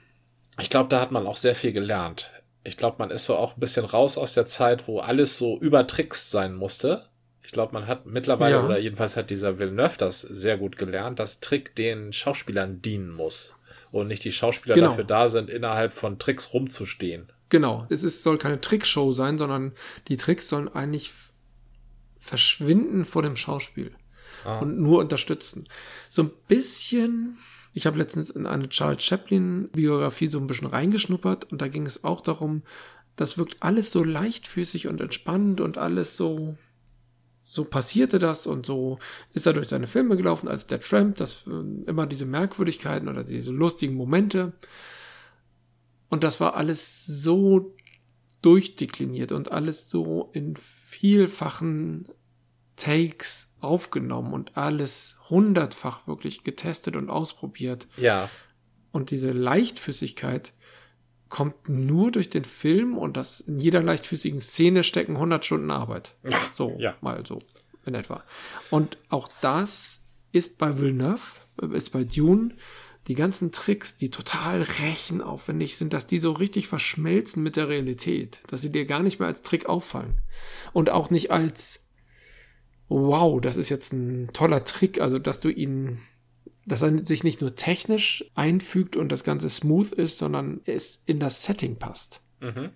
Ich 0.59 0.71
glaube, 0.71 0.89
da 0.89 0.99
hat 0.99 1.11
man 1.13 1.27
auch 1.27 1.37
sehr 1.37 1.55
viel 1.55 1.73
gelernt. 1.75 2.31
Ich 2.65 2.79
glaube, 2.79 2.97
man 3.01 3.11
ist 3.11 3.27
so 3.27 3.37
auch 3.37 3.55
ein 3.55 3.61
bisschen 3.61 3.85
raus 3.85 4.17
aus 4.17 4.33
der 4.33 4.47
Zeit, 4.47 4.89
wo 4.89 5.01
alles 5.01 5.37
so 5.37 5.59
übertrickst 5.61 6.31
sein 6.31 6.55
musste. 6.55 7.05
Ich 7.43 7.53
glaube, 7.53 7.75
man 7.75 7.87
hat 7.87 8.07
mittlerweile, 8.07 8.55
Ja. 8.57 8.65
oder 8.65 8.79
jedenfalls 8.79 9.19
hat 9.19 9.29
dieser 9.29 9.59
Villeneuve 9.59 9.99
das 9.99 10.23
sehr 10.23 10.57
gut 10.57 10.79
gelernt, 10.79 11.19
dass 11.19 11.41
Trick 11.41 11.77
den 11.77 12.15
Schauspielern 12.15 12.81
dienen 12.81 13.11
muss. 13.11 13.57
Und 13.93 14.09
nicht 14.09 14.25
die 14.25 14.33
Schauspieler 14.33 14.75
Genau. 14.75 14.89
dafür 14.89 15.05
da 15.05 15.29
sind, 15.29 15.51
innerhalb 15.51 15.93
von 15.93 16.19
Tricks 16.19 16.55
rumzustehen. 16.55 17.31
Genau, 17.51 17.87
es 17.91 18.03
ist, 18.03 18.23
soll 18.23 18.39
keine 18.39 18.61
Trickshow 18.61 19.13
sein, 19.13 19.37
sondern 19.37 19.73
die 20.09 20.17
Tricks 20.17 20.49
sollen 20.49 20.69
eigentlich 20.75 21.13
verschwinden 22.25 23.05
vor 23.05 23.23
dem 23.23 23.37
Schauspiel 23.37 23.93
und 24.61 24.79
nur 24.79 25.01
unterstützen. 25.01 25.65
So 26.09 26.23
ein 26.23 26.31
bisschen, 26.49 27.39
ich 27.73 27.87
habe 27.87 27.99
letztens 27.99 28.31
in 28.31 28.47
eine 28.47 28.69
Charles 28.69 29.03
Chaplin-Biografie 29.03 30.29
so 30.29 30.39
ein 30.39 30.47
bisschen 30.47 30.67
reingeschnuppert 30.67 31.53
und 31.53 31.61
da 31.61 31.69
ging 31.69 31.87
es 31.87 32.03
auch 32.05 32.23
darum, 32.23 32.63
das 33.17 33.39
wirkt 33.39 33.59
alles 33.61 33.91
so 33.91 34.03
leichtfüßig 34.03 34.89
und 34.89 35.01
entspannt 35.01 35.61
und 35.61 35.79
alles 35.79 36.17
so, 36.17 36.57
so 37.43 37.65
passierte 37.65 38.19
das 38.19 38.47
und 38.47 38.65
so 38.67 38.99
ist 39.35 39.47
er 39.47 39.53
durch 39.53 39.69
seine 39.69 39.87
Filme 39.87 40.17
gelaufen 40.17 40.49
als 40.49 40.67
der 40.67 40.81
Tramp, 40.81 41.17
das 41.17 41.47
äh, 41.47 41.89
immer 41.89 42.07
diese 42.07 42.27
Merkwürdigkeiten 42.27 43.09
oder 43.09 43.23
diese 43.23 43.53
lustigen 43.53 43.95
Momente. 43.95 44.55
Und 46.09 46.25
das 46.25 46.41
war 46.41 46.57
alles 46.57 47.07
so 47.07 47.75
durchdekliniert 48.45 49.33
und 49.33 49.53
alles 49.53 49.89
so 49.89 50.31
in 50.33 50.57
vielfachen 50.57 52.09
Takes 52.77 53.55
aufgenommen 53.61 54.33
und 54.33 54.57
alles 54.57 55.17
hundertfach 55.31 56.07
wirklich 56.07 56.43
getestet 56.43 56.97
und 56.97 57.09
ausprobiert. 57.09 57.87
Ja. 57.97 58.29
Und 58.93 59.11
diese 59.11 59.31
Leichtfüßigkeit 59.31 60.53
kommt 61.29 61.69
nur 61.69 62.13
durch 62.13 62.29
den 62.31 62.45
Film 62.45 62.99
und 62.99 63.17
das 63.17 63.41
in 63.41 63.59
jeder 63.59 63.83
leichtfüßigen 63.83 64.41
Szene 64.41 64.85
stecken 64.85 65.15
100 65.15 65.45
Stunden 65.45 65.71
Arbeit. 65.71 66.15
So, 66.51 66.77
Ja. 66.79 66.97
mal 67.01 67.25
so 67.27 67.41
in 67.87 67.95
etwa. 67.95 68.23
Und 68.71 68.99
auch 69.09 69.29
das 69.41 70.05
ist 70.33 70.59
bei 70.59 70.79
Villeneuve, 70.81 71.23
ist 71.73 71.91
bei 71.91 72.05
Dune, 72.05 72.55
die 73.07 73.15
ganzen 73.15 73.53
Tricks, 73.53 73.97
die 73.97 74.11
total 74.11 74.63
rechenaufwendig 74.63 75.77
sind, 75.77 75.93
dass 75.93 76.07
die 76.07 76.19
so 76.19 76.33
richtig 76.33 76.69
verschmelzen 76.69 77.43
mit 77.43 77.57
der 77.57 77.69
Realität, 77.69 78.41
dass 78.49 78.63
sie 78.63 78.73
dir 78.73 78.87
gar 78.87 79.03
nicht 79.03 79.19
mehr 79.19 79.29
als 79.29 79.43
Trick 79.43 79.67
auffallen. 79.67 80.19
Und 80.73 80.89
auch 80.91 81.11
nicht 81.11 81.31
als, 81.31 81.85
wow, 82.89 83.41
das 83.41 83.57
ist 83.57 83.69
jetzt 83.69 83.93
ein 83.93 84.31
toller 84.33 84.65
Trick, 84.65 85.01
also 85.01 85.19
dass 85.19 85.41
du 85.41 85.51
ihn 85.51 85.99
dass 86.67 86.83
er 86.83 87.05
sich 87.05 87.25
nicht 87.25 87.41
nur 87.41 87.55
technisch 87.55 88.25
einfügt 88.35 88.97
und 88.97 89.11
das 89.11 89.25
Ganze 89.25 89.51
smooth 89.51 89.93
ist, 89.93 90.19
sondern 90.19 90.61
es 90.65 91.03
in 91.07 91.21
das 91.21 91.43
Setting 91.43 91.79
passt. 91.79 92.23
Mhm. 92.41 92.71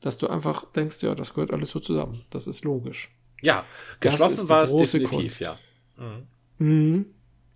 Dass 0.00 0.16
du 0.16 0.28
einfach 0.28 0.64
denkst, 0.72 1.02
ja, 1.02 1.14
das 1.14 1.34
gehört 1.34 1.52
alles 1.52 1.70
so 1.70 1.80
zusammen. 1.80 2.24
Das 2.30 2.46
ist 2.46 2.64
logisch. 2.64 3.10
Ja, 3.42 3.64
geschlossen 4.00 4.48
war 4.48 4.64
es 4.64 4.74
definitiv, 4.74 5.10
Kunst. 5.10 5.40
ja. 5.40 5.58
Mhm. 6.58 7.06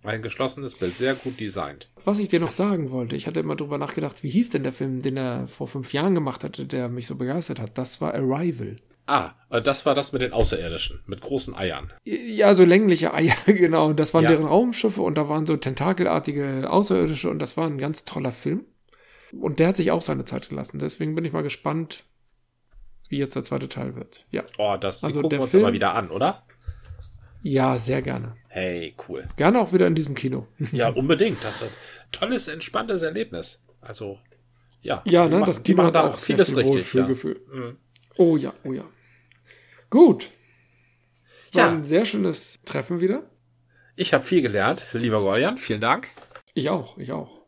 Ein 0.05 0.21
geschlossenes 0.21 0.75
Bild, 0.75 0.93
sehr 0.95 1.15
gut 1.15 1.39
designt. 1.39 1.89
Was 2.03 2.19
ich 2.19 2.27
dir 2.29 2.39
noch 2.39 2.51
sagen 2.51 2.91
wollte, 2.91 3.15
ich 3.15 3.27
hatte 3.27 3.39
immer 3.39 3.55
drüber 3.55 3.77
nachgedacht, 3.77 4.23
wie 4.23 4.29
hieß 4.29 4.51
denn 4.51 4.63
der 4.63 4.73
Film, 4.73 5.01
den 5.01 5.17
er 5.17 5.47
vor 5.47 5.67
fünf 5.67 5.93
Jahren 5.93 6.15
gemacht 6.15 6.43
hatte, 6.43 6.65
der 6.65 6.89
mich 6.89 7.07
so 7.07 7.15
begeistert 7.15 7.59
hat? 7.59 7.77
Das 7.77 8.01
war 8.01 8.13
Arrival. 8.13 8.77
Ah, 9.07 9.33
äh, 9.51 9.61
das 9.61 9.85
war 9.85 9.93
das 9.93 10.13
mit 10.13 10.21
den 10.23 10.33
Außerirdischen, 10.33 11.01
mit 11.05 11.21
großen 11.21 11.55
Eiern. 11.55 11.91
Ja, 12.03 12.55
so 12.55 12.63
längliche 12.65 13.13
Eier, 13.15 13.35
genau. 13.45 13.93
Das 13.93 14.13
waren 14.13 14.23
Ja. 14.23 14.31
deren 14.31 14.45
Raumschiffe 14.45 15.01
und 15.01 15.15
da 15.15 15.29
waren 15.29 15.45
so 15.45 15.55
tentakelartige 15.57 16.69
Außerirdische 16.69 17.29
und 17.29 17.39
das 17.39 17.55
war 17.57 17.67
ein 17.67 17.77
ganz 17.77 18.05
toller 18.05 18.31
Film. 18.31 18.65
Und 19.31 19.59
der 19.59 19.67
hat 19.69 19.75
sich 19.75 19.91
auch 19.91 20.01
seine 20.01 20.25
Zeit 20.25 20.49
gelassen. 20.49 20.79
Deswegen 20.79 21.13
bin 21.13 21.25
ich 21.25 21.33
mal 21.33 21.43
gespannt, 21.43 22.05
wie 23.09 23.17
jetzt 23.17 23.35
der 23.35 23.43
zweite 23.43 23.69
Teil 23.69 23.95
wird. 23.95 24.25
Ja. 24.31 24.43
Oh, 24.57 24.75
das 24.79 25.03
Also 25.03 25.21
gucken 25.21 25.37
wir 25.39 25.43
uns 25.43 25.51
Film- 25.51 25.65
aber 25.65 25.73
wieder 25.73 25.93
an, 25.93 26.09
oder? 26.09 26.43
Ja, 27.47 27.77
sehr 27.77 28.01
gerne. 28.01 28.35
Hey, 28.47 28.95
cool. 29.07 29.27
Gerne 29.35 29.59
auch 29.59 29.71
wieder 29.71 29.85
in 29.85 29.93
diesem 29.93 30.15
Kino. 30.15 30.47
Ja, 30.71 30.89
unbedingt. 30.89 31.43
Das 31.43 31.61
wird 31.61 31.77
tolles, 32.11 32.47
entspanntes 32.47 33.03
Erlebnis. 33.03 33.63
Also, 33.81 34.17
ja. 34.81 35.03
Ja, 35.05 35.25
ne, 35.29 35.35
machen- 35.39 35.45
das 35.45 35.61
Kino 35.61 35.83
hat 35.83 35.93
da 35.95 36.07
auch 36.09 36.17
sehr 36.17 36.37
vieles 36.37 36.49
viel 36.49 36.57
richtig. 36.59 36.93
Ja. 36.95 37.07
Mhm. 37.07 37.77
Oh 38.17 38.35
ja, 38.35 38.51
oh 38.63 38.73
ja. 38.73 38.89
Gut. 39.91 40.31
War 41.53 41.67
Ja. 41.67 41.71
ein 41.71 41.83
sehr 41.83 42.05
schönes 42.05 42.59
Treffen 42.65 42.99
wieder. 42.99 43.29
Ich 43.95 44.11
habe 44.15 44.23
viel 44.23 44.41
gelernt, 44.41 44.83
lieber 44.93 45.19
Gordian. 45.21 45.59
Vielen 45.59 45.81
Dank. 45.81 46.07
Ich 46.55 46.69
auch, 46.71 46.97
ich 46.97 47.11
auch. 47.11 47.45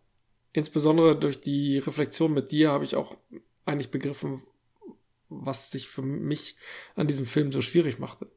Insbesondere 0.53 1.17
durch 1.17 1.41
die 1.41 1.79
Reflexion 1.79 2.33
mit 2.35 2.51
dir 2.51 2.69
habe 2.71 2.83
ich 2.83 2.95
auch 2.95 3.17
eigentlich 3.65 3.89
begriffen, 3.89 4.43
was 5.27 5.71
sich 5.71 5.87
für 5.89 6.03
mich 6.03 6.55
an 6.95 7.07
diesem 7.07 7.25
Film 7.25 7.51
so 7.51 7.61
schwierig 7.61 7.97
machte. 7.97 8.29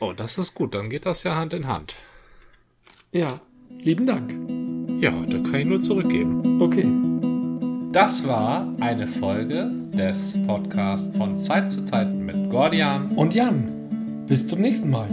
Oh, 0.00 0.14
das 0.14 0.38
ist 0.38 0.54
gut. 0.54 0.74
Dann 0.74 0.88
geht 0.88 1.04
das 1.04 1.24
ja 1.24 1.36
Hand 1.36 1.52
in 1.52 1.68
Hand. 1.68 1.94
Ja, 3.12 3.40
lieben 3.82 4.06
Dank. 4.06 4.32
Ja, 5.02 5.10
da 5.10 5.38
kann 5.38 5.60
ich 5.60 5.66
nur 5.66 5.80
zurückgeben. 5.80 6.62
Okay. 6.62 6.88
Das 7.92 8.26
war 8.26 8.66
eine 8.80 9.06
Folge 9.06 9.70
des 9.92 10.38
Podcasts 10.46 11.14
von 11.16 11.36
Zeit 11.36 11.70
zu 11.70 11.84
Zeit 11.84 12.08
mit 12.14 12.50
Gordian. 12.50 13.12
Und 13.12 13.34
Jan, 13.34 14.24
bis 14.26 14.48
zum 14.48 14.60
nächsten 14.60 14.90
Mal. 14.90 15.08